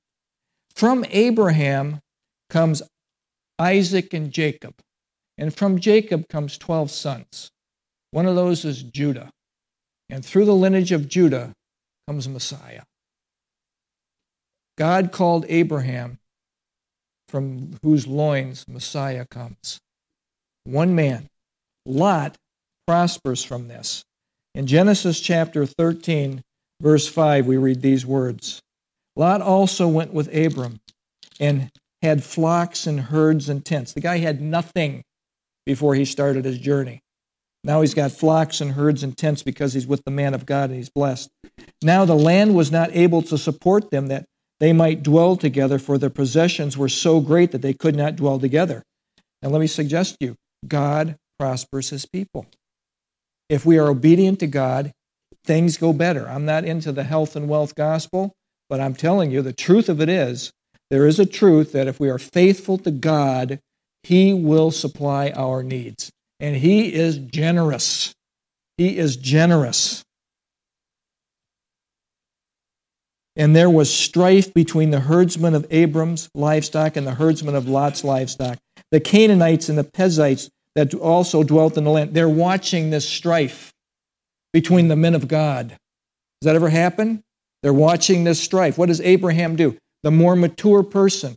From 0.75 1.07
Abraham 1.09 2.01
comes 2.51 2.83
Isaac 3.59 4.13
and 4.13 4.31
Jacob. 4.31 4.75
And 5.39 5.55
from 5.55 5.81
Jacob 5.81 6.29
comes 6.29 6.59
12 6.59 6.91
sons. 6.91 7.51
One 8.11 8.27
of 8.27 8.37
those 8.37 8.67
is 8.67 8.83
Judah. 8.83 9.31
And 10.11 10.23
through 10.23 10.45
the 10.45 10.55
lineage 10.55 10.93
of 10.93 11.09
Judah 11.09 11.55
comes 12.07 12.29
Messiah. 12.29 12.83
God 14.77 15.13
called 15.13 15.47
Abraham, 15.49 16.19
from 17.29 17.79
whose 17.83 18.07
loins 18.07 18.67
Messiah 18.69 19.25
comes. 19.31 19.79
One 20.65 20.95
man. 20.95 21.27
Lot 21.87 22.37
prospers 22.87 23.43
from 23.43 23.69
this. 23.69 24.05
In 24.55 24.67
Genesis 24.67 25.21
chapter 25.21 25.65
13, 25.65 26.43
verse 26.81 27.07
5, 27.07 27.47
we 27.47 27.57
read 27.57 27.83
these 27.83 28.05
words 28.07 28.61
Lot 29.17 29.41
also 29.41 29.89
went 29.89 30.13
with 30.13 30.35
Abram 30.35 30.79
and 31.41 31.71
had 32.03 32.23
flocks 32.23 32.87
and 32.87 33.01
herds 33.01 33.49
and 33.49 33.65
tents. 33.65 33.93
The 33.93 34.01
guy 34.01 34.19
had 34.19 34.41
nothing 34.41 35.03
before 35.65 35.95
he 35.95 36.05
started 36.05 36.45
his 36.45 36.59
journey. 36.59 37.01
Now 37.65 37.81
he's 37.81 37.95
got 37.95 38.13
flocks 38.13 38.61
and 38.61 38.73
herds 38.73 39.03
and 39.03 39.17
tents 39.17 39.43
because 39.43 39.73
he's 39.73 39.87
with 39.87 40.05
the 40.05 40.11
man 40.11 40.35
of 40.35 40.47
God 40.47 40.71
and 40.71 40.79
he's 40.79 40.91
blessed. 40.91 41.31
Now 41.83 42.05
the 42.05 42.15
land 42.15 42.55
was 42.55 42.71
not 42.71 42.95
able 42.95 43.23
to 43.23 43.37
support 43.37 43.91
them 43.91 44.07
that 44.09 44.25
they 44.61 44.73
might 44.73 45.03
dwell 45.03 45.37
together, 45.37 45.79
for 45.79 45.99
their 45.99 46.11
possessions 46.11 46.79
were 46.79 46.89
so 46.89 47.21
great 47.21 47.53
that 47.53 47.63
they 47.63 47.75
could 47.75 47.97
not 47.97 48.17
dwell 48.17 48.39
together. 48.39 48.83
And 49.43 49.53
let 49.53 49.61
me 49.61 49.67
suggest 49.67 50.17
to 50.21 50.27
you 50.27 50.37
God 50.67 51.17
prospers 51.39 51.91
his 51.91 52.07
people. 52.07 52.47
If 53.49 53.67
we 53.67 53.79
are 53.79 53.89
obedient 53.89 54.41
to 54.41 54.47
God, 54.47 54.93
things 55.45 55.77
go 55.77 55.93
better. 55.93 56.29
I'm 56.29 56.45
not 56.45 56.65
into 56.65 56.93
the 56.93 57.05
health 57.05 57.37
and 57.37 57.49
wealth 57.49 57.75
gospel, 57.75 58.33
but 58.69 58.81
I'm 58.81 58.95
telling 58.95 59.31
you 59.31 59.43
the 59.43 59.53
truth 59.53 59.89
of 59.89 60.01
it 60.01 60.09
is 60.09 60.53
there 60.91 61.07
is 61.07 61.19
a 61.19 61.27
truth 61.27 61.73
that 61.73 61.89
if 61.89 61.99
we 61.99 62.09
are 62.09 62.19
faithful 62.19 62.79
to 62.79 62.91
God, 62.91 63.61
he 64.03 64.33
will 64.35 64.71
supply 64.71 65.31
our 65.31 65.63
needs. 65.63 66.11
And 66.39 66.55
he 66.55 66.93
is 66.93 67.19
generous. 67.19 68.15
He 68.77 68.97
is 68.99 69.17
generous. 69.17 70.05
And 73.35 73.55
there 73.55 73.71
was 73.71 73.93
strife 73.93 74.55
between 74.55 74.91
the 74.91 75.01
herdsmen 75.01 75.55
of 75.55 75.67
Abram's 75.71 76.29
livestock 76.35 76.97
and 76.97 77.07
the 77.07 77.15
herdsmen 77.15 77.55
of 77.55 77.69
Lot's 77.69 78.05
livestock. 78.05 78.59
The 78.91 79.01
Canaanites 79.01 79.69
and 79.69 79.77
the 79.77 79.85
Perizzites 79.85 80.49
that 80.75 80.95
also 80.95 81.43
dwelt 81.43 81.77
in 81.77 81.85
the 81.85 81.91
land. 81.91 82.15
They're 82.15 82.29
watching 82.29 82.91
this 82.91 83.09
strife 83.09 83.73
between 84.57 84.89
the 84.89 84.97
men 84.97 85.15
of 85.15 85.29
God. 85.29 85.69
Does 85.69 86.47
that 86.47 86.57
ever 86.57 86.71
happen? 86.71 87.23
They're 87.63 87.75
watching 87.75 88.25
this 88.25 88.43
strife. 88.43 88.79
What 88.79 88.87
does 88.87 89.03
Abraham 89.03 89.55
do? 89.55 89.77
The 90.03 90.11
more 90.11 90.35
mature 90.35 90.83
person 90.83 91.37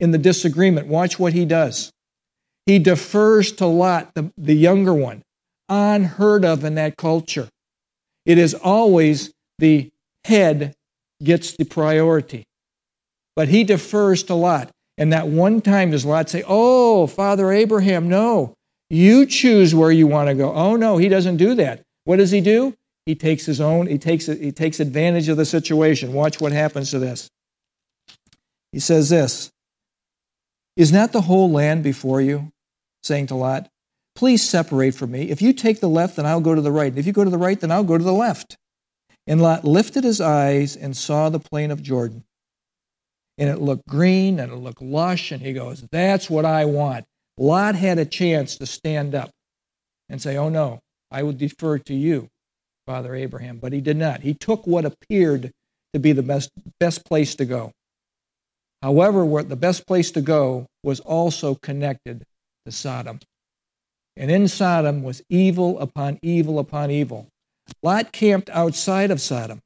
in 0.00 0.12
the 0.12 0.16
disagreement, 0.16 0.86
watch 0.86 1.18
what 1.18 1.34
he 1.34 1.44
does. 1.44 1.92
He 2.64 2.78
defers 2.78 3.52
to 3.56 3.66
Lot, 3.66 4.14
the, 4.14 4.32
the 4.38 4.54
younger 4.54 4.94
one, 4.94 5.20
unheard 5.68 6.42
of 6.46 6.64
in 6.64 6.76
that 6.76 6.96
culture. 6.96 7.50
It 8.24 8.38
is 8.38 8.54
always 8.54 9.30
the 9.58 9.90
head 10.24 10.72
gets 11.22 11.54
the 11.54 11.66
priority. 11.66 12.44
But 13.36 13.48
he 13.48 13.62
defers 13.62 14.22
to 14.22 14.34
Lot. 14.34 14.70
And 14.96 15.12
that 15.12 15.28
one 15.28 15.60
time 15.60 15.90
does 15.90 16.06
Lot 16.06 16.30
say, 16.30 16.44
Oh, 16.46 17.06
Father 17.08 17.52
Abraham, 17.52 18.08
no, 18.08 18.54
you 18.88 19.26
choose 19.26 19.74
where 19.74 19.92
you 19.92 20.06
want 20.06 20.30
to 20.30 20.34
go. 20.34 20.50
Oh, 20.54 20.76
no, 20.76 20.96
he 20.96 21.10
doesn't 21.10 21.36
do 21.36 21.54
that. 21.56 21.82
What 22.08 22.16
does 22.16 22.30
he 22.30 22.40
do? 22.40 22.74
He 23.04 23.14
takes 23.14 23.44
his 23.44 23.60
own, 23.60 23.86
he 23.86 23.98
takes, 23.98 24.24
he 24.24 24.50
takes 24.50 24.80
advantage 24.80 25.28
of 25.28 25.36
the 25.36 25.44
situation. 25.44 26.14
Watch 26.14 26.40
what 26.40 26.52
happens 26.52 26.90
to 26.92 26.98
this. 26.98 27.28
He 28.72 28.80
says 28.80 29.10
this 29.10 29.50
Is 30.74 30.90
not 30.90 31.12
the 31.12 31.20
whole 31.20 31.50
land 31.50 31.82
before 31.82 32.22
you? 32.22 32.50
Saying 33.02 33.26
to 33.26 33.34
Lot, 33.34 33.68
Please 34.14 34.42
separate 34.42 34.94
from 34.94 35.10
me. 35.10 35.28
If 35.28 35.42
you 35.42 35.52
take 35.52 35.80
the 35.80 35.88
left, 35.90 36.16
then 36.16 36.24
I'll 36.24 36.40
go 36.40 36.54
to 36.54 36.62
the 36.62 36.72
right. 36.72 36.90
And 36.90 36.98
if 36.98 37.06
you 37.06 37.12
go 37.12 37.24
to 37.24 37.30
the 37.30 37.36
right, 37.36 37.60
then 37.60 37.70
I'll 37.70 37.84
go 37.84 37.98
to 37.98 38.04
the 38.04 38.10
left. 38.10 38.56
And 39.26 39.42
Lot 39.42 39.66
lifted 39.66 40.02
his 40.02 40.22
eyes 40.22 40.76
and 40.76 40.96
saw 40.96 41.28
the 41.28 41.38
plain 41.38 41.70
of 41.70 41.82
Jordan. 41.82 42.24
And 43.36 43.50
it 43.50 43.60
looked 43.60 43.86
green 43.86 44.40
and 44.40 44.50
it 44.50 44.56
looked 44.56 44.80
lush. 44.80 45.30
And 45.30 45.42
he 45.42 45.52
goes, 45.52 45.84
That's 45.92 46.30
what 46.30 46.46
I 46.46 46.64
want. 46.64 47.04
Lot 47.36 47.74
had 47.74 47.98
a 47.98 48.06
chance 48.06 48.56
to 48.56 48.64
stand 48.64 49.14
up 49.14 49.30
and 50.08 50.22
say, 50.22 50.38
Oh 50.38 50.48
no, 50.48 50.80
I 51.10 51.22
will 51.22 51.32
defer 51.32 51.78
to 51.78 51.94
you, 51.94 52.28
Father 52.86 53.14
Abraham. 53.14 53.58
But 53.58 53.72
he 53.72 53.80
did 53.80 53.96
not. 53.96 54.20
He 54.20 54.34
took 54.34 54.66
what 54.66 54.84
appeared 54.84 55.52
to 55.92 55.98
be 55.98 56.12
the 56.12 56.22
best, 56.22 56.50
best 56.78 57.04
place 57.04 57.34
to 57.36 57.44
go. 57.44 57.72
However, 58.82 59.24
where 59.24 59.42
the 59.42 59.56
best 59.56 59.86
place 59.86 60.10
to 60.12 60.20
go 60.20 60.66
was 60.84 61.00
also 61.00 61.54
connected 61.56 62.24
to 62.66 62.72
Sodom. 62.72 63.20
And 64.16 64.30
in 64.30 64.48
Sodom 64.48 65.02
was 65.02 65.22
evil 65.28 65.78
upon 65.80 66.18
evil 66.22 66.58
upon 66.58 66.90
evil. 66.90 67.28
Lot 67.82 68.12
camped 68.12 68.50
outside 68.50 69.10
of 69.10 69.20
Sodom. 69.20 69.60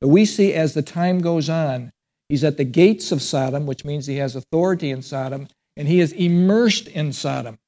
But 0.00 0.08
we 0.08 0.24
see 0.24 0.54
as 0.54 0.74
the 0.74 0.82
time 0.82 1.20
goes 1.20 1.48
on, 1.48 1.90
he's 2.28 2.44
at 2.44 2.56
the 2.56 2.64
gates 2.64 3.12
of 3.12 3.20
Sodom, 3.20 3.66
which 3.66 3.84
means 3.84 4.06
he 4.06 4.16
has 4.16 4.36
authority 4.36 4.90
in 4.90 5.02
Sodom, 5.02 5.48
and 5.76 5.88
he 5.88 6.00
is 6.00 6.12
immersed 6.12 6.88
in 6.88 7.12
Sodom. 7.12 7.58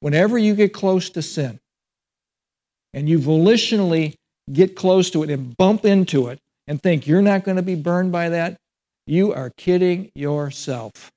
Whenever 0.00 0.38
you 0.38 0.54
get 0.54 0.72
close 0.72 1.10
to 1.10 1.22
sin 1.22 1.58
and 2.94 3.08
you 3.08 3.18
volitionally 3.18 4.14
get 4.52 4.76
close 4.76 5.10
to 5.10 5.22
it 5.22 5.30
and 5.30 5.56
bump 5.56 5.84
into 5.84 6.28
it 6.28 6.38
and 6.66 6.82
think 6.82 7.06
you're 7.06 7.22
not 7.22 7.44
going 7.44 7.56
to 7.56 7.62
be 7.62 7.74
burned 7.74 8.12
by 8.12 8.28
that, 8.30 8.56
you 9.06 9.32
are 9.32 9.50
kidding 9.56 10.10
yourself. 10.14 11.10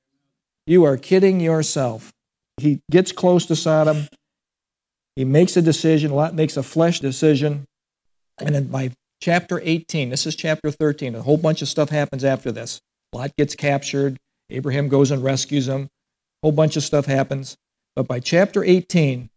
You 0.65 0.85
are 0.85 0.97
kidding 0.97 1.39
yourself. 1.39 2.11
He 2.57 2.79
gets 2.89 3.11
close 3.11 3.45
to 3.47 3.55
Sodom. 3.55 4.07
He 5.15 5.25
makes 5.25 5.55
a 5.57 5.61
decision. 5.61 6.11
Lot 6.11 6.33
makes 6.33 6.57
a 6.57 6.63
flesh 6.63 6.99
decision. 6.99 7.65
And 8.39 8.53
then 8.53 8.67
by 8.67 8.91
chapter 9.21 9.61
18, 9.63 10.09
this 10.09 10.25
is 10.25 10.35
chapter 10.35 10.71
13, 10.71 11.15
a 11.15 11.21
whole 11.21 11.37
bunch 11.37 11.61
of 11.61 11.67
stuff 11.67 11.89
happens 11.89 12.23
after 12.23 12.51
this. 12.51 12.81
Lot 13.13 13.35
gets 13.37 13.55
captured. 13.55 14.17
Abraham 14.49 14.89
goes 14.89 15.11
and 15.11 15.23
rescues 15.23 15.67
him 15.67 15.83
A 15.83 15.89
whole 16.47 16.51
bunch 16.51 16.75
of 16.75 16.83
stuff 16.83 17.05
happens. 17.05 17.55
But 17.95 18.07
by 18.07 18.19
chapter 18.19 18.63
18, 18.63 19.29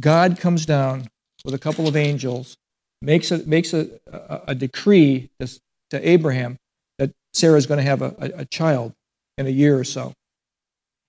God 0.00 0.38
comes 0.38 0.66
down 0.66 1.08
with 1.44 1.54
a 1.54 1.58
couple 1.58 1.88
of 1.88 1.96
angels, 1.96 2.56
makes 3.00 3.30
a, 3.30 3.38
makes 3.46 3.74
a, 3.74 3.88
a, 4.12 4.40
a 4.48 4.54
decree 4.54 5.30
to, 5.40 5.60
to, 5.90 6.08
Abraham 6.08 6.56
that 6.98 7.10
Sarah 7.32 7.58
is 7.58 7.66
going 7.66 7.78
to 7.78 7.84
have 7.84 8.02
a, 8.02 8.14
a 8.18 8.44
child 8.44 8.92
in 9.38 9.46
a 9.46 9.50
year 9.50 9.78
or 9.78 9.84
so. 9.84 10.12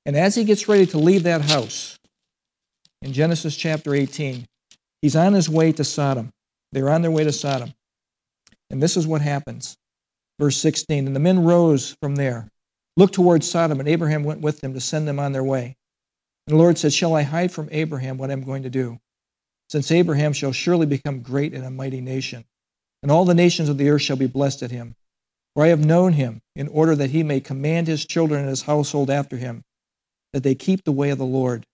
And 0.06 0.16
as 0.18 0.36
he 0.36 0.44
gets 0.44 0.68
ready 0.68 0.86
to 0.88 0.98
leave 0.98 1.24
that 1.24 1.42
house, 1.42 1.98
in 3.04 3.12
Genesis 3.14 3.56
chapter 3.56 3.94
18, 3.94 4.46
he's 5.02 5.16
on 5.16 5.34
his 5.34 5.50
way 5.50 5.72
to 5.74 5.84
Sodom. 5.84 6.32
They're 6.72 6.90
on 6.90 7.02
their 7.02 7.12
way 7.12 7.24
to 7.26 7.34
Sodom. 7.34 7.74
And 8.70 8.82
this 8.82 8.98
is 8.98 9.06
what 9.06 9.22
happens. 9.22 9.76
Verse 10.40 10.58
16 10.58 11.06
And 11.06 11.16
the 11.16 11.20
men 11.20 11.44
rose 11.44 11.96
from 12.02 12.16
there 12.16 12.48
looked 12.98 13.14
towards 13.14 13.50
Sodom, 13.50 13.80
and 13.80 13.90
Abraham 13.90 14.24
went 14.24 14.42
with 14.42 14.62
them 14.62 14.74
to 14.74 14.82
send 14.82 15.08
them 15.08 15.20
on 15.20 15.32
their 15.32 15.44
way. 15.44 15.76
And 16.48 16.56
the 16.56 16.60
Lord 16.60 16.78
said, 16.78 16.94
Shall 16.94 17.16
I 17.16 17.24
hide 17.24 17.52
from 17.52 17.70
Abraham 17.72 18.18
what 18.18 18.32
I'm 18.32 18.44
going 18.44 18.64
to 18.64 18.70
do? 18.70 18.98
Since 19.74 19.90
Abraham 19.90 20.34
shall 20.34 20.52
surely 20.52 20.86
become 20.86 21.24
great 21.24 21.56
and 21.56 21.66
a 21.66 21.72
mighty 21.72 22.00
nation, 22.00 22.46
and 23.02 23.12
all 23.12 23.26
the 23.26 23.34
nations 23.34 23.70
of 23.70 23.80
the 23.80 23.90
earth 23.90 24.04
shall 24.04 24.16
be 24.16 24.28
blessed 24.28 24.62
at 24.62 24.70
him. 24.70 24.94
For 25.56 25.64
I 25.64 25.70
have 25.70 25.84
known 25.84 26.14
him, 26.14 26.44
in 26.56 26.68
order 26.68 26.96
that 26.96 27.10
he 27.10 27.24
may 27.24 27.40
command 27.40 27.88
his 27.88 28.06
children 28.06 28.42
and 28.42 28.50
his 28.50 28.62
household 28.62 29.10
after 29.10 29.36
him, 29.36 29.64
that 30.32 30.44
they 30.44 30.54
keep 30.54 30.84
the 30.84 30.92
way 30.92 31.10
of 31.10 31.18
the 31.18 31.26
Lord, 31.26 31.66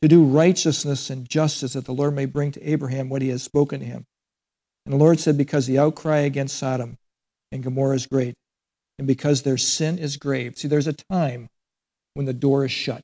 to 0.00 0.08
do 0.08 0.24
righteousness 0.24 1.10
and 1.10 1.28
justice, 1.28 1.74
that 1.74 1.84
the 1.84 1.92
Lord 1.92 2.14
may 2.14 2.24
bring 2.24 2.50
to 2.52 2.66
Abraham 2.66 3.10
what 3.10 3.20
he 3.20 3.28
has 3.28 3.42
spoken 3.42 3.80
to 3.80 3.84
him. 3.84 4.06
And 4.86 4.94
the 4.94 4.98
Lord 4.98 5.20
said, 5.20 5.36
Because 5.36 5.66
the 5.66 5.78
outcry 5.78 6.20
against 6.20 6.56
Sodom 6.56 6.96
and 7.52 7.62
Gomorrah 7.62 7.96
is 7.96 8.06
great, 8.06 8.36
and 8.98 9.06
because 9.06 9.42
their 9.42 9.58
sin 9.58 9.98
is 9.98 10.16
grave. 10.16 10.56
See, 10.56 10.68
there's 10.68 10.86
a 10.86 10.94
time 10.94 11.50
when 12.14 12.24
the 12.24 12.32
door 12.32 12.64
is 12.64 12.72
shut. 12.72 13.02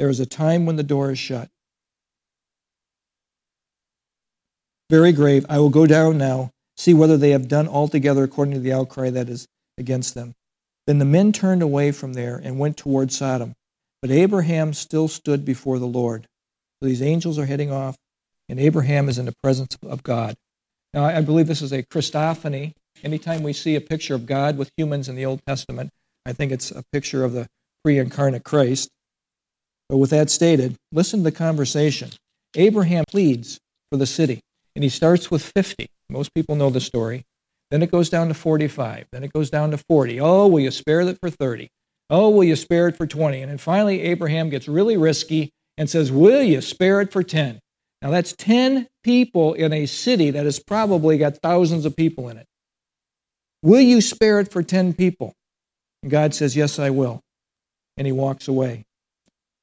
There 0.00 0.08
is 0.08 0.18
a 0.18 0.26
time 0.26 0.66
when 0.66 0.74
the 0.74 0.82
door 0.82 1.12
is 1.12 1.20
shut. 1.20 1.51
Very 4.92 5.10
grave. 5.10 5.44
I 5.48 5.58
will 5.58 5.70
go 5.70 5.86
down 5.86 6.18
now, 6.18 6.50
see 6.76 6.94
whether 6.94 7.16
they 7.16 7.30
have 7.30 7.48
done 7.48 7.66
altogether 7.66 8.22
according 8.22 8.54
to 8.54 8.60
the 8.60 8.72
outcry 8.72 9.10
that 9.10 9.28
is 9.28 9.48
against 9.76 10.14
them. 10.14 10.34
Then 10.86 11.00
the 11.00 11.04
men 11.04 11.32
turned 11.32 11.62
away 11.62 11.90
from 11.90 12.12
there 12.12 12.40
and 12.44 12.60
went 12.60 12.76
toward 12.76 13.10
Sodom. 13.10 13.54
But 14.00 14.12
Abraham 14.12 14.72
still 14.72 15.08
stood 15.08 15.44
before 15.44 15.80
the 15.80 15.86
Lord. 15.86 16.28
So 16.80 16.88
these 16.88 17.02
angels 17.02 17.38
are 17.40 17.46
heading 17.46 17.72
off, 17.72 17.96
and 18.48 18.60
Abraham 18.60 19.08
is 19.08 19.18
in 19.18 19.26
the 19.26 19.34
presence 19.42 19.76
of 19.82 20.04
God. 20.04 20.36
Now, 20.94 21.04
I 21.04 21.20
believe 21.22 21.48
this 21.48 21.62
is 21.62 21.72
a 21.72 21.82
Christophany, 21.82 22.74
Anytime 23.04 23.42
we 23.42 23.52
see 23.52 23.74
a 23.74 23.80
picture 23.80 24.14
of 24.14 24.26
God 24.26 24.56
with 24.56 24.70
humans 24.76 25.08
in 25.08 25.16
the 25.16 25.26
Old 25.26 25.40
Testament, 25.46 25.90
I 26.24 26.32
think 26.32 26.52
it's 26.52 26.70
a 26.70 26.84
picture 26.92 27.24
of 27.24 27.32
the 27.32 27.48
pre 27.82 27.98
incarnate 27.98 28.44
Christ. 28.44 28.88
But 29.88 29.96
with 29.96 30.10
that 30.10 30.30
stated, 30.30 30.76
listen 30.92 31.20
to 31.20 31.24
the 31.24 31.32
conversation. 31.32 32.10
Abraham 32.54 33.04
pleads 33.08 33.58
for 33.90 33.96
the 33.96 34.06
city, 34.06 34.40
and 34.74 34.82
he 34.82 34.90
starts 34.90 35.30
with 35.30 35.42
50. 35.42 35.88
Most 36.10 36.34
people 36.34 36.56
know 36.56 36.70
the 36.70 36.80
story. 36.80 37.24
Then 37.70 37.82
it 37.82 37.90
goes 37.90 38.10
down 38.10 38.28
to 38.28 38.34
45. 38.34 39.06
Then 39.12 39.24
it 39.24 39.32
goes 39.32 39.50
down 39.50 39.70
to 39.70 39.78
40. 39.78 40.20
Oh, 40.20 40.46
will 40.46 40.60
you 40.60 40.70
spare 40.70 41.00
it 41.00 41.18
for 41.20 41.30
30? 41.30 41.70
Oh, 42.10 42.28
will 42.28 42.44
you 42.44 42.56
spare 42.56 42.88
it 42.88 42.96
for 42.96 43.06
20? 43.06 43.40
And 43.40 43.50
then 43.50 43.58
finally, 43.58 44.02
Abraham 44.02 44.50
gets 44.50 44.68
really 44.68 44.98
risky 44.98 45.50
and 45.78 45.88
says, 45.88 46.12
Will 46.12 46.42
you 46.42 46.60
spare 46.60 47.00
it 47.00 47.10
for 47.10 47.22
10? 47.22 47.58
Now, 48.02 48.10
that's 48.10 48.34
10 48.34 48.88
people 49.02 49.54
in 49.54 49.72
a 49.72 49.86
city 49.86 50.30
that 50.30 50.44
has 50.44 50.58
probably 50.58 51.16
got 51.16 51.38
thousands 51.38 51.86
of 51.86 51.96
people 51.96 52.28
in 52.28 52.36
it. 52.36 52.46
Will 53.62 53.80
you 53.80 54.00
spare 54.00 54.40
it 54.40 54.52
for 54.52 54.62
10 54.62 54.92
people? 54.92 55.34
And 56.02 56.10
God 56.10 56.34
says, 56.34 56.54
Yes, 56.54 56.78
I 56.78 56.90
will. 56.90 57.22
And 57.96 58.06
he 58.06 58.12
walks 58.12 58.48
away. 58.48 58.84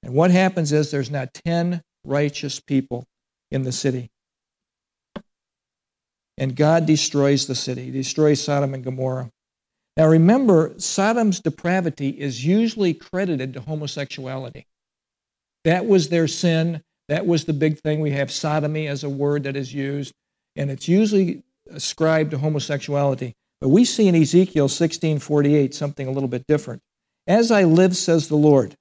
And 0.01 0.14
what 0.14 0.32
happens 0.32 0.72
is 0.72 0.89
there's 0.89 1.12
not 1.12 1.34
10 1.45 1.82
righteous 2.05 2.60
people 2.60 3.05
in 3.51 3.64
the 3.64 3.72
city. 3.72 4.10
And 6.40 6.56
God 6.56 6.86
destroys 6.86 7.46
the 7.46 7.56
city, 7.56 7.86
he 7.86 7.92
destroys 7.92 8.42
Sodom 8.42 8.74
and 8.74 8.84
Gomorrah. 8.84 9.30
Now 9.98 10.08
remember, 10.08 10.74
Sodom's 10.78 11.42
depravity 11.42 12.10
is 12.10 12.46
usually 12.46 12.94
credited 12.94 13.54
to 13.54 13.62
homosexuality. 13.62 14.66
That 15.66 15.86
was 15.86 16.10
their 16.10 16.28
sin. 16.28 16.82
That 17.10 17.28
was 17.28 17.44
the 17.44 17.54
big 17.54 17.80
thing. 17.82 18.00
We 18.00 18.12
have 18.12 18.32
sodomy 18.32 18.88
as 18.88 19.04
a 19.04 19.10
word 19.10 19.44
that 19.44 19.58
is 19.58 19.74
used, 19.74 20.14
and 20.56 20.72
it's 20.72 20.88
usually 20.88 21.44
ascribed 21.70 22.32
to 22.32 22.38
homosexuality. 22.38 23.36
But 23.60 23.70
we 23.70 23.84
see 23.84 24.08
in 24.08 24.16
Ezekiel 24.16 24.70
16:48 24.70 25.74
something 25.74 26.08
a 26.08 26.12
little 26.12 26.30
bit 26.30 26.48
different. 26.48 26.82
As 27.28 27.52
I 27.52 27.66
live, 27.66 27.98
says 27.98 28.30
the 28.30 28.38
Lord, 28.38 28.76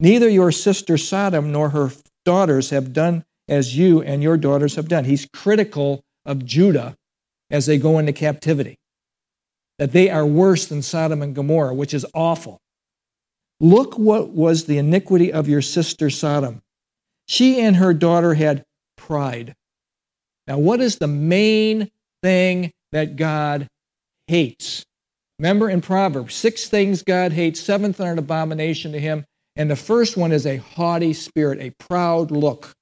Neither 0.00 0.28
your 0.28 0.52
sister 0.52 0.98
Sodom 0.98 1.52
nor 1.52 1.70
her 1.70 1.90
daughters 2.24 2.70
have 2.70 2.92
done 2.92 3.24
as 3.48 3.76
you 3.76 4.02
and 4.02 4.22
your 4.22 4.36
daughters 4.36 4.74
have 4.74 4.88
done. 4.88 5.04
He's 5.04 5.26
critical 5.32 6.04
of 6.26 6.44
Judah 6.44 6.94
as 7.50 7.66
they 7.66 7.78
go 7.78 7.98
into 7.98 8.12
captivity, 8.12 8.76
that 9.78 9.92
they 9.92 10.10
are 10.10 10.26
worse 10.26 10.66
than 10.66 10.82
Sodom 10.82 11.22
and 11.22 11.34
Gomorrah, 11.34 11.74
which 11.74 11.94
is 11.94 12.04
awful. 12.14 12.58
Look 13.60 13.96
what 13.96 14.30
was 14.30 14.64
the 14.64 14.78
iniquity 14.78 15.32
of 15.32 15.48
your 15.48 15.62
sister 15.62 16.10
Sodom. 16.10 16.60
She 17.26 17.60
and 17.60 17.76
her 17.76 17.94
daughter 17.94 18.34
had 18.34 18.64
pride. 18.96 19.54
Now, 20.46 20.58
what 20.58 20.80
is 20.80 20.98
the 20.98 21.06
main 21.06 21.90
thing 22.22 22.72
that 22.92 23.16
God 23.16 23.66
hates? 24.26 24.84
Remember 25.38 25.68
in 25.68 25.80
Proverbs, 25.80 26.34
six 26.34 26.68
things 26.68 27.02
God 27.02 27.32
hates, 27.32 27.60
seventh 27.60 28.00
are 28.00 28.12
an 28.12 28.18
abomination 28.18 28.92
to 28.92 29.00
him. 29.00 29.24
And 29.56 29.70
the 29.70 29.76
first 29.76 30.16
one 30.16 30.32
is 30.32 30.46
a 30.46 30.58
haughty 30.58 31.14
spirit, 31.14 31.60
a 31.60 31.72
proud 31.88 32.30
look. 32.30 32.72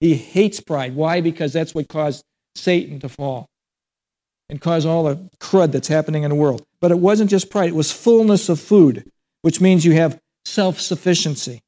He 0.00 0.14
hates 0.14 0.60
pride. 0.60 0.94
Why? 0.94 1.20
Because 1.20 1.52
that's 1.52 1.74
what 1.74 1.88
caused 1.88 2.24
Satan 2.54 3.00
to 3.00 3.08
fall 3.08 3.48
and 4.48 4.60
cause 4.60 4.84
all 4.84 5.04
the 5.04 5.16
crud 5.38 5.72
that's 5.72 5.88
happening 5.88 6.24
in 6.24 6.30
the 6.30 6.34
world. 6.34 6.64
But 6.80 6.90
it 6.90 6.98
wasn't 6.98 7.30
just 7.30 7.50
pride, 7.50 7.70
it 7.70 7.74
was 7.74 7.92
fullness 7.92 8.48
of 8.48 8.60
food, 8.60 9.08
which 9.42 9.60
means 9.60 9.84
you 9.84 9.92
have 9.92 10.20
self 10.44 10.80
sufficiency, 10.80 11.62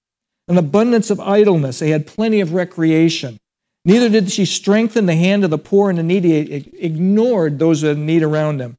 an 0.49 0.59
abundance 0.59 1.11
of 1.11 1.21
idleness. 1.21 1.79
They 1.79 1.91
had 1.91 2.07
plenty 2.07 2.41
of 2.41 2.53
recreation. 2.53 3.39
Neither 3.85 4.09
did 4.09 4.31
she 4.31 4.45
strengthen 4.45 5.07
the 5.07 5.17
hand 5.17 5.45
of 5.45 5.51
the 5.51 5.59
poor 5.59 5.91
and 5.91 5.99
the 5.99 6.03
needy, 6.03 6.37
it 6.37 6.75
ignored 6.75 7.59
those 7.59 7.83
in 7.83 8.07
need 8.07 8.23
around 8.23 8.59
them. 8.59 8.77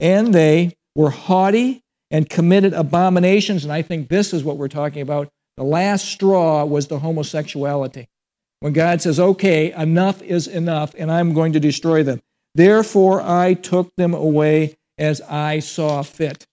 And 0.00 0.34
they 0.34 0.76
were 0.96 1.10
haughty 1.10 1.82
and 2.10 2.28
committed 2.28 2.74
abominations. 2.74 3.64
And 3.64 3.72
I 3.72 3.82
think 3.82 4.08
this 4.08 4.32
is 4.32 4.42
what 4.42 4.56
we're 4.56 4.68
talking 4.68 5.00
about. 5.00 5.28
The 5.56 5.64
last 5.64 6.06
straw 6.06 6.64
was 6.64 6.88
the 6.88 6.98
homosexuality. 6.98 8.08
When 8.62 8.72
God 8.72 9.02
says, 9.02 9.18
okay, 9.18 9.72
enough 9.72 10.22
is 10.22 10.46
enough, 10.46 10.94
and 10.96 11.10
I'm 11.10 11.34
going 11.34 11.54
to 11.54 11.58
destroy 11.58 12.04
them. 12.04 12.20
Therefore, 12.54 13.20
I 13.20 13.54
took 13.54 13.92
them 13.96 14.14
away 14.14 14.76
as 14.98 15.20
I 15.22 15.58
saw 15.58 16.00
fit. 16.02 16.46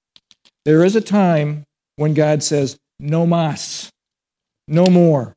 There 0.66 0.84
is 0.84 0.96
a 0.96 1.02
time 1.02 1.66
when 1.98 2.16
God 2.16 2.42
says, 2.42 2.80
no 3.00 3.28
mas, 3.28 3.92
no 4.68 4.88
more. 4.88 5.36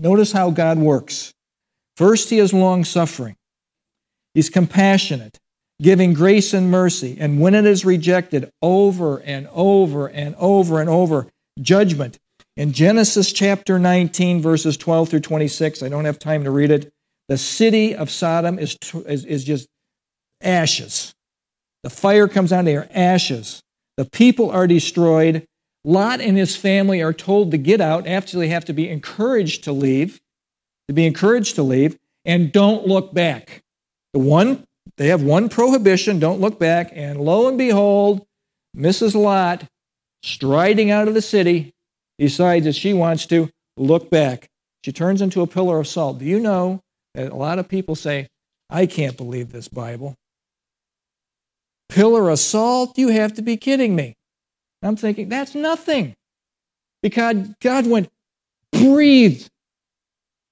Notice 0.00 0.32
how 0.32 0.50
God 0.50 0.78
works. 0.78 1.32
First, 1.96 2.28
He 2.28 2.40
is 2.40 2.52
long 2.52 2.82
suffering, 2.82 3.36
He's 4.34 4.50
compassionate, 4.50 5.38
giving 5.80 6.12
grace 6.12 6.54
and 6.54 6.72
mercy. 6.72 7.16
And 7.20 7.40
when 7.40 7.54
it 7.54 7.66
is 7.66 7.84
rejected 7.84 8.50
over 8.62 9.18
and 9.18 9.46
over 9.52 10.08
and 10.08 10.34
over 10.40 10.80
and 10.80 10.90
over, 10.90 11.28
judgment. 11.60 12.18
In 12.56 12.72
Genesis 12.72 13.32
chapter 13.32 13.78
19, 13.78 14.42
verses 14.42 14.76
12 14.76 15.08
through 15.08 15.20
26, 15.20 15.82
I 15.82 15.88
don't 15.88 16.04
have 16.04 16.18
time 16.18 16.44
to 16.44 16.50
read 16.50 16.70
it. 16.70 16.92
The 17.28 17.38
city 17.38 17.94
of 17.94 18.10
Sodom 18.10 18.58
is, 18.58 18.76
is, 19.06 19.24
is 19.24 19.44
just 19.44 19.68
ashes. 20.42 21.14
The 21.82 21.90
fire 21.90 22.28
comes 22.28 22.52
on, 22.52 22.64
they 22.64 22.76
are 22.76 22.88
ashes. 22.92 23.62
The 23.96 24.04
people 24.04 24.50
are 24.50 24.66
destroyed. 24.66 25.46
Lot 25.84 26.20
and 26.20 26.36
his 26.36 26.54
family 26.54 27.00
are 27.00 27.12
told 27.12 27.50
to 27.52 27.58
get 27.58 27.80
out. 27.80 28.06
Actually, 28.06 28.48
have 28.48 28.66
to 28.66 28.72
be 28.72 28.88
encouraged 28.88 29.64
to 29.64 29.72
leave, 29.72 30.20
to 30.88 30.94
be 30.94 31.06
encouraged 31.06 31.56
to 31.56 31.62
leave, 31.62 31.98
and 32.24 32.52
don't 32.52 32.86
look 32.86 33.12
back. 33.12 33.62
The 34.12 34.20
one 34.20 34.64
they 34.96 35.08
have 35.08 35.22
one 35.22 35.48
prohibition 35.48 36.18
don't 36.18 36.40
look 36.40 36.58
back, 36.58 36.92
and 36.94 37.20
lo 37.20 37.48
and 37.48 37.56
behold, 37.56 38.26
Mrs. 38.76 39.14
Lot, 39.14 39.64
striding 40.22 40.90
out 40.90 41.08
of 41.08 41.14
the 41.14 41.22
city, 41.22 41.72
decides 42.18 42.64
that 42.66 42.74
she 42.74 42.92
wants 42.92 43.26
to 43.26 43.48
look 43.76 44.10
back. 44.10 44.48
She 44.84 44.92
turns 44.92 45.22
into 45.22 45.42
a 45.42 45.46
pillar 45.46 45.78
of 45.78 45.86
salt. 45.86 46.18
Do 46.18 46.24
you 46.24 46.40
know 46.40 46.80
that 47.14 47.32
a 47.32 47.36
lot 47.36 47.58
of 47.58 47.68
people 47.68 47.94
say, 47.94 48.28
I 48.70 48.86
can't 48.86 49.16
believe 49.16 49.50
this 49.52 49.68
Bible? 49.68 50.16
Pillar 51.88 52.30
of 52.30 52.38
salt? 52.38 52.96
You 52.98 53.08
have 53.08 53.34
to 53.34 53.42
be 53.42 53.56
kidding 53.56 53.94
me. 53.94 54.14
I'm 54.82 54.96
thinking, 54.96 55.28
that's 55.28 55.54
nothing. 55.54 56.14
Because 57.02 57.48
God 57.60 57.86
went, 57.86 58.08
breathed 58.72 59.48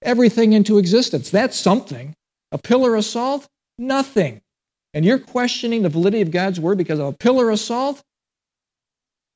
everything 0.03 0.53
into 0.53 0.79
existence. 0.79 1.31
That's 1.31 1.59
something. 1.59 2.15
A 2.53 2.59
pillar 2.59 2.95
of 2.95 3.05
salt? 3.05 3.47
Nothing. 3.79 4.41
And 4.93 5.05
you're 5.05 5.19
questioning 5.19 5.83
the 5.83 5.89
validity 5.89 6.21
of 6.21 6.31
God's 6.31 6.61
word 6.61 6.79
because 6.79 6.99
of 6.99 7.07
a 7.07 7.13
pillar 7.13 7.51
of 7.51 7.59
salt? 7.59 8.03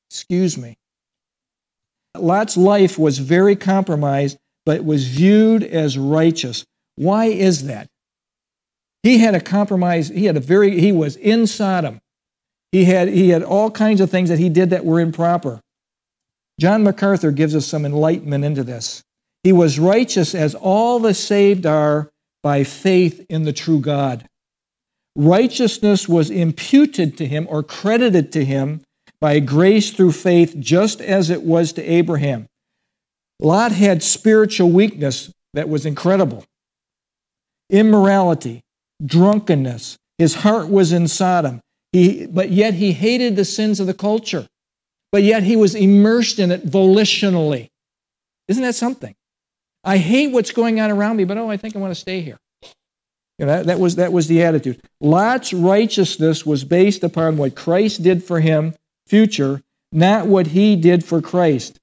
Excuse 0.09 0.57
me. 0.57 0.75
Lot's 2.21 2.57
life 2.57 2.97
was 2.97 3.19
very 3.19 3.55
compromised, 3.55 4.37
but 4.65 4.83
was 4.83 5.07
viewed 5.07 5.63
as 5.63 5.97
righteous. 5.97 6.65
Why 6.95 7.25
is 7.25 7.65
that? 7.67 7.87
He 9.03 9.19
had 9.19 9.35
a 9.35 9.39
compromise, 9.39 10.07
he 10.09 10.25
had 10.25 10.37
a 10.37 10.39
very 10.39 10.79
he 10.79 10.91
was 10.91 11.15
in 11.15 11.47
Sodom. 11.47 11.99
He 12.71 12.85
had 12.85 13.07
he 13.07 13.29
had 13.29 13.43
all 13.43 13.69
kinds 13.69 14.01
of 14.01 14.09
things 14.09 14.29
that 14.29 14.39
he 14.39 14.49
did 14.49 14.71
that 14.71 14.85
were 14.85 14.99
improper. 14.99 15.61
John 16.59 16.83
MacArthur 16.83 17.31
gives 17.31 17.55
us 17.55 17.65
some 17.65 17.85
enlightenment 17.85 18.43
into 18.43 18.63
this. 18.63 19.03
He 19.43 19.51
was 19.51 19.77
righteous 19.77 20.33
as 20.33 20.55
all 20.55 20.99
the 20.99 21.13
saved 21.13 21.65
are 21.65 22.09
by 22.41 22.63
faith 22.63 23.25
in 23.29 23.43
the 23.43 23.53
true 23.53 23.79
God 23.79 24.27
righteousness 25.15 26.09
was 26.09 26.29
imputed 26.29 27.17
to 27.17 27.25
him 27.25 27.47
or 27.49 27.63
credited 27.63 28.31
to 28.33 28.43
him 28.43 28.81
by 29.19 29.39
grace 29.39 29.91
through 29.91 30.11
faith, 30.11 30.55
just 30.59 31.01
as 31.01 31.29
it 31.29 31.43
was 31.43 31.73
to 31.73 31.83
Abraham. 31.83 32.47
Lot 33.39 33.71
had 33.71 34.01
spiritual 34.01 34.71
weakness 34.71 35.31
that 35.53 35.69
was 35.69 35.85
incredible 35.85 36.45
immorality, 37.69 38.61
drunkenness. 39.03 39.97
His 40.17 40.35
heart 40.35 40.69
was 40.69 40.91
in 40.91 41.07
Sodom. 41.07 41.61
He, 41.91 42.27
but 42.27 42.51
yet 42.51 42.75
he 42.75 42.91
hated 42.91 43.35
the 43.35 43.45
sins 43.45 43.79
of 43.79 43.87
the 43.87 43.93
culture. 43.93 44.47
But 45.11 45.23
yet 45.23 45.43
he 45.43 45.55
was 45.55 45.75
immersed 45.75 46.39
in 46.39 46.51
it 46.51 46.65
volitionally. 46.65 47.69
Isn't 48.47 48.63
that 48.63 48.75
something? 48.75 49.15
I 49.83 49.97
hate 49.97 50.31
what's 50.31 50.51
going 50.51 50.79
on 50.79 50.91
around 50.91 51.17
me, 51.17 51.25
but 51.25 51.37
oh, 51.37 51.49
I 51.49 51.57
think 51.57 51.75
I 51.75 51.79
want 51.79 51.91
to 51.91 51.99
stay 51.99 52.21
here. 52.21 52.37
You 53.39 53.45
know, 53.45 53.47
that, 53.47 53.65
that, 53.67 53.79
was, 53.79 53.95
that 53.95 54.13
was 54.13 54.27
the 54.27 54.43
attitude. 54.43 54.81
Lot's 55.01 55.53
righteousness 55.53 56.45
was 56.45 56.63
based 56.63 57.03
upon 57.03 57.37
what 57.37 57.55
Christ 57.55 58.01
did 58.01 58.23
for 58.23 58.39
him, 58.39 58.73
future, 59.07 59.61
not 59.91 60.27
what 60.27 60.47
he 60.47 60.75
did 60.75 61.03
for 61.03 61.21
Christ. 61.21 61.79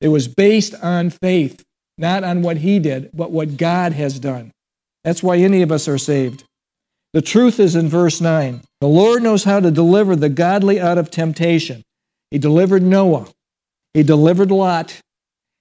It 0.00 0.08
was 0.08 0.28
based 0.28 0.74
on 0.82 1.10
faith, 1.10 1.64
not 1.98 2.24
on 2.24 2.42
what 2.42 2.58
he 2.58 2.78
did, 2.78 3.10
but 3.14 3.30
what 3.30 3.56
God 3.56 3.92
has 3.92 4.18
done. 4.18 4.52
That's 5.02 5.22
why 5.22 5.38
any 5.38 5.62
of 5.62 5.72
us 5.72 5.88
are 5.88 5.98
saved. 5.98 6.44
The 7.12 7.22
truth 7.22 7.60
is 7.60 7.76
in 7.76 7.88
verse 7.88 8.20
9. 8.20 8.62
The 8.80 8.88
Lord 8.88 9.22
knows 9.22 9.44
how 9.44 9.60
to 9.60 9.70
deliver 9.70 10.16
the 10.16 10.28
godly 10.28 10.80
out 10.80 10.98
of 10.98 11.10
temptation. 11.10 11.82
He 12.30 12.38
delivered 12.38 12.82
Noah, 12.82 13.28
He 13.92 14.02
delivered 14.02 14.50
Lot, 14.50 14.98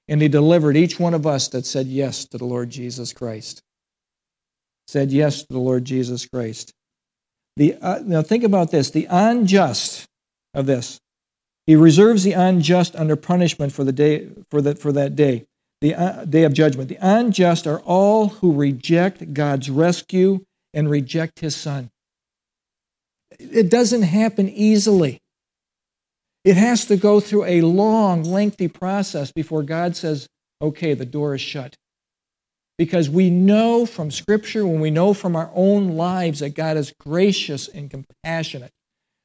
and 0.07 0.22
He 0.22 0.28
delivered 0.28 0.76
each 0.76 0.99
one 0.99 1.14
of 1.14 1.28
us 1.28 1.49
that 1.49 1.66
said 1.66 1.88
yes 1.88 2.26
to 2.26 2.38
the 2.38 2.45
Lord 2.45 2.70
Jesus 2.70 3.14
Christ 3.14 3.61
said 4.88 5.11
yes 5.11 5.41
to 5.41 5.47
the 5.49 5.59
Lord 5.59 5.86
Jesus 5.86 6.26
Christ. 6.26 6.74
The, 7.57 7.76
uh, 7.82 7.99
now 8.05 8.22
think 8.22 8.43
about 8.43 8.72
this 8.72 8.91
the 8.91 9.07
unjust 9.09 10.05
of 10.53 10.66
this. 10.66 10.99
He 11.66 11.76
reserves 11.76 12.24
the 12.24 12.34
unjust 12.34 12.95
under 12.95 13.16
punishment 13.16 13.72
for, 13.72 13.84
the 13.84 13.93
day, 13.93 14.30
for, 14.49 14.61
the, 14.61 14.76
for 14.76 14.91
that 14.91 15.16
day, 15.16 15.45
the 15.82 15.95
uh, 15.95 16.26
day 16.26 16.43
of 16.43 16.53
judgment. 16.53 16.89
The 16.89 16.97
unjust 17.01 17.68
are 17.68 17.80
all 17.80 18.28
who 18.28 18.53
reject 18.53 19.34
God's 19.34 19.70
rescue 19.70 20.43
and 20.74 20.89
reject 20.89 21.39
his 21.39 21.55
son. 21.55 21.89
It 23.39 23.70
doesn't 23.70 24.03
happen 24.03 24.49
easily. 24.49 25.20
It 26.43 26.57
has 26.57 26.86
to 26.86 26.97
go 26.97 27.20
through 27.20 27.45
a 27.45 27.61
long, 27.61 28.24
lengthy 28.24 28.68
process 28.68 29.32
before 29.32 29.64
God 29.64 29.95
says, 29.95 30.28
okay, 30.61 30.93
the 30.93 31.05
door 31.05 31.36
is 31.36 31.41
shut. 31.41 31.76
Because 32.78 33.09
we 33.09 33.30
know 33.30 33.86
from 33.86 34.11
Scripture, 34.11 34.66
when 34.68 34.82
we 34.82 34.89
know 34.89 35.14
from 35.14 35.36
our 35.36 35.51
own 35.53 35.95
lives, 35.95 36.39
that 36.39 36.55
God 36.55 36.76
is 36.76 36.93
gracious 36.99 37.68
and 37.68 37.89
compassionate, 37.89 38.72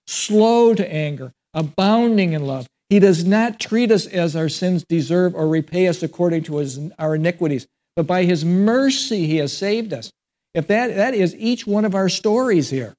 slow 0.06 0.74
to 0.74 0.92
anger, 0.92 1.32
abounding 1.54 2.32
in 2.32 2.46
love. 2.46 2.66
He 2.88 2.98
does 2.98 3.24
not 3.24 3.60
treat 3.60 3.90
us 3.90 4.06
as 4.06 4.34
our 4.34 4.48
sins 4.48 4.84
deserve 4.88 5.34
or 5.34 5.46
repay 5.48 5.88
us 5.88 6.02
according 6.02 6.44
to 6.44 6.56
his, 6.56 6.80
our 6.98 7.16
iniquities, 7.16 7.66
but 7.96 8.06
by 8.06 8.24
his 8.24 8.44
mercy 8.44 9.26
he 9.26 9.36
has 9.36 9.54
saved 9.54 9.92
us. 9.92 10.10
If 10.54 10.68
that, 10.68 10.96
that 10.96 11.14
is 11.14 11.36
each 11.36 11.66
one 11.66 11.84
of 11.84 11.94
our 11.94 12.08
stories 12.08 12.70
here. 12.70 12.94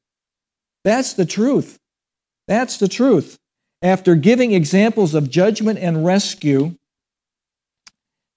That's 0.83 1.13
the 1.13 1.25
truth. 1.25 1.77
That's 2.47 2.77
the 2.77 2.87
truth. 2.87 3.37
After 3.81 4.15
giving 4.15 4.51
examples 4.51 5.13
of 5.13 5.29
judgment 5.29 5.79
and 5.79 6.05
rescue 6.05 6.75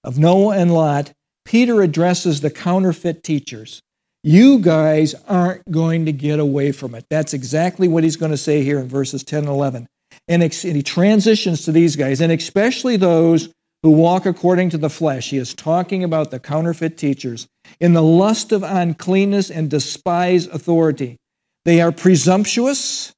of 0.03 0.17
Noah 0.17 0.57
and 0.57 0.73
Lot, 0.73 1.11
Peter 1.45 1.81
addresses 1.81 2.41
the 2.41 2.49
counterfeit 2.49 3.23
teachers. 3.23 3.81
You 4.23 4.59
guys 4.59 5.15
aren't 5.27 5.69
going 5.69 6.05
to 6.05 6.13
get 6.13 6.39
away 6.39 6.71
from 6.71 6.95
it. 6.95 7.05
That's 7.09 7.33
exactly 7.33 7.87
what 7.87 8.03
he's 8.03 8.15
going 8.15 8.31
to 8.31 8.37
say 8.37 8.63
here 8.63 8.79
in 8.79 8.87
verses 8.87 9.23
10 9.23 9.39
and 9.39 9.49
11. 9.49 9.87
And 10.27 10.43
he 10.43 10.83
transitions 10.83 11.65
to 11.65 11.71
these 11.71 11.95
guys, 11.95 12.21
and 12.21 12.31
especially 12.31 12.97
those 12.97 13.49
who 13.83 13.91
walk 13.91 14.25
according 14.25 14.69
to 14.71 14.77
the 14.77 14.89
flesh. 14.89 15.29
He 15.29 15.37
is 15.37 15.53
talking 15.53 16.03
about 16.03 16.31
the 16.31 16.39
counterfeit 16.39 16.97
teachers 16.97 17.47
in 17.79 17.93
the 17.93 18.01
lust 18.01 18.51
of 18.53 18.63
uncleanness 18.63 19.51
and 19.51 19.69
despise 19.69 20.47
authority. 20.47 21.17
They 21.65 21.81
are 21.81 21.91
presumptuous, 21.91 23.13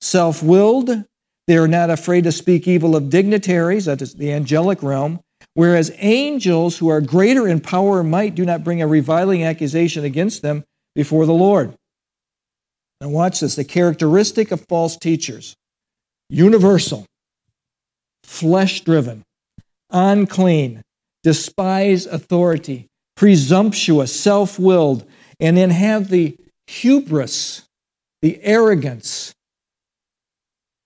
self 0.00 0.42
willed. 0.42 0.90
They 1.46 1.58
are 1.58 1.68
not 1.68 1.90
afraid 1.90 2.24
to 2.24 2.32
speak 2.32 2.66
evil 2.66 2.96
of 2.96 3.10
dignitaries, 3.10 3.84
that 3.84 4.02
is 4.02 4.14
the 4.14 4.32
angelic 4.32 4.82
realm. 4.82 5.20
Whereas 5.54 5.92
angels 5.98 6.76
who 6.76 6.88
are 6.88 7.00
greater 7.00 7.46
in 7.46 7.60
power 7.60 8.00
and 8.00 8.10
might 8.10 8.34
do 8.34 8.44
not 8.44 8.64
bring 8.64 8.82
a 8.82 8.86
reviling 8.86 9.44
accusation 9.44 10.04
against 10.04 10.42
them 10.42 10.64
before 10.94 11.24
the 11.24 11.32
Lord. 11.32 11.74
Now, 13.00 13.10
watch 13.10 13.40
this 13.40 13.54
the 13.54 13.64
characteristic 13.64 14.50
of 14.50 14.66
false 14.68 14.96
teachers 14.96 15.56
universal, 16.28 17.06
flesh 18.24 18.80
driven, 18.82 19.22
unclean, 19.90 20.82
despise 21.22 22.06
authority, 22.06 22.86
presumptuous, 23.16 24.14
self 24.18 24.58
willed, 24.58 25.04
and 25.40 25.56
then 25.56 25.70
have 25.70 26.08
the 26.08 26.36
hubris, 26.66 27.62
the 28.22 28.42
arrogance 28.42 29.34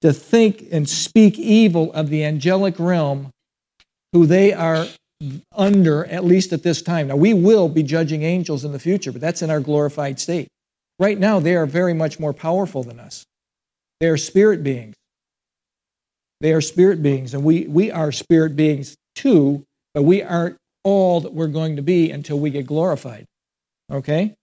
to 0.03 0.13
think 0.13 0.67
and 0.73 0.89
speak 0.89 1.39
evil 1.39 1.93
of 1.93 2.09
the 2.09 2.25
angelic 2.25 2.79
realm 2.79 3.31
who 4.13 4.27
they 4.27 4.53
are 4.53 4.87
under, 5.55 6.07
at 6.07 6.25
least 6.25 6.53
at 6.53 6.63
this 6.63 6.81
time. 6.81 7.09
Now, 7.09 7.17
we 7.17 7.35
will 7.35 7.69
be 7.69 7.83
judging 7.83 8.23
angels 8.23 8.65
in 8.65 8.73
the 8.73 8.79
future, 8.79 9.13
but 9.13 9.21
that's 9.21 9.43
in 9.43 9.51
our 9.51 9.61
glorified 9.61 10.19
state. 10.19 10.49
Right 10.99 11.19
now, 11.19 11.41
they 11.41 11.55
are 11.55 11.67
very 11.67 11.95
much 11.95 12.19
more 12.19 12.33
powerful 12.33 12.83
than 12.83 12.99
us. 12.99 13.25
They 14.01 14.09
are 14.09 14.17
spirit 14.17 14.63
beings. 14.63 14.95
They 16.41 16.53
are 16.53 16.61
spirit 16.61 17.03
beings, 17.03 17.35
and 17.35 17.45
we, 17.45 17.67
we 17.67 17.91
are 17.91 18.13
spirit 18.13 18.57
beings 18.57 18.97
too, 19.15 19.65
but 19.95 20.03
we 20.03 20.23
aren't 20.23 20.57
all 20.85 21.21
that 21.21 21.33
we're 21.33 21.49
going 21.49 21.77
to 21.77 21.83
be 21.83 22.11
until 22.11 22.39
we 22.39 22.51
get 22.51 22.67
glorified. 22.67 23.27
Okay? 23.91 24.35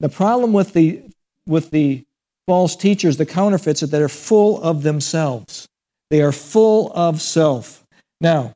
The 0.00 0.08
problem 0.08 0.52
with 0.52 0.72
the, 0.74 1.02
with 1.46 1.70
the 1.70 2.04
false 2.46 2.76
teachers, 2.76 3.16
the 3.16 3.26
counterfeits, 3.26 3.80
that 3.80 3.86
they're 3.88 4.08
full 4.08 4.62
of 4.62 4.82
themselves. 4.82 5.66
They 6.10 6.22
are 6.22 6.32
full 6.32 6.92
of 6.92 7.20
self. 7.20 7.84
Now, 8.20 8.52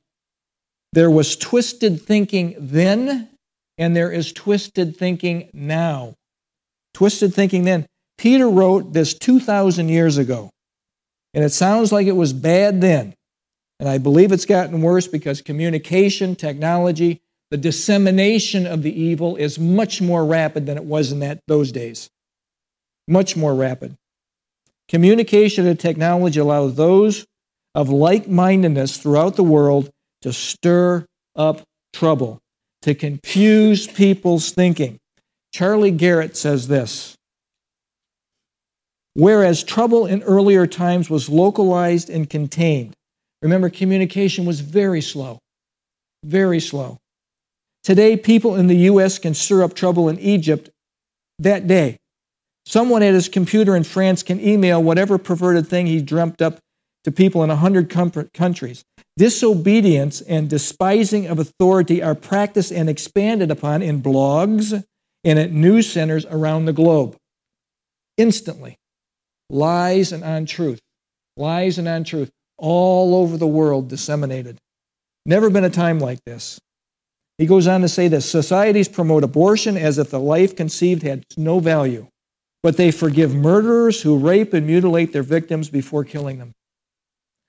there 0.93 1.11
was 1.11 1.36
twisted 1.36 2.01
thinking 2.01 2.55
then, 2.59 3.28
and 3.78 3.97
there 3.97 4.12
is 4.12 4.32
twisted 4.32 4.97
thinking 4.97 5.51
now. 5.55 6.14
Twisted 6.93 7.32
thinking 7.32 7.64
then. 7.64 7.86
Peter 8.18 8.49
wrote 8.49 8.93
this 8.93 9.14
2,000 9.14 9.88
years 9.88 10.18
ago, 10.18 10.51
and 11.35 11.45
it 11.45 11.51
sounds 11.51 11.93
like 11.93 12.07
it 12.07 12.16
was 12.16 12.33
bad 12.33 12.80
then. 12.80 13.14
And 13.80 13.89
I 13.89 13.99
believe 13.99 14.33
it's 14.33 14.47
gotten 14.47 14.83
worse 14.83 15.09
because 15.09 15.43
communication, 15.43 16.37
technology, 16.37 17.20
the 17.51 17.57
dissemination 17.57 18.66
of 18.66 18.83
the 18.83 19.01
evil 19.01 19.37
is 19.37 19.59
much 19.59 20.01
more 20.01 20.24
rapid 20.24 20.66
than 20.66 20.76
it 20.76 20.85
was 20.85 21.12
in 21.12 21.20
that, 21.20 21.41
those 21.49 21.72
days. 21.72 22.09
Much 23.09 23.37
more 23.37 23.55
rapid. 23.55 23.97
Communication 24.89 25.66
and 25.66 25.78
technology 25.78 26.39
allow 26.39 26.68
those 26.68 27.26
of 27.74 27.89
like 27.89 28.28
mindedness 28.28 28.99
throughout 28.99 29.37
the 29.37 29.45
world 29.45 29.91
to 30.22 30.33
stir 30.33 31.07
up 31.35 31.62
trouble, 31.93 32.41
to 32.83 32.95
confuse 32.95 33.87
people's 33.87 34.51
thinking. 34.51 34.99
Charlie 35.53 35.91
Garrett 35.91 36.37
says 36.37 36.68
this 36.68 37.16
Whereas 39.15 39.63
trouble 39.63 40.07
in 40.07 40.23
earlier 40.23 40.67
times 40.67 41.11
was 41.11 41.29
localized 41.29 42.09
and 42.09 42.29
contained, 42.29 42.95
remember, 43.43 43.69
communication 43.69 44.47
was 44.47 44.61
very 44.61 45.03
slow, 45.03 45.39
very 46.25 46.61
slow. 46.61 46.99
Today, 47.85 48.17
people 48.17 48.55
in 48.57 48.69
the 48.69 48.77
U.S. 48.77 49.19
can 49.19 49.35
stir 49.35 49.65
up 49.65 49.75
trouble 49.75 50.09
in 50.09 50.19
Egypt 50.19 50.71
that 51.41 51.67
day. 51.67 51.99
Someone 52.65 53.03
at 53.03 53.13
his 53.13 53.29
computer 53.29 53.75
in 53.75 53.85
France 53.85 54.23
can 54.23 54.41
email 54.41 54.83
whatever 54.83 55.19
perverted 55.19 55.67
thing 55.67 55.87
he 55.87 56.01
dreamt 56.01 56.41
up 56.41 56.59
to 57.05 57.11
people 57.11 57.43
in 57.43 57.51
a 57.51 57.57
hundred 57.57 57.91
countries. 57.91 58.85
Disobedience 59.19 60.21
and 60.23 60.49
despising 60.49 61.27
of 61.27 61.39
authority 61.39 62.03
are 62.03 62.15
practiced 62.15 62.73
and 62.73 62.89
expanded 62.89 63.51
upon 63.51 63.83
in 63.83 64.01
blogs 64.01 64.85
and 65.25 65.39
at 65.39 65.53
news 65.53 65.91
centers 65.91 66.25
around 66.27 66.65
the 66.65 66.73
globe. 66.73 67.17
Instantly. 68.17 68.77
Lies 69.53 70.13
and 70.13 70.25
untruth. 70.25 70.81
Lies 71.37 71.77
and 71.77 71.87
untruth 71.87 72.31
all 72.57 73.15
over 73.15 73.37
the 73.37 73.47
world 73.47 73.89
disseminated. 73.89 74.57
Never 75.27 75.51
been 75.51 75.65
a 75.65 75.71
time 75.71 75.99
like 75.99 76.25
this. 76.25 76.59
He 77.37 77.45
goes 77.45 77.67
on 77.67 77.83
to 77.83 77.89
say 77.89 78.09
that 78.09 78.23
societies 78.23 78.89
promote 78.89 79.25
abortion 79.25 79.77
as 79.77 79.99
if 79.99 80.09
the 80.09 80.19
life 80.19 80.57
conceived 80.57 81.03
had 81.03 81.25
no 81.37 81.59
value, 81.59 82.07
but 82.63 82.79
they 82.79 82.91
forgive 82.91 83.35
murderers 83.35 84.01
who 84.01 84.19
rape 84.19 84.55
and 84.55 84.67
mutilate 84.67 85.13
their 85.13 85.23
victims 85.23 85.69
before 85.69 86.05
killing 86.05 86.39
them. 86.39 86.53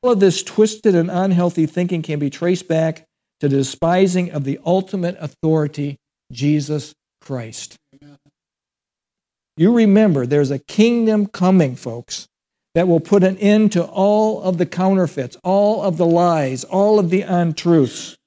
All 0.02 0.12
of 0.12 0.20
this 0.20 0.44
twisted 0.44 0.96
and 0.96 1.10
unhealthy 1.10 1.68
thinking 1.68 2.02
can 2.02 2.20
be 2.20 2.30
traced 2.30 2.68
back 2.68 3.06
to 3.40 3.48
the 3.48 3.58
despising 3.58 4.32
of 4.32 4.44
the 4.44 4.60
ultimate 4.66 5.16
authority, 5.22 5.96
Jesus 6.34 6.94
Christ. 7.22 7.78
You 9.56 9.74
remember 9.74 10.26
there's 10.26 10.52
a 10.52 10.60
kingdom 10.60 11.28
coming, 11.28 11.76
folks, 11.76 12.28
that 12.76 12.88
will 12.88 13.00
put 13.00 13.24
an 13.24 13.38
end 13.38 13.72
to 13.74 13.84
all 13.84 14.42
of 14.42 14.58
the 14.58 14.66
counterfeits, 14.66 15.38
all 15.44 15.84
of 15.84 15.98
the 15.98 16.06
lies, 16.06 16.64
all 16.64 17.00
of 17.00 17.10
the 17.10 17.22
untruths, 17.22 18.18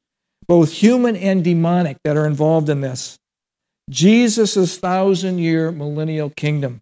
both 0.46 0.70
human 0.70 1.16
and 1.16 1.42
demonic, 1.42 1.96
that 2.04 2.16
are 2.16 2.26
involved 2.26 2.68
in 2.68 2.80
this. 2.80 3.18
Jesus' 3.90 4.78
thousand 4.78 5.38
year 5.38 5.72
millennial 5.72 6.30
kingdom, 6.30 6.80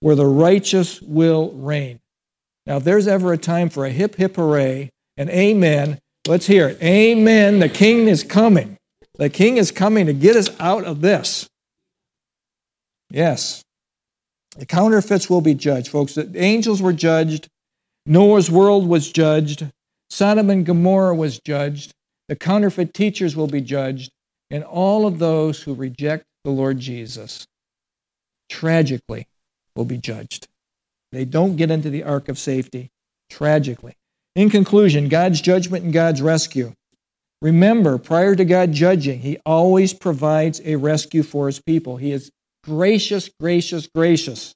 where 0.00 0.14
the 0.14 0.26
righteous 0.26 1.00
will 1.02 1.52
reign. 1.52 2.00
Now, 2.66 2.78
if 2.78 2.84
there's 2.84 3.06
ever 3.06 3.32
a 3.32 3.38
time 3.38 3.68
for 3.68 3.84
a 3.84 3.90
hip, 3.90 4.16
hip 4.16 4.36
hooray 4.36 4.90
and 5.16 5.30
amen, 5.30 5.98
let's 6.26 6.46
hear 6.46 6.68
it. 6.68 6.82
Amen. 6.82 7.58
The 7.58 7.68
king 7.68 8.08
is 8.08 8.22
coming. 8.24 8.76
The 9.14 9.30
king 9.30 9.56
is 9.56 9.70
coming 9.70 10.06
to 10.06 10.12
get 10.12 10.36
us 10.36 10.50
out 10.60 10.84
of 10.84 11.00
this. 11.00 11.48
Yes. 13.10 13.62
The 14.56 14.66
counterfeits 14.66 15.28
will 15.28 15.40
be 15.40 15.54
judged, 15.54 15.88
folks. 15.88 16.14
The 16.14 16.30
angels 16.40 16.80
were 16.80 16.92
judged. 16.92 17.48
Noah's 18.06 18.50
world 18.50 18.88
was 18.88 19.10
judged. 19.10 19.66
Sodom 20.08 20.50
and 20.50 20.64
Gomorrah 20.64 21.14
was 21.14 21.40
judged. 21.40 21.92
The 22.28 22.36
counterfeit 22.36 22.94
teachers 22.94 23.36
will 23.36 23.46
be 23.46 23.60
judged. 23.60 24.12
And 24.50 24.64
all 24.64 25.06
of 25.06 25.18
those 25.18 25.60
who 25.60 25.74
reject 25.74 26.24
the 26.44 26.50
Lord 26.50 26.78
Jesus, 26.78 27.46
tragically, 28.48 29.26
will 29.74 29.84
be 29.84 29.98
judged. 29.98 30.46
They 31.12 31.24
don't 31.24 31.56
get 31.56 31.70
into 31.70 31.90
the 31.90 32.04
ark 32.04 32.28
of 32.28 32.38
safety, 32.38 32.90
tragically. 33.28 33.94
In 34.36 34.50
conclusion, 34.50 35.08
God's 35.08 35.40
judgment 35.40 35.84
and 35.84 35.92
God's 35.92 36.22
rescue. 36.22 36.72
Remember, 37.42 37.98
prior 37.98 38.36
to 38.36 38.44
God 38.44 38.72
judging, 38.72 39.20
He 39.20 39.38
always 39.44 39.92
provides 39.92 40.60
a 40.64 40.76
rescue 40.76 41.22
for 41.22 41.46
His 41.46 41.60
people. 41.60 41.96
He 41.96 42.12
is 42.12 42.30
gracious, 42.66 43.30
gracious, 43.40 43.86
gracious. 43.86 44.54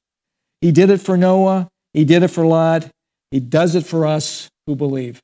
He 0.61 0.73
did 0.73 0.91
it 0.91 0.99
for 0.99 1.17
Noah, 1.17 1.69
He 1.95 2.05
did 2.05 2.23
it 2.23 2.29
for 2.29 2.45
Lot, 2.45 2.89
He 3.31 3.41
does 3.41 3.75
it 3.75 3.87
for 3.87 4.07
us 4.07 4.51
who 4.67 4.77
believe. 4.77 5.21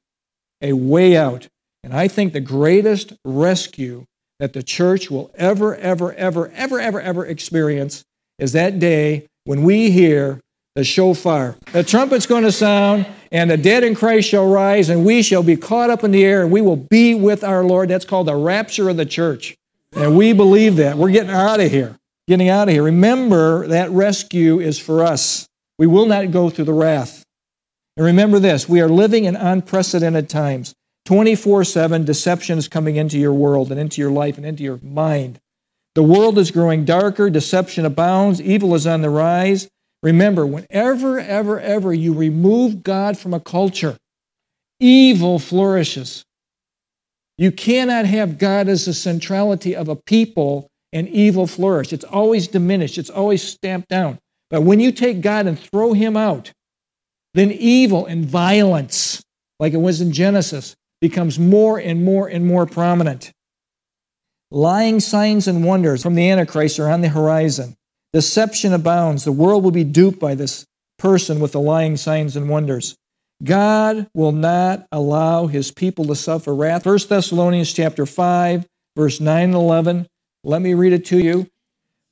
A 0.62 0.72
way 0.72 1.16
out. 1.16 1.46
And 1.84 1.92
I 1.92 2.08
think 2.08 2.32
the 2.32 2.40
greatest 2.40 3.12
rescue 3.24 4.04
that 4.38 4.52
the 4.52 4.62
church 4.62 5.10
will 5.10 5.30
ever, 5.34 5.76
ever, 5.76 6.12
ever, 6.14 6.50
ever, 6.50 6.80
ever, 6.80 7.00
ever 7.00 7.26
experience 7.26 8.04
is 8.38 8.52
that 8.52 8.78
day 8.78 9.26
when 9.44 9.62
we 9.62 9.90
hear 9.90 10.40
the 10.74 10.84
shofar. 10.84 11.56
The 11.72 11.82
trumpet's 11.82 12.26
going 12.26 12.44
to 12.44 12.52
sound, 12.52 13.06
and 13.32 13.50
the 13.50 13.56
dead 13.56 13.82
in 13.82 13.94
Christ 13.94 14.28
shall 14.28 14.46
rise, 14.46 14.90
and 14.90 15.06
we 15.06 15.22
shall 15.22 15.42
be 15.42 15.56
caught 15.56 15.88
up 15.88 16.04
in 16.04 16.10
the 16.10 16.24
air, 16.24 16.42
and 16.42 16.52
we 16.52 16.60
will 16.60 16.76
be 16.76 17.14
with 17.14 17.42
our 17.42 17.64
Lord. 17.64 17.88
That's 17.88 18.04
called 18.04 18.28
the 18.28 18.36
rapture 18.36 18.88
of 18.90 18.98
the 18.98 19.06
church. 19.06 19.56
And 19.94 20.16
we 20.16 20.34
believe 20.34 20.76
that. 20.76 20.98
We're 20.98 21.10
getting 21.10 21.30
out 21.30 21.60
of 21.60 21.70
here. 21.70 21.96
Getting 22.28 22.48
out 22.48 22.68
of 22.68 22.74
here. 22.74 22.82
Remember 22.82 23.68
that 23.68 23.90
rescue 23.90 24.58
is 24.58 24.78
for 24.78 25.04
us. 25.04 25.46
We 25.78 25.86
will 25.86 26.06
not 26.06 26.32
go 26.32 26.50
through 26.50 26.64
the 26.64 26.72
wrath. 26.72 27.22
And 27.96 28.06
remember 28.06 28.38
this 28.38 28.68
we 28.68 28.80
are 28.80 28.88
living 28.88 29.24
in 29.24 29.36
unprecedented 29.36 30.28
times. 30.28 30.74
24 31.06 31.64
7 31.64 32.04
deception 32.04 32.58
is 32.58 32.66
coming 32.66 32.96
into 32.96 33.18
your 33.18 33.32
world 33.32 33.70
and 33.70 33.80
into 33.80 34.00
your 34.00 34.10
life 34.10 34.36
and 34.36 34.46
into 34.46 34.64
your 34.64 34.80
mind. 34.82 35.38
The 35.94 36.02
world 36.02 36.36
is 36.36 36.50
growing 36.50 36.84
darker, 36.84 37.30
deception 37.30 37.86
abounds, 37.86 38.40
evil 38.40 38.74
is 38.74 38.86
on 38.86 39.02
the 39.02 39.08
rise. 39.08 39.68
Remember, 40.02 40.46
whenever, 40.46 41.18
ever, 41.18 41.58
ever 41.58 41.94
you 41.94 42.12
remove 42.12 42.82
God 42.82 43.16
from 43.16 43.32
a 43.32 43.40
culture, 43.40 43.96
evil 44.78 45.38
flourishes. 45.38 46.22
You 47.38 47.50
cannot 47.50 48.04
have 48.04 48.38
God 48.38 48.68
as 48.68 48.84
the 48.84 48.94
centrality 48.94 49.74
of 49.74 49.88
a 49.88 49.96
people 49.96 50.68
and 50.96 51.08
evil 51.10 51.46
flourish. 51.46 51.92
It's 51.92 52.04
always 52.04 52.48
diminished, 52.48 52.96
it's 52.96 53.10
always 53.10 53.42
stamped 53.42 53.90
down. 53.90 54.18
But 54.48 54.62
when 54.62 54.80
you 54.80 54.92
take 54.92 55.20
God 55.20 55.46
and 55.46 55.58
throw 55.58 55.92
him 55.92 56.16
out, 56.16 56.50
then 57.34 57.52
evil 57.52 58.06
and 58.06 58.24
violence, 58.24 59.22
like 59.60 59.74
it 59.74 59.78
was 59.78 60.00
in 60.00 60.10
Genesis, 60.10 60.74
becomes 61.02 61.38
more 61.38 61.78
and 61.78 62.02
more 62.02 62.28
and 62.28 62.46
more 62.46 62.64
prominent. 62.64 63.30
Lying 64.50 65.00
signs 65.00 65.48
and 65.48 65.64
wonders 65.64 66.02
from 66.02 66.14
the 66.14 66.30
Antichrist 66.30 66.78
are 66.78 66.88
on 66.88 67.02
the 67.02 67.08
horizon. 67.08 67.76
Deception 68.14 68.72
abounds. 68.72 69.24
The 69.24 69.32
world 69.32 69.64
will 69.64 69.72
be 69.72 69.84
duped 69.84 70.18
by 70.18 70.34
this 70.34 70.64
person 70.98 71.40
with 71.40 71.52
the 71.52 71.60
lying 71.60 71.98
signs 71.98 72.36
and 72.36 72.48
wonders. 72.48 72.96
God 73.44 74.06
will 74.14 74.32
not 74.32 74.86
allow 74.92 75.46
his 75.46 75.70
people 75.70 76.06
to 76.06 76.14
suffer 76.14 76.54
wrath. 76.54 76.86
1 76.86 76.98
Thessalonians 77.06 77.70
chapter 77.70 78.06
5, 78.06 78.66
verse 78.96 79.20
9 79.20 79.44
and 79.44 79.54
11. 79.54 80.06
Let 80.46 80.62
me 80.62 80.74
read 80.74 80.92
it 80.92 81.04
to 81.06 81.18
you. 81.18 81.48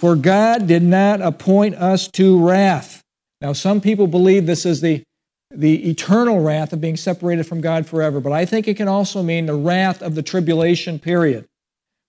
For 0.01 0.17
God 0.17 0.67
did 0.67 0.83
not 0.83 1.21
appoint 1.21 1.77
us 1.77 2.09
to 2.09 2.45
wrath. 2.45 3.05
Now, 3.41 3.53
some 3.53 3.81
people 3.81 4.09
believe 4.09 4.45
this 4.45 4.67
is 4.67 4.81
the, 4.81 5.05
the 5.53 5.89
eternal 5.89 6.41
wrath 6.41 6.73
of 6.73 6.81
being 6.81 6.97
separated 6.97 7.47
from 7.47 7.61
God 7.61 7.87
forever, 7.87 8.19
but 8.19 8.33
I 8.33 8.45
think 8.45 8.67
it 8.67 8.77
can 8.77 8.89
also 8.89 9.23
mean 9.23 9.47
the 9.47 9.55
wrath 9.55 10.03
of 10.03 10.17
the 10.17 10.23
tribulation 10.23 10.99
period. 10.99 11.47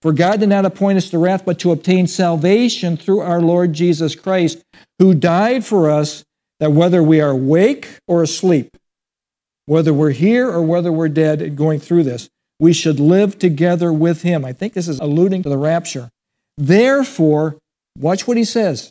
For 0.02 0.12
God 0.12 0.40
did 0.40 0.48
not 0.48 0.64
appoint 0.64 0.98
us 0.98 1.10
to 1.10 1.18
wrath, 1.18 1.44
but 1.44 1.60
to 1.60 1.70
obtain 1.70 2.08
salvation 2.08 2.96
through 2.96 3.20
our 3.20 3.40
Lord 3.40 3.72
Jesus 3.72 4.16
Christ, 4.16 4.64
who 4.98 5.14
died 5.14 5.64
for 5.64 5.88
us, 5.88 6.24
that 6.58 6.72
whether 6.72 7.04
we 7.04 7.20
are 7.20 7.30
awake 7.30 7.88
or 8.08 8.24
asleep, 8.24 8.76
whether 9.66 9.94
we're 9.94 10.10
here 10.10 10.50
or 10.50 10.62
whether 10.62 10.90
we're 10.90 11.08
dead 11.08 11.40
and 11.40 11.56
going 11.56 11.78
through 11.78 12.02
this, 12.02 12.28
we 12.58 12.72
should 12.72 12.98
live 12.98 13.38
together 13.38 13.92
with 13.92 14.22
him. 14.22 14.44
I 14.44 14.52
think 14.52 14.72
this 14.72 14.88
is 14.88 14.98
alluding 14.98 15.44
to 15.44 15.48
the 15.48 15.58
rapture. 15.58 16.10
Therefore, 16.58 17.58
watch 17.98 18.26
what 18.26 18.36
he 18.36 18.44
says. 18.44 18.90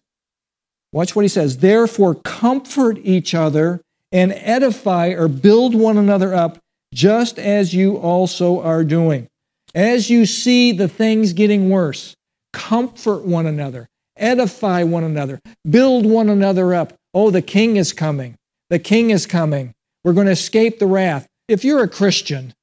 Watch 0.92 1.16
what 1.16 1.24
he 1.24 1.30
says. 1.30 1.58
Therefore, 1.58 2.16
comfort 2.16 3.00
each 3.04 3.34
other 3.34 3.82
and 4.12 4.32
edify 4.34 5.10
or 5.10 5.28
build 5.28 5.76
one 5.76 5.98
another 5.98 6.34
up, 6.34 6.58
just 6.94 7.38
as 7.38 7.74
you 7.74 7.98
also 7.98 8.62
are 8.62 8.84
doing. 8.84 9.28
As 9.74 10.10
you 10.10 10.26
see 10.26 10.72
the 10.72 10.88
things 10.88 11.34
getting 11.34 11.70
worse, 11.70 12.16
comfort 12.54 13.26
one 13.26 13.46
another, 13.46 13.88
edify 14.16 14.84
one 14.84 15.04
another, 15.04 15.42
build 15.70 16.06
one 16.06 16.30
another 16.30 16.74
up. 16.74 16.94
Oh, 17.14 17.30
the 17.30 17.42
king 17.42 17.76
is 17.76 17.92
coming. 17.92 18.36
The 18.70 18.80
king 18.80 19.10
is 19.10 19.26
coming. 19.26 19.74
We're 20.06 20.14
going 20.14 20.28
to 20.28 20.32
escape 20.32 20.80
the 20.80 20.88
wrath. 20.88 21.28
If 21.50 21.66
you're 21.66 21.84
a 21.84 21.90
Christian, 21.90 22.54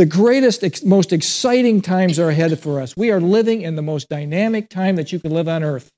the 0.00 0.06
greatest, 0.06 0.82
most 0.82 1.12
exciting 1.12 1.82
times 1.82 2.18
are 2.18 2.30
ahead 2.30 2.58
for 2.58 2.80
us. 2.80 2.96
We 2.96 3.10
are 3.10 3.20
living 3.20 3.60
in 3.60 3.76
the 3.76 3.82
most 3.82 4.08
dynamic 4.08 4.70
time 4.70 4.96
that 4.96 5.12
you 5.12 5.20
can 5.20 5.30
live 5.30 5.46
on 5.46 5.62
earth. 5.62 5.90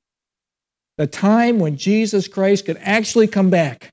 The 0.99 1.07
time 1.07 1.61
when 1.61 1.77
Jesus 1.77 2.27
Christ 2.27 2.67
could 2.67 2.79
actually 2.81 3.29
come 3.29 3.49
back. 3.49 3.91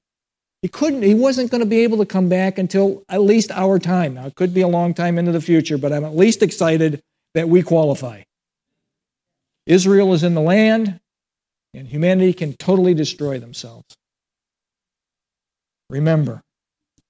He 0.64 0.68
couldn't, 0.68 1.04
he 1.04 1.14
wasn't 1.14 1.52
going 1.52 1.62
to 1.62 1.70
be 1.70 1.82
able 1.82 2.00
to 2.00 2.08
come 2.08 2.28
back 2.28 2.58
until 2.58 3.04
at 3.08 3.22
least 3.22 3.52
our 3.52 3.78
time. 3.78 4.16
Now, 4.16 4.26
it 4.26 4.34
could 4.34 4.52
be 4.52 4.62
a 4.62 4.68
long 4.68 4.96
time 4.96 5.20
into 5.20 5.32
the 5.32 5.42
future, 5.42 5.78
but 5.78 5.94
I'm 5.94 6.04
at 6.04 6.16
least 6.16 6.42
excited 6.42 7.02
that 7.36 7.48
we 7.48 7.62
qualify. 7.62 8.24
Israel 9.68 10.16
is 10.16 10.24
in 10.24 10.34
the 10.34 10.42
land, 10.42 11.00
and 11.76 11.88
humanity 11.88 12.34
can 12.34 12.54
totally 12.54 12.96
destroy 12.96 13.38
themselves. 13.38 13.86
Remember, 15.92 16.42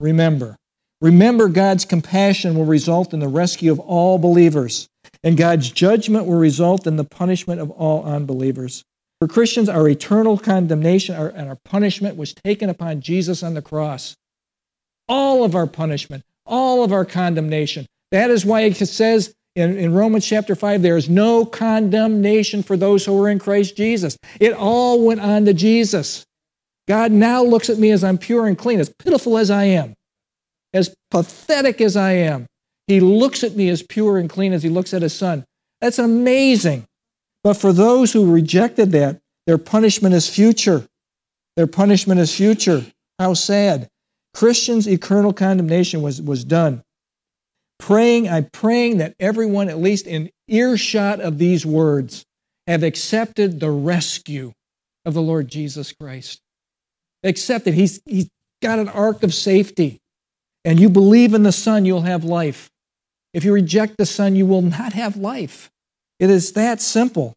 remember, 0.01 0.57
remember 1.01 1.47
God's 1.47 1.85
compassion 1.85 2.55
will 2.55 2.65
result 2.65 3.13
in 3.13 3.19
the 3.19 3.27
rescue 3.27 3.71
of 3.71 3.79
all 3.79 4.17
believers, 4.17 4.87
and 5.23 5.37
God's 5.37 5.69
judgment 5.69 6.25
will 6.25 6.37
result 6.37 6.87
in 6.87 6.95
the 6.95 7.03
punishment 7.03 7.61
of 7.61 7.71
all 7.71 8.03
unbelievers. 8.03 8.83
For 9.19 9.27
Christians, 9.27 9.67
our 9.67 9.87
eternal 9.89 10.37
condemnation 10.37 11.15
and 11.15 11.49
our 11.49 11.57
punishment 11.65 12.15
was 12.15 12.33
taken 12.33 12.69
upon 12.69 13.01
Jesus 13.01 13.43
on 13.43 13.53
the 13.53 13.61
cross. 13.61 14.15
All 15.09 15.43
of 15.43 15.55
our 15.55 15.67
punishment, 15.67 16.23
all 16.45 16.83
of 16.83 16.93
our 16.93 17.05
condemnation. 17.05 17.85
That 18.11 18.29
is 18.29 18.45
why 18.45 18.61
it 18.61 18.75
says 18.75 19.33
in, 19.55 19.77
in 19.77 19.93
Romans 19.93 20.25
chapter 20.25 20.55
5 20.55 20.81
there 20.81 20.97
is 20.97 21.09
no 21.09 21.45
condemnation 21.45 22.63
for 22.63 22.77
those 22.77 23.05
who 23.05 23.21
are 23.21 23.29
in 23.29 23.39
Christ 23.39 23.75
Jesus. 23.75 24.17
It 24.39 24.53
all 24.53 25.05
went 25.05 25.19
on 25.19 25.45
to 25.45 25.53
Jesus. 25.53 26.25
God 26.87 27.11
now 27.11 27.43
looks 27.43 27.69
at 27.69 27.77
me 27.77 27.91
as 27.91 28.03
I'm 28.03 28.17
pure 28.17 28.47
and 28.47 28.57
clean, 28.57 28.79
as 28.79 28.89
pitiful 28.89 29.37
as 29.37 29.51
I 29.51 29.65
am, 29.65 29.93
as 30.73 30.95
pathetic 31.11 31.81
as 31.81 31.95
I 31.95 32.11
am. 32.13 32.45
He 32.87 32.99
looks 32.99 33.43
at 33.43 33.55
me 33.55 33.69
as 33.69 33.83
pure 33.83 34.17
and 34.17 34.29
clean 34.29 34.53
as 34.53 34.63
he 34.63 34.69
looks 34.69 34.93
at 34.93 35.01
his 35.01 35.13
son. 35.13 35.45
That's 35.81 35.99
amazing. 35.99 36.85
But 37.43 37.55
for 37.55 37.71
those 37.71 38.11
who 38.11 38.31
rejected 38.31 38.91
that, 38.91 39.19
their 39.45 39.57
punishment 39.57 40.15
is 40.15 40.27
future. 40.27 40.85
Their 41.55 41.67
punishment 41.67 42.19
is 42.19 42.35
future. 42.35 42.85
How 43.17 43.33
sad. 43.33 43.87
Christians' 44.33 44.87
eternal 44.87 45.33
condemnation 45.33 46.01
was, 46.01 46.21
was 46.21 46.43
done. 46.43 46.83
Praying, 47.79 48.27
I'm 48.27 48.49
praying 48.51 48.97
that 48.97 49.15
everyone, 49.19 49.69
at 49.69 49.79
least 49.79 50.05
in 50.05 50.29
earshot 50.47 51.21
of 51.21 51.37
these 51.37 51.65
words, 51.65 52.25
have 52.67 52.83
accepted 52.83 53.59
the 53.59 53.71
rescue 53.71 54.53
of 55.05 55.13
the 55.13 55.21
Lord 55.21 55.47
Jesus 55.47 55.93
Christ. 55.93 56.41
Accepted. 57.23 57.73
He's, 57.73 58.01
he's 58.05 58.29
got 58.61 58.79
an 58.79 58.89
ark 58.89 59.23
of 59.23 59.33
safety. 59.33 59.99
And 60.65 60.79
you 60.79 60.89
believe 60.89 61.33
in 61.33 61.43
the 61.43 61.51
Son, 61.51 61.85
you'll 61.85 62.01
have 62.01 62.23
life. 62.23 62.69
If 63.33 63.43
you 63.43 63.53
reject 63.53 63.97
the 63.97 64.05
Son, 64.05 64.35
you 64.35 64.45
will 64.45 64.61
not 64.61 64.93
have 64.93 65.15
life. 65.15 65.69
It 66.19 66.29
is 66.29 66.53
that 66.53 66.81
simple. 66.81 67.35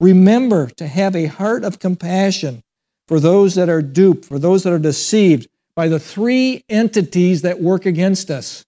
Remember 0.00 0.68
to 0.76 0.86
have 0.86 1.16
a 1.16 1.26
heart 1.26 1.64
of 1.64 1.78
compassion 1.78 2.62
for 3.08 3.18
those 3.18 3.54
that 3.54 3.68
are 3.68 3.82
duped, 3.82 4.24
for 4.26 4.38
those 4.38 4.62
that 4.64 4.72
are 4.72 4.78
deceived 4.78 5.48
by 5.74 5.88
the 5.88 5.98
three 5.98 6.64
entities 6.68 7.42
that 7.42 7.60
work 7.60 7.86
against 7.86 8.30
us 8.30 8.64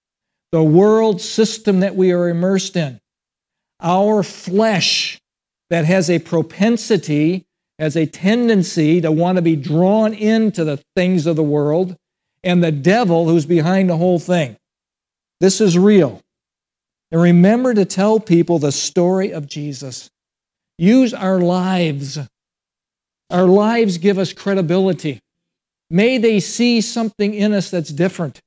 the 0.51 0.62
world 0.62 1.20
system 1.20 1.81
that 1.81 1.95
we 1.95 2.11
are 2.12 2.29
immersed 2.29 2.74
in, 2.74 2.99
our 3.81 4.22
flesh 4.22 5.20
that 5.68 5.85
has 5.85 6.09
a 6.09 6.18
propensity, 6.18 7.45
has 7.79 7.97
a 7.97 8.07
tendency 8.07 9.01
to 9.01 9.12
want 9.12 9.37
to 9.37 9.43
be 9.43 9.57
drawn 9.57 10.14
into 10.14 10.64
the 10.64 10.79
things 10.97 11.26
of 11.26 11.37
the 11.37 11.43
world, 11.43 11.95
and 12.45 12.62
the 12.62 12.72
devil 12.72 13.28
who's 13.28 13.47
behind 13.47 13.91
the 13.91 13.97
whole 13.97 14.18
thing. 14.18 14.57
This 15.41 15.61
is 15.61 15.78
real. 15.78 16.20
And 17.11 17.20
remember 17.20 17.74
to 17.74 17.84
tell 17.84 18.20
people 18.20 18.59
the 18.59 18.72
story 18.72 19.32
of 19.32 19.47
Jesus. 19.47 20.11
Use 20.78 21.14
our 21.14 21.41
lives. 21.41 22.18
Our 23.30 23.47
lives 23.47 23.99
give 23.99 24.18
us 24.18 24.32
credibility. 24.32 25.20
May 25.91 26.18
they 26.18 26.41
see 26.41 26.80
something 26.80 27.34
in 27.34 27.53
us 27.53 27.70
that's 27.70 27.91
different. 27.91 28.41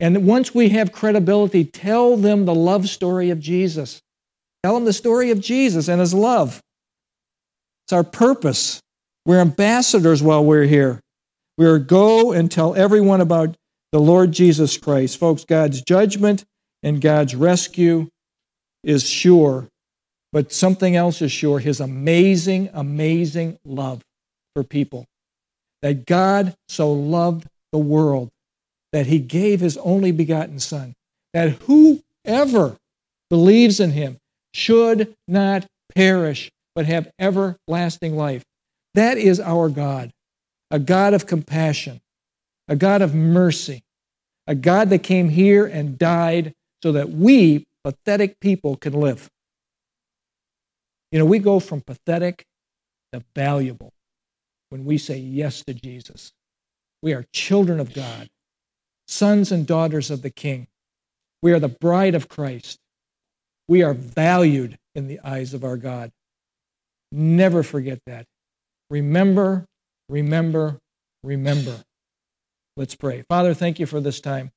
And 0.00 0.26
once 0.26 0.54
we 0.54 0.70
have 0.70 0.92
credibility, 0.92 1.64
tell 1.64 2.16
them 2.16 2.44
the 2.44 2.54
love 2.54 2.88
story 2.88 3.30
of 3.30 3.38
Jesus. 3.38 4.00
Tell 4.64 4.74
them 4.74 4.84
the 4.84 4.92
story 4.92 5.30
of 5.30 5.40
Jesus 5.40 5.88
and 5.88 6.00
his 6.00 6.12
love. 6.12 6.60
It's 7.84 7.92
our 7.92 8.04
purpose. 8.04 8.80
We're 9.26 9.40
ambassadors 9.40 10.22
while 10.22 10.44
we're 10.44 10.64
here. 10.64 11.00
We 11.58 11.66
are 11.66 11.78
go 11.78 12.32
and 12.32 12.50
tell 12.50 12.74
everyone 12.74 13.20
about 13.20 13.56
the 13.92 14.00
Lord 14.00 14.32
Jesus 14.32 14.76
Christ. 14.76 15.18
Folks, 15.18 15.44
God's 15.44 15.82
judgment 15.82 16.44
and 16.82 17.00
God's 17.00 17.34
rescue 17.34 18.08
is 18.82 19.08
sure, 19.08 19.68
but 20.32 20.52
something 20.52 20.96
else 20.96 21.22
is 21.22 21.30
sure 21.30 21.58
his 21.58 21.80
amazing, 21.80 22.70
amazing 22.72 23.58
love 23.64 24.02
for 24.54 24.64
people. 24.64 25.06
That 25.82 26.06
God 26.06 26.54
so 26.68 26.92
loved 26.92 27.46
the 27.70 27.78
world 27.78 28.30
that 28.92 29.06
he 29.06 29.18
gave 29.18 29.60
his 29.60 29.76
only 29.78 30.12
begotten 30.12 30.58
Son, 30.58 30.94
that 31.32 31.50
whoever 31.62 32.76
believes 33.30 33.80
in 33.80 33.90
him 33.90 34.18
should 34.54 35.14
not 35.26 35.66
perish, 35.94 36.50
but 36.74 36.86
have 36.86 37.10
everlasting 37.18 38.16
life. 38.16 38.42
That 38.94 39.18
is 39.18 39.40
our 39.40 39.68
God, 39.68 40.10
a 40.72 40.78
God 40.78 41.12
of 41.14 41.26
compassion, 41.26 42.00
a 42.66 42.74
God 42.74 43.02
of 43.02 43.14
mercy, 43.14 43.84
a 44.46 44.54
God 44.54 44.90
that 44.90 45.04
came 45.04 45.28
here 45.28 45.66
and 45.66 45.98
died 45.98 46.54
so 46.82 46.92
that 46.92 47.10
we, 47.10 47.66
pathetic 47.84 48.40
people, 48.40 48.76
can 48.76 48.94
live. 48.94 49.30
You 51.12 51.18
know, 51.18 51.26
we 51.26 51.38
go 51.38 51.60
from 51.60 51.82
pathetic 51.82 52.46
to 53.12 53.22
valuable 53.36 53.92
when 54.70 54.86
we 54.86 54.96
say 54.96 55.18
yes 55.18 55.62
to 55.64 55.74
Jesus. 55.74 56.32
We 57.02 57.12
are 57.12 57.26
children 57.32 57.78
of 57.78 57.92
God, 57.92 58.30
sons 59.06 59.52
and 59.52 59.66
daughters 59.66 60.10
of 60.10 60.22
the 60.22 60.30
King. 60.30 60.68
We 61.42 61.52
are 61.52 61.60
the 61.60 61.68
bride 61.68 62.14
of 62.14 62.28
Christ. 62.28 62.78
We 63.68 63.82
are 63.82 63.92
valued 63.92 64.78
in 64.94 65.06
the 65.06 65.20
eyes 65.22 65.52
of 65.52 65.64
our 65.64 65.76
God. 65.76 66.10
Never 67.10 67.62
forget 67.62 67.98
that. 68.06 68.26
Remember, 68.88 69.66
remember, 70.12 70.78
remember. 71.24 71.82
Let's 72.76 72.94
pray. 72.94 73.22
Father, 73.28 73.54
thank 73.54 73.80
you 73.80 73.86
for 73.86 74.00
this 74.00 74.20
time. 74.20 74.50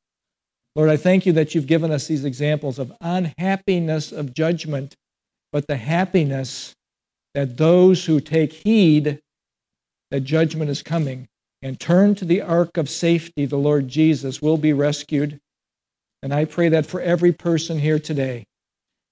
Lord, 0.76 0.90
I 0.90 0.98
thank 0.98 1.26
you 1.26 1.32
that 1.34 1.56
you've 1.56 1.68
given 1.68 1.92
us 1.92 2.08
these 2.08 2.26
examples 2.26 2.78
of 2.78 2.94
unhappiness 3.00 4.12
of 4.12 4.34
judgment, 4.34 4.96
but 5.54 5.68
the 5.68 5.78
happiness 5.78 6.76
that 7.34 7.58
those 7.58 8.06
who 8.06 8.20
take 8.20 8.52
heed 8.52 9.20
that 10.12 10.22
judgment 10.22 10.70
is 10.70 10.84
coming 10.84 11.28
and 11.62 11.80
turn 11.80 12.16
to 12.16 12.26
the 12.26 12.42
ark 12.42 12.78
of 12.78 12.90
safety, 12.90 13.46
the 13.46 13.58
Lord 13.58 13.88
Jesus, 13.88 14.42
will 14.42 14.58
be 14.58 14.74
rescued. 14.74 15.40
And 16.22 16.34
I 16.34 16.46
pray 16.46 16.70
that 16.70 16.86
for 16.86 17.02
every 17.02 17.32
person 17.32 17.80
here 17.80 18.00
today, 18.00 18.46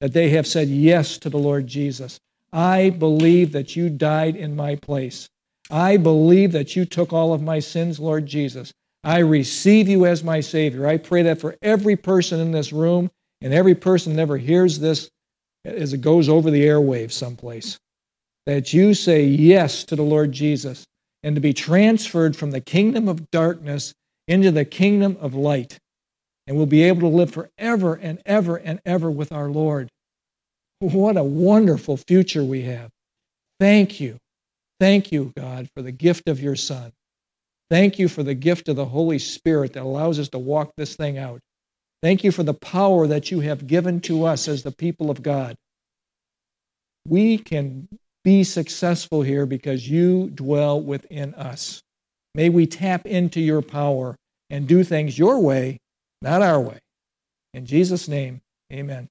that 0.01 0.13
they 0.13 0.29
have 0.29 0.45
said 0.45 0.67
yes 0.67 1.17
to 1.19 1.29
the 1.29 1.37
Lord 1.37 1.67
Jesus. 1.67 2.19
I 2.51 2.89
believe 2.89 3.53
that 3.53 3.75
you 3.75 3.89
died 3.89 4.35
in 4.35 4.55
my 4.55 4.75
place. 4.75 5.29
I 5.69 5.97
believe 5.97 6.51
that 6.51 6.75
you 6.75 6.85
took 6.85 7.13
all 7.13 7.33
of 7.33 7.41
my 7.41 7.59
sins, 7.59 7.99
Lord 7.99 8.25
Jesus. 8.25 8.71
I 9.03 9.19
receive 9.19 9.87
you 9.87 10.05
as 10.05 10.23
my 10.23 10.39
Savior. 10.39 10.87
I 10.87 10.97
pray 10.97 11.23
that 11.23 11.41
for 11.41 11.55
every 11.61 11.95
person 11.95 12.39
in 12.39 12.51
this 12.51 12.71
room 12.71 13.09
and 13.41 13.53
every 13.53 13.75
person 13.75 14.15
that 14.15 14.21
ever 14.21 14.37
hears 14.37 14.79
this 14.79 15.09
as 15.65 15.93
it 15.93 16.01
goes 16.01 16.29
over 16.29 16.51
the 16.51 16.65
airwaves 16.65 17.11
someplace, 17.11 17.77
that 18.45 18.73
you 18.73 18.93
say 18.93 19.23
yes 19.25 19.83
to 19.85 19.95
the 19.95 20.03
Lord 20.03 20.31
Jesus 20.31 20.85
and 21.23 21.35
to 21.35 21.41
be 21.41 21.53
transferred 21.53 22.35
from 22.35 22.51
the 22.51 22.61
kingdom 22.61 23.07
of 23.07 23.29
darkness 23.31 23.93
into 24.27 24.51
the 24.51 24.65
kingdom 24.65 25.17
of 25.19 25.33
light. 25.33 25.77
And 26.47 26.57
we'll 26.57 26.65
be 26.65 26.83
able 26.83 27.01
to 27.01 27.07
live 27.07 27.31
forever 27.31 27.95
and 27.95 28.21
ever 28.25 28.57
and 28.57 28.81
ever 28.85 29.09
with 29.09 29.31
our 29.31 29.49
Lord. 29.49 29.89
What 30.79 31.15
a 31.15 31.23
wonderful 31.23 31.95
future 31.95 32.43
we 32.43 32.63
have. 32.63 32.89
Thank 33.59 34.01
you. 34.01 34.17
Thank 34.83 35.13
you, 35.13 35.31
God, 35.37 35.69
for 35.73 35.81
the 35.81 35.93
gift 35.93 36.27
of 36.27 36.41
your 36.41 36.57
Son. 36.57 36.91
Thank 37.69 37.99
you 37.99 38.09
for 38.09 38.21
the 38.21 38.33
gift 38.33 38.67
of 38.67 38.75
the 38.75 38.83
Holy 38.83 39.17
Spirit 39.17 39.71
that 39.71 39.83
allows 39.83 40.19
us 40.19 40.27
to 40.31 40.37
walk 40.37 40.73
this 40.75 40.97
thing 40.97 41.17
out. 41.17 41.39
Thank 42.01 42.25
you 42.25 42.33
for 42.33 42.43
the 42.43 42.53
power 42.53 43.07
that 43.07 43.31
you 43.31 43.39
have 43.39 43.65
given 43.65 44.01
to 44.01 44.25
us 44.25 44.49
as 44.49 44.61
the 44.61 44.73
people 44.73 45.09
of 45.09 45.23
God. 45.23 45.55
We 47.07 47.37
can 47.37 47.87
be 48.25 48.43
successful 48.43 49.21
here 49.21 49.45
because 49.45 49.89
you 49.89 50.29
dwell 50.31 50.81
within 50.81 51.33
us. 51.35 51.81
May 52.35 52.49
we 52.49 52.67
tap 52.67 53.05
into 53.05 53.39
your 53.39 53.61
power 53.61 54.17
and 54.49 54.67
do 54.67 54.83
things 54.83 55.17
your 55.17 55.39
way, 55.39 55.79
not 56.21 56.41
our 56.41 56.59
way. 56.59 56.79
In 57.53 57.65
Jesus' 57.65 58.09
name, 58.09 58.41
amen. 58.73 59.07